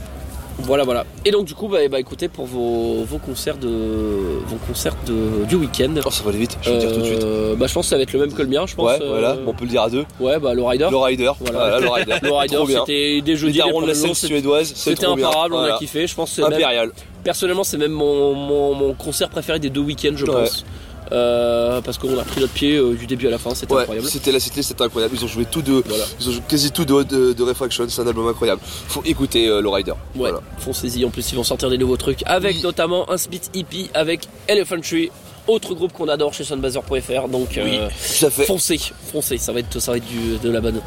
Voilà 0.63 0.83
voilà. 0.83 1.05
Et 1.25 1.31
donc 1.31 1.45
du 1.45 1.53
coup 1.53 1.67
bah, 1.67 1.79
bah, 1.89 1.99
écoutez 1.99 2.27
pour 2.27 2.45
vos, 2.45 3.03
vos 3.03 3.17
concerts 3.17 3.57
de 3.57 3.67
vos 3.67 4.55
concerts 4.67 4.95
de, 5.05 5.45
du 5.45 5.55
week-end. 5.55 5.93
Oh, 6.05 6.09
ça 6.11 6.23
va 6.23 6.29
aller 6.29 6.39
vite, 6.39 6.57
je 6.61 6.69
vais 6.69 6.75
le 6.75 6.81
dire 6.81 6.93
tout 6.93 6.99
de 6.99 7.05
suite. 7.05 7.23
euh, 7.23 7.55
bah 7.55 7.67
je 7.67 7.73
pense 7.73 7.85
que 7.85 7.89
ça 7.89 7.95
va 7.97 8.03
être 8.03 8.13
le 8.13 8.19
même 8.19 8.33
que 8.33 8.41
le 8.41 8.47
mien 8.47 8.65
je 8.67 8.75
pense. 8.75 8.87
Ouais, 8.87 9.01
euh, 9.01 9.09
voilà, 9.09 9.37
on 9.45 9.53
peut 9.53 9.65
le 9.65 9.71
dire 9.71 9.81
à 9.83 9.89
deux. 9.89 10.05
Ouais 10.19 10.39
bah 10.39 10.53
le 10.53 10.63
Rider. 10.63 10.87
Le 10.89 10.97
Rider, 10.97 11.31
Voilà. 11.39 11.79
le 11.79 11.89
Rider. 11.89 12.15
Le 12.21 12.31
Rider 12.31 12.57
c'était 12.67 13.21
des 13.21 13.31
Les 13.31 13.35
jeudis. 13.37 13.57
darons 13.59 13.81
de 13.81 13.87
la 13.87 13.93
les 13.93 13.99
scène 13.99 14.13
suédoise, 14.13 14.71
C'était 14.75 15.05
imparable, 15.05 15.53
on 15.55 15.59
a 15.59 15.77
kiffé. 15.77 16.07
Je 16.07 16.15
pense 16.15 16.37
Impérial. 16.39 16.91
personnellement 17.23 17.63
c'est 17.63 17.77
même 17.77 17.91
mon, 17.91 18.33
mon, 18.33 18.73
mon 18.75 18.93
concert 18.93 19.29
préféré 19.29 19.59
des 19.59 19.69
deux 19.69 19.81
week-ends 19.81 20.13
je 20.15 20.25
Ouais. 20.25 20.31
pense. 20.33 20.65
Euh, 21.11 21.81
parce 21.81 21.97
qu'on 21.97 22.17
a 22.17 22.23
pris 22.23 22.39
notre 22.39 22.53
pied 22.53 22.77
euh, 22.77 22.93
du 22.95 23.05
début 23.05 23.27
à 23.27 23.31
la 23.31 23.37
fin, 23.37 23.53
c'était 23.53 23.73
Ouais, 23.73 23.81
incroyable. 23.81 24.07
c'était 24.07 24.31
là, 24.31 24.39
c'était 24.39 24.61
c'était 24.63 24.83
incroyable. 24.83 25.13
Ils 25.17 25.25
ont 25.25 25.27
joué 25.27 25.45
tout 25.45 25.61
de, 25.61 25.83
Voilà. 25.85 26.05
ils 26.19 26.29
ont 26.29 26.31
joué 26.31 26.41
quasi 26.47 26.71
tout 26.71 26.85
de, 26.85 27.03
de, 27.03 27.33
de 27.33 27.43
Refraction. 27.43 27.85
C'est 27.89 28.01
un 28.01 28.07
album 28.07 28.27
incroyable. 28.27 28.61
Faut 28.63 29.03
écouter 29.03 29.47
euh, 29.49 29.61
le 29.61 29.67
Rider. 29.69 29.91
Ouais, 29.91 29.97
Voilà. 30.15 30.39
foncez-y. 30.59 31.03
En 31.03 31.09
plus, 31.09 31.29
ils 31.31 31.35
vont 31.35 31.43
sortir 31.43 31.69
des 31.69 31.77
nouveaux 31.77 31.97
trucs 31.97 32.23
avec 32.25 32.55
Oui. 32.57 32.63
notamment 32.63 33.09
un 33.11 33.17
split 33.17 33.41
hippie 33.53 33.89
avec 33.93 34.21
Elephant 34.47 34.79
Tree, 34.79 35.11
autre 35.47 35.73
groupe 35.73 35.91
qu'on 35.91 36.07
adore 36.07 36.33
chez 36.33 36.43
Sunbazer.fr. 36.45 37.27
Donc, 37.27 37.57
euh, 37.57 37.89
Tout 38.19 38.25
à 38.25 38.29
fait. 38.29 38.45
foncez, 38.45 38.79
foncez. 39.11 39.37
Ça 39.37 39.51
va 39.51 39.59
être, 39.59 39.79
ça 39.79 39.91
va 39.91 39.97
être 39.97 40.05
du, 40.07 40.37
de 40.37 40.49
la 40.49 40.61
bonne. 40.61 40.81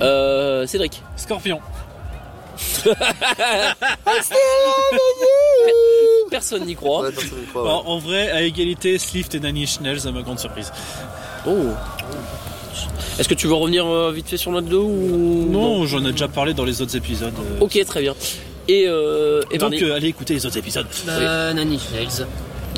Euh, 0.00 0.66
Cédric, 0.66 1.02
Scorpion. 1.16 1.60
personne 6.30 6.64
n'y 6.64 6.74
croit. 6.74 7.02
Ouais, 7.02 7.12
personne 7.12 7.38
n'y 7.40 7.46
croit, 7.46 7.62
ouais. 7.62 7.68
Alors, 7.68 7.88
en 7.88 7.98
vrai, 7.98 8.30
à 8.30 8.42
égalité, 8.42 8.98
Slift 8.98 9.34
et 9.34 9.40
Nanny 9.40 9.66
Schnells, 9.66 10.06
à 10.06 10.12
ma 10.12 10.22
grande 10.22 10.38
surprise. 10.38 10.72
Oh. 11.46 11.50
Est-ce 13.18 13.28
que 13.28 13.34
tu 13.34 13.46
veux 13.46 13.54
revenir 13.54 13.86
euh, 13.86 14.12
vite 14.12 14.28
fait 14.28 14.36
sur 14.36 14.50
notre 14.50 14.68
dos 14.68 14.84
ou 14.84 15.46
Non, 15.50 15.86
j'en 15.86 16.04
ai 16.04 16.12
déjà 16.12 16.28
parlé 16.28 16.52
dans 16.54 16.64
les 16.64 16.82
autres 16.82 16.96
épisodes. 16.96 17.32
euh. 17.38 17.60
Ok, 17.64 17.82
très 17.86 18.02
bien. 18.02 18.14
Et, 18.68 18.84
euh, 18.86 19.40
et 19.50 19.58
Donc, 19.58 19.70
Barney 19.70 19.84
euh, 19.84 19.94
allez 19.94 20.08
écouter 20.08 20.34
les 20.34 20.44
autres 20.44 20.58
épisodes. 20.58 20.86
Euh, 21.08 21.52
Nanny 21.52 21.78
Schnells. 21.78 22.26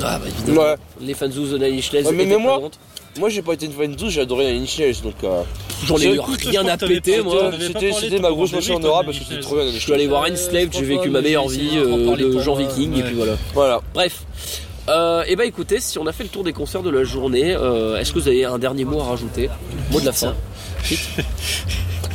Ah, 0.01 0.17
bah 0.19 0.27
évidemment. 0.27 0.61
Ouais. 0.61 0.75
Les 1.01 1.13
fans 1.13 1.27
de 1.27 1.81
Schlez 1.81 2.03
Ouais, 2.05 2.11
mais 2.13 2.25
même 2.25 2.41
moi, 2.41 2.53
présentes. 2.53 2.79
Moi, 3.17 3.29
j'ai 3.29 3.41
pas 3.41 3.53
été 3.53 3.65
une 3.65 3.71
fan 3.73 3.93
douce, 3.95 4.11
j'ai 4.13 4.21
adoré 4.21 4.45
la 4.45 4.51
Initials, 4.51 5.01
donc. 5.03 5.15
euh, 5.23 5.41
J'en 5.85 5.97
ai 5.97 6.13
eu 6.15 6.19
rien 6.19 6.67
à 6.67 6.77
péter, 6.77 7.21
moi. 7.21 7.51
C'était 7.99 8.19
ma 8.19 8.29
grosse 8.29 8.51
t'en 8.51 8.75
honorable 8.75 9.09
avais 9.09 9.17
parce 9.17 9.19
que 9.19 9.23
c'était 9.25 9.41
trop 9.41 9.55
bien. 9.55 9.71
Je 9.71 9.79
suis 9.79 9.93
allé 9.93 10.07
voir 10.07 10.23
Enslaved, 10.29 10.73
j'ai 10.73 10.83
vécu 10.83 11.09
ma 11.09 11.21
meilleure 11.21 11.47
vie 11.47 11.75
de 11.77 12.39
Jean 12.39 12.55
Viking, 12.55 12.97
et 12.97 13.03
puis 13.03 13.15
voilà. 13.15 13.33
Voilà. 13.53 13.81
Bref. 13.93 14.23
Euh, 14.87 15.23
et 15.27 15.35
bah 15.35 15.45
écoutez, 15.45 15.79
si 15.79 15.99
on 15.99 16.07
a 16.07 16.11
fait 16.11 16.23
le 16.23 16.29
tour 16.29 16.43
des 16.43 16.53
concerts 16.53 16.81
de 16.81 16.89
la 16.89 17.03
journée, 17.03 17.53
euh, 17.53 17.97
est-ce 17.97 18.11
que 18.11 18.17
vous 18.19 18.27
avez 18.27 18.45
un 18.45 18.57
dernier 18.57 18.85
mot 18.85 18.99
à 18.99 19.03
rajouter? 19.03 19.47
Mot 19.91 19.99
de 20.01 20.05
la 20.07 20.11
fin. 20.11 20.35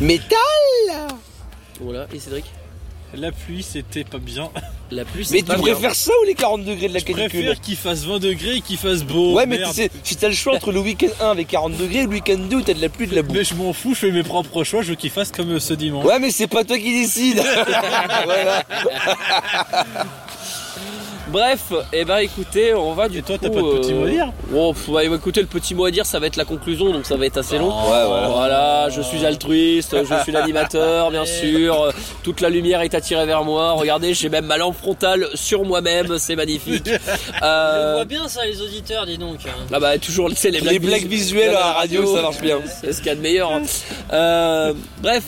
Métal 0.01 0.39
Voilà, 1.81 2.07
et 2.13 2.19
Cédric? 2.19 2.45
La 3.17 3.33
pluie, 3.33 3.63
c'était 3.63 4.05
pas 4.05 4.19
bien. 4.19 4.51
La 4.91 5.05
pluie, 5.05 5.25
c'est 5.25 5.35
Mais 5.35 5.41
tu 5.41 5.47
bien. 5.47 5.59
préfères 5.59 5.95
ça 5.95 6.13
ou 6.23 6.27
les 6.27 6.35
40 6.35 6.65
degrés 6.65 6.89
de 6.89 6.95
la 6.95 6.99
Je 7.01 7.05
canicule 7.05 7.29
préfère 7.29 7.61
qu'il 7.61 7.77
fasse 7.77 8.05
20 8.05 8.19
degrés 8.19 8.57
et 8.57 8.61
qu'il 8.61 8.77
fasse 8.77 9.03
beau. 9.03 9.35
Ouais, 9.35 9.47
mais 9.47 9.59
merde. 9.59 9.71
tu 9.71 9.77
sais, 9.83 9.91
si 10.03 10.17
t'as 10.17 10.29
le 10.29 10.35
choix 10.35 10.55
entre 10.55 10.73
le 10.73 10.81
week-end 10.81 11.09
1 11.21 11.31
avec 11.31 11.49
40 11.49 11.77
degrés 11.77 12.01
et 12.01 12.03
le 12.03 12.09
week-end 12.09 12.37
2 12.39 12.57
où 12.57 12.63
t'as 12.63 12.75
de 12.75 12.81
la 12.83 12.89
pluie 12.89 13.05
et 13.05 13.09
de 13.09 13.15
la 13.15 13.23
boue. 13.23 13.33
Mais 13.35 13.45
je 13.45 13.55
m'en 13.55 13.73
fous, 13.73 13.95
je 13.95 14.01
fais 14.01 14.11
mes 14.13 14.23
propres 14.23 14.63
choix, 14.65 14.83
je 14.83 14.91
veux 14.91 14.95
qu'il 14.95 15.11
fasse 15.11 15.31
comme 15.33 15.53
euh, 15.53 15.61
ce 15.61 15.75
dimanche. 15.75 16.05
Ouais, 16.05 16.19
mais 16.19 16.31
c'est 16.31 16.47
pas 16.49 16.65
toi 16.65 16.79
qui 16.79 16.93
décide. 16.93 17.37
voilà. 18.25 18.63
Bref, 21.35 21.73
et 21.93 22.05
bah 22.05 22.23
écoutez, 22.23 22.75
on 22.75 22.93
va 22.95 23.09
du 23.09 23.19
Et 23.19 23.23
toi, 23.23 23.37
coup, 23.39 23.45
t'as 23.45 23.51
pas 23.51 23.61
de 23.61 23.79
petit 23.81 23.93
mot 23.93 24.05
à 24.07 24.09
dire 24.09 24.33
Oh, 24.55 24.73
pff, 24.73 24.89
bah, 24.91 25.03
écoutez, 25.05 25.41
le 25.41 25.49
petit 25.49 25.75
mot 25.75 25.85
à 25.85 25.91
dire, 25.91 26.07
ça 26.07 26.21
va 26.21 26.29
être 26.29 26.37
la 26.37 26.45
conclusion, 26.45 26.93
donc 26.93 27.07
ça 27.07 27.17
va 27.17 27.27
être 27.27 27.39
assez 27.39 27.59
long. 27.59 27.71
Ouais, 27.71 28.05
voilà. 28.07 28.29
Voilà, 28.29 28.89
je 28.91 29.01
suis 29.01 29.27
altruiste, 29.27 29.97
je 30.09 30.23
suis 30.23 30.31
l'animateur, 30.31 31.11
bien 31.11 31.25
sûr. 31.41 31.93
Toute 32.23 32.41
la 32.41 32.51
lumière 32.51 32.83
est 32.83 32.95
attirée 32.95 33.27
vers 33.27 33.43
moi. 33.43 33.73
Regardez, 33.73 34.15
j'ai 34.15 34.29
même 34.29 34.47
ma 34.47 34.59
lampe 34.59 34.77
frontale 34.77 35.27
sur 35.35 35.65
moi-même, 35.65 36.19
c'est 36.19 36.37
magnifique. 36.37 36.89
On 36.89 37.45
Euh, 37.45 37.95
voit 37.97 38.05
bien 38.05 38.29
ça, 38.29 38.47
les 38.47 38.63
auditeurs, 38.63 39.05
dis 39.05 39.19
donc. 39.19 39.39
hein. 39.47 39.51
ah 39.73 39.81
bah 39.81 39.99
toujours 39.99 40.29
les, 40.29 40.51
Les 40.53 40.79
blagues 40.79 41.07
visuelles 41.07 41.51
à 41.51 41.61
la 41.61 41.73
radio, 41.73 42.15
ça 42.15 42.23
marche 42.23 42.41
bien. 42.41 42.61
C'est 42.81 42.93
ce 42.93 42.99
qu'il 42.99 43.09
y 43.09 43.11
a 43.11 43.17
de 43.17 43.21
meilleur. 43.21 43.51
hein. 43.51 43.63
Euh, 44.13 44.73
bref. 45.03 45.25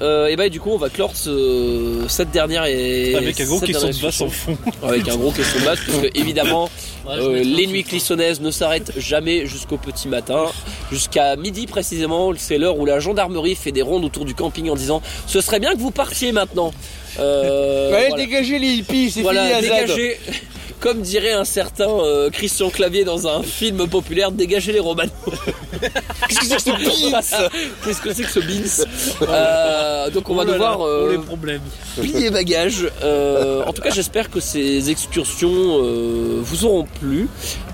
Euh, 0.00 0.28
et 0.28 0.36
bah 0.36 0.48
du 0.48 0.58
coup 0.58 0.70
on 0.70 0.78
va 0.78 0.88
clore 0.88 1.14
ce- 1.14 2.04
cette 2.08 2.30
dernière 2.30 2.64
et 2.64 3.14
Avec 3.14 3.38
un 3.40 3.44
gros 3.44 3.60
question 3.60 3.88
de 3.90 4.00
basse 4.00 4.20
en 4.22 4.28
fond. 4.30 4.56
avec 4.82 5.06
un 5.06 5.16
gros 5.16 5.30
question 5.32 5.60
de 5.60 5.64
basse 5.66 5.80
parce 5.86 5.98
que 5.98 6.06
évidemment 6.18 6.70
Ouais, 7.06 7.14
euh, 7.18 7.42
les 7.44 7.66
nuits 7.66 7.84
clissonnaises 7.84 8.40
ne 8.40 8.50
s'arrêtent 8.50 8.92
jamais 8.96 9.44
jusqu'au 9.46 9.76
petit 9.76 10.08
matin 10.08 10.46
jusqu'à 10.90 11.36
midi 11.36 11.66
précisément 11.66 12.32
c'est 12.36 12.56
l'heure 12.56 12.78
où 12.78 12.86
la 12.86 13.00
gendarmerie 13.00 13.54
fait 13.54 13.72
des 13.72 13.82
rondes 13.82 14.04
autour 14.04 14.24
du 14.24 14.34
camping 14.34 14.70
en 14.70 14.76
disant 14.76 15.02
ce 15.26 15.40
serait 15.42 15.60
bien 15.60 15.72
que 15.74 15.78
vous 15.78 15.90
partiez 15.90 16.32
maintenant 16.32 16.72
euh, 17.18 17.92
Allez, 17.94 18.08
voilà. 18.08 18.24
dégagez 18.24 18.58
les 18.58 18.68
hippies, 18.68 19.10
c'est 19.10 19.20
Voilà, 19.20 19.42
fini 19.58 19.68
la 19.68 19.82
dégagez. 19.82 20.18
Comme 20.82 21.00
dirait 21.00 21.32
un 21.32 21.44
certain 21.44 21.88
euh, 21.88 22.28
Christian 22.28 22.68
Clavier 22.68 23.04
dans 23.04 23.28
un 23.28 23.42
film 23.44 23.86
populaire, 23.88 24.32
dégagez 24.32 24.72
les 24.72 24.80
Romano. 24.80 25.12
Qu'est-ce 26.28 26.40
que 26.40 26.46
c'est 26.46 26.56
que 26.56 26.62
ce 26.62 26.70
beans 26.70 27.20
Qu'est-ce 27.84 28.00
que 28.02 28.12
c'est 28.12 28.22
que 28.24 28.30
ce 28.30 29.24
Euh, 29.28 30.10
Donc 30.10 30.28
on 30.28 30.34
va 30.34 30.44
devoir 30.44 30.82
euh, 30.84 31.12
les 31.12 31.18
problèmes. 31.18 31.60
plier 31.96 32.30
bagages. 32.30 32.88
Euh, 33.04 33.62
en 33.64 33.72
tout 33.72 33.80
cas, 33.80 33.90
j'espère 33.90 34.28
que 34.28 34.40
ces 34.40 34.90
excursions 34.90 35.52
euh, 35.54 36.40
vous 36.42 36.64
auront 36.64 36.84
plu. 37.00 37.28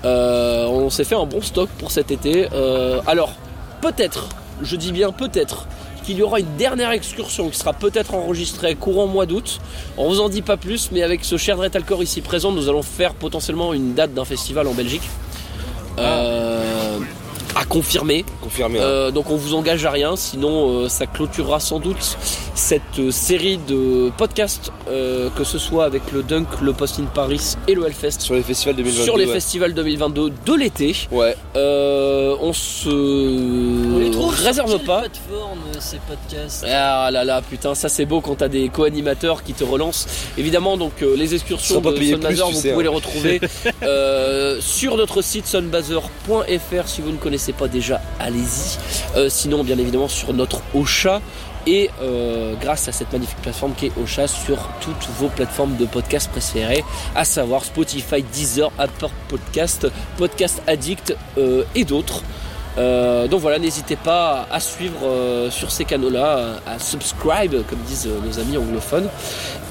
Euh, 0.05 0.65
on 0.67 0.91
s'est 0.91 1.03
fait 1.03 1.15
un 1.15 1.25
bon 1.25 1.41
stock 1.41 1.69
pour 1.79 1.89
cet 1.89 2.11
été. 2.11 2.47
Euh, 2.53 3.01
alors, 3.07 3.33
peut-être, 3.81 4.29
je 4.61 4.75
dis 4.75 4.91
bien 4.91 5.11
peut-être, 5.11 5.67
qu'il 6.01 6.17
y 6.17 6.21
aura 6.21 6.39
une 6.39 6.55
dernière 6.57 6.91
excursion 6.91 7.49
qui 7.49 7.57
sera 7.57 7.73
peut-être 7.73 8.13
enregistrée 8.13 8.75
courant 8.75 9.07
mois 9.07 9.25
d'août. 9.25 9.59
On 9.97 10.07
vous 10.09 10.19
en 10.19 10.29
dit 10.29 10.41
pas 10.41 10.57
plus, 10.57 10.91
mais 10.91 11.03
avec 11.03 11.23
ce 11.23 11.37
cher 11.37 11.57
Dretalcor 11.57 12.03
ici 12.03 12.21
présent, 12.21 12.51
nous 12.51 12.69
allons 12.69 12.83
faire 12.83 13.13
potentiellement 13.13 13.73
une 13.73 13.93
date 13.93 14.13
d'un 14.13 14.25
festival 14.25 14.67
en 14.67 14.73
Belgique. 14.73 15.03
Euh, 15.97 16.78
à 17.55 17.65
confirmer. 17.65 18.25
Confirmé. 18.41 18.79
hein. 18.79 18.83
Euh, 18.83 19.11
donc 19.11 19.29
on 19.31 19.35
vous 19.35 19.53
engage 19.55 19.85
à 19.85 19.91
rien, 19.91 20.15
sinon 20.15 20.69
euh, 20.83 20.89
ça 20.89 21.05
clôturera 21.07 21.59
sans 21.59 21.79
doute 21.79 22.17
cette 22.53 22.81
euh, 22.99 23.11
série 23.11 23.57
de 23.57 24.11
podcasts, 24.17 24.71
euh, 24.89 25.29
que 25.35 25.43
ce 25.43 25.57
soit 25.57 25.85
avec 25.85 26.11
le 26.11 26.21
Dunk, 26.23 26.47
le 26.61 26.73
Post 26.73 26.99
in 26.99 27.05
Paris 27.05 27.55
et 27.67 27.73
le 27.75 27.85
Hellfest, 27.87 28.19
Sur 28.21 28.35
les 28.35 28.43
festivals 28.43 28.75
2022. 28.75 29.03
sur 29.03 29.17
les 29.17 29.25
ouais. 29.25 29.33
festivals 29.33 29.73
2022 29.73 30.29
de 30.45 30.53
l'été. 30.53 30.95
Ouais. 31.11 31.35
Euh, 31.55 32.35
on 32.41 32.53
se 32.53 32.89
On 32.89 33.99
les 33.99 34.11
trouve 34.11 34.33
réserve 34.35 34.69
sur 34.69 34.83
pas. 34.83 34.99
plateforme 35.01 35.59
ces 35.79 35.97
podcasts? 36.07 36.65
Ah 36.69 37.09
là 37.11 37.23
là, 37.23 37.41
putain, 37.41 37.73
ça 37.75 37.89
c'est 37.89 38.05
beau 38.05 38.21
quand 38.21 38.35
t'as 38.35 38.47
des 38.49 38.69
co-animateurs 38.69 39.43
qui 39.43 39.53
te 39.53 39.63
relancent. 39.63 40.05
Évidemment, 40.37 40.77
donc 40.77 41.01
euh, 41.01 41.15
les 41.15 41.33
excursions 41.33 41.81
de 41.81 41.95
Sunbazer, 41.95 42.49
vous 42.51 42.59
sais, 42.59 42.71
pouvez 42.71 42.81
hein. 42.81 42.89
les 42.89 42.95
retrouver 42.95 43.41
euh, 43.83 44.59
sur 44.61 44.97
notre 44.97 45.21
site 45.21 45.47
sunbazer.fr. 45.47 46.87
Si 46.87 47.01
vous 47.01 47.11
ne 47.11 47.17
connaissez 47.17 47.38
pas 47.53 47.67
déjà, 47.67 48.01
allez-y. 48.19 48.77
Euh, 49.17 49.29
sinon, 49.29 49.63
bien 49.63 49.77
évidemment, 49.77 50.07
sur 50.07 50.33
notre 50.33 50.61
Ocha. 50.73 51.21
Et 51.67 51.89
euh, 52.01 52.55
grâce 52.59 52.87
à 52.87 52.91
cette 52.91 53.11
magnifique 53.11 53.41
plateforme 53.41 53.73
qui 53.75 53.87
est 53.87 53.91
Ocha 54.01 54.27
sur 54.27 54.57
toutes 54.79 55.07
vos 55.19 55.27
plateformes 55.27 55.75
de 55.75 55.85
podcast 55.85 56.31
préférées, 56.31 56.83
à 57.15 57.25
savoir 57.25 57.65
Spotify, 57.65 58.23
Deezer, 58.23 58.71
Apple 58.79 59.09
Podcast, 59.27 59.87
Podcast 60.17 60.61
Addict 60.67 61.15
euh, 61.37 61.63
et 61.75 61.83
d'autres. 61.83 62.23
Donc 62.77 63.41
voilà, 63.41 63.59
n'hésitez 63.59 63.97
pas 63.97 64.47
à 64.49 64.61
suivre 64.61 65.49
sur 65.49 65.69
ces 65.69 65.83
canaux-là, 65.83 66.61
à, 66.65 66.79
subscribe, 66.79 67.65
comme 67.67 67.79
disent 67.79 68.07
nos 68.25 68.39
amis 68.39 68.55
anglophones. 68.55 69.09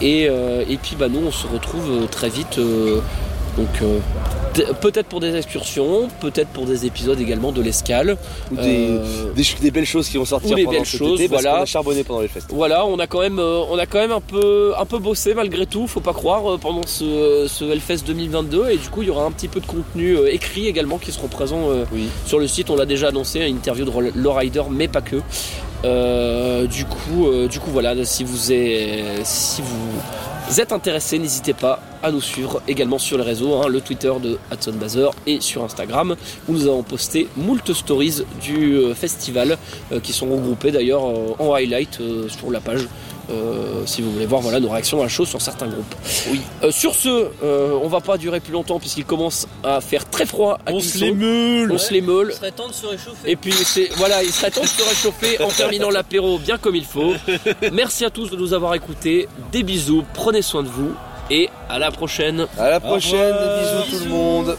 Et, 0.02 0.24
et 0.24 0.76
puis 0.76 0.94
bah, 0.94 1.08
nous, 1.08 1.26
on 1.26 1.30
se 1.30 1.46
retrouve 1.46 2.06
très 2.08 2.28
vite. 2.28 2.60
donc 3.56 3.82
peut-être 4.80 5.06
pour 5.06 5.20
des 5.20 5.34
excursions, 5.36 6.08
peut-être 6.20 6.48
pour 6.48 6.64
des 6.66 6.86
épisodes 6.86 7.20
également 7.20 7.52
de 7.52 7.62
l'escale. 7.62 8.16
Ou 8.52 8.56
des, 8.56 8.86
Euh, 8.90 9.32
des, 9.34 9.44
ch- 9.44 9.60
des 9.60 9.70
belles 9.70 9.84
choses 9.86 10.08
qui 10.08 10.16
vont 10.16 10.24
sortir 10.24 10.52
ou 10.52 10.54
des 10.54 10.64
pendant 10.64 10.78
belles 10.78 10.86
cet 10.86 10.98
choses, 10.98 11.20
été 11.20 11.28
parce 11.28 11.42
voilà. 11.42 11.58
qu'on 11.58 11.62
a 11.62 11.66
charbonné 11.66 12.04
pendant 12.04 12.20
les 12.20 12.28
fêtes. 12.28 12.44
Voilà, 12.50 12.86
on 12.86 12.98
a 12.98 13.06
quand 13.06 13.20
même, 13.20 13.38
euh, 13.38 13.60
on 13.70 13.78
a 13.78 13.86
quand 13.86 13.98
même 13.98 14.12
un 14.12 14.20
peu, 14.20 14.72
un 14.78 14.84
peu 14.84 14.98
bossé 14.98 15.34
malgré 15.34 15.66
tout, 15.66 15.86
faut 15.86 16.00
pas 16.00 16.12
croire, 16.12 16.54
euh, 16.54 16.58
pendant 16.58 16.86
ce, 16.86 17.46
ce 17.48 17.64
Hellfest 17.64 18.04
2022. 18.06 18.68
Et 18.70 18.76
du 18.76 18.88
coup, 18.88 19.02
il 19.02 19.08
y 19.08 19.10
aura 19.10 19.24
un 19.24 19.30
petit 19.30 19.48
peu 19.48 19.60
de 19.60 19.66
contenu 19.66 20.16
écrit 20.30 20.66
également 20.66 20.98
qui 20.98 21.12
seront 21.12 21.28
présents 21.28 21.68
Oui. 21.92 22.08
sur 22.26 22.38
le 22.38 22.46
site. 22.48 22.70
On 22.70 22.76
l'a 22.76 22.86
déjà 22.86 23.08
annoncé, 23.08 23.40
une 23.40 23.56
interview 23.56 23.84
de 23.84 23.92
Lowrider, 24.16 24.62
mais 24.70 24.88
pas 24.88 25.00
que. 25.02 25.16
Euh, 25.84 26.66
du 26.66 26.84
coup, 26.84 27.26
euh, 27.28 27.46
du 27.46 27.60
coup, 27.60 27.70
voilà, 27.70 27.94
si 28.04 28.24
vous 28.24 28.52
êtes, 28.52 29.24
si 29.24 29.62
vous 29.62 29.76
êtes 30.56 30.72
intéressé, 30.72 31.18
n'hésitez 31.18 31.52
pas 31.52 31.80
à 32.02 32.10
nous 32.10 32.20
suivre 32.22 32.62
également 32.66 32.98
sur 32.98 33.18
les 33.18 33.24
réseaux, 33.24 33.54
hein, 33.56 33.68
le 33.68 33.80
Twitter 33.80 34.12
de 34.22 34.38
Hudson 34.50 34.72
Bazer 34.72 35.10
et 35.26 35.40
sur 35.40 35.62
Instagram, 35.62 36.16
où 36.48 36.52
nous 36.52 36.66
avons 36.66 36.82
posté 36.82 37.28
moult 37.36 37.72
stories 37.72 38.22
du 38.40 38.74
euh, 38.74 38.94
festival 38.94 39.58
euh, 39.92 40.00
qui 40.00 40.12
sont 40.12 40.28
regroupées 40.30 40.70
d'ailleurs 40.70 41.04
euh, 41.04 41.34
en 41.38 41.52
highlight 41.52 42.00
sur 42.28 42.50
la 42.50 42.60
page. 42.60 42.88
Euh, 43.30 43.84
si 43.86 44.02
vous 44.02 44.10
voulez 44.10 44.26
voir 44.26 44.40
voilà, 44.40 44.60
nos 44.60 44.70
réactions 44.70 45.00
à 45.00 45.04
la 45.04 45.08
chose 45.08 45.28
sur 45.28 45.40
certains 45.40 45.66
groupes. 45.66 45.94
Oui. 46.30 46.40
Euh, 46.62 46.70
sur 46.70 46.94
ce, 46.94 47.30
euh, 47.42 47.78
on 47.82 47.88
va 47.88 48.00
pas 48.00 48.16
durer 48.16 48.40
plus 48.40 48.52
longtemps 48.52 48.78
puisqu'il 48.78 49.04
commence 49.04 49.46
à 49.62 49.80
faire 49.80 50.08
très 50.08 50.26
froid 50.26 50.58
à 50.66 50.72
On 50.72 50.80
se 50.80 50.98
les 50.98 51.12
meule. 51.12 51.72
On 51.72 51.78
se 51.78 51.92
les 51.92 52.00
meule. 52.00 52.28
Il 52.30 52.36
serait 52.36 52.52
temps 52.52 52.68
de 52.68 52.72
se 52.72 52.86
réchauffer. 52.86 53.30
Et 53.30 53.36
puis 53.36 53.52
c'est 53.52 53.90
voilà, 53.96 54.22
il 54.22 54.32
serait 54.32 54.50
temps 54.50 54.62
de 54.62 54.66
se 54.66 54.82
réchauffer 54.82 55.42
en 55.42 55.48
terminant 55.48 55.90
l'apéro 55.90 56.38
bien 56.38 56.58
comme 56.58 56.76
il 56.76 56.84
faut. 56.84 57.14
Merci 57.72 58.04
à 58.04 58.10
tous 58.10 58.30
de 58.30 58.36
nous 58.36 58.54
avoir 58.54 58.74
écoutés. 58.74 59.28
Des 59.52 59.62
bisous, 59.62 60.04
prenez 60.14 60.42
soin 60.42 60.62
de 60.62 60.68
vous 60.68 60.94
et 61.30 61.50
à 61.68 61.78
la 61.78 61.90
prochaine. 61.90 62.46
À 62.58 62.70
la 62.70 62.80
prochaine, 62.80 63.34
revoir. 63.34 63.84
bisous 63.84 63.98
tout 63.98 64.04
le 64.04 64.10
monde. 64.10 64.56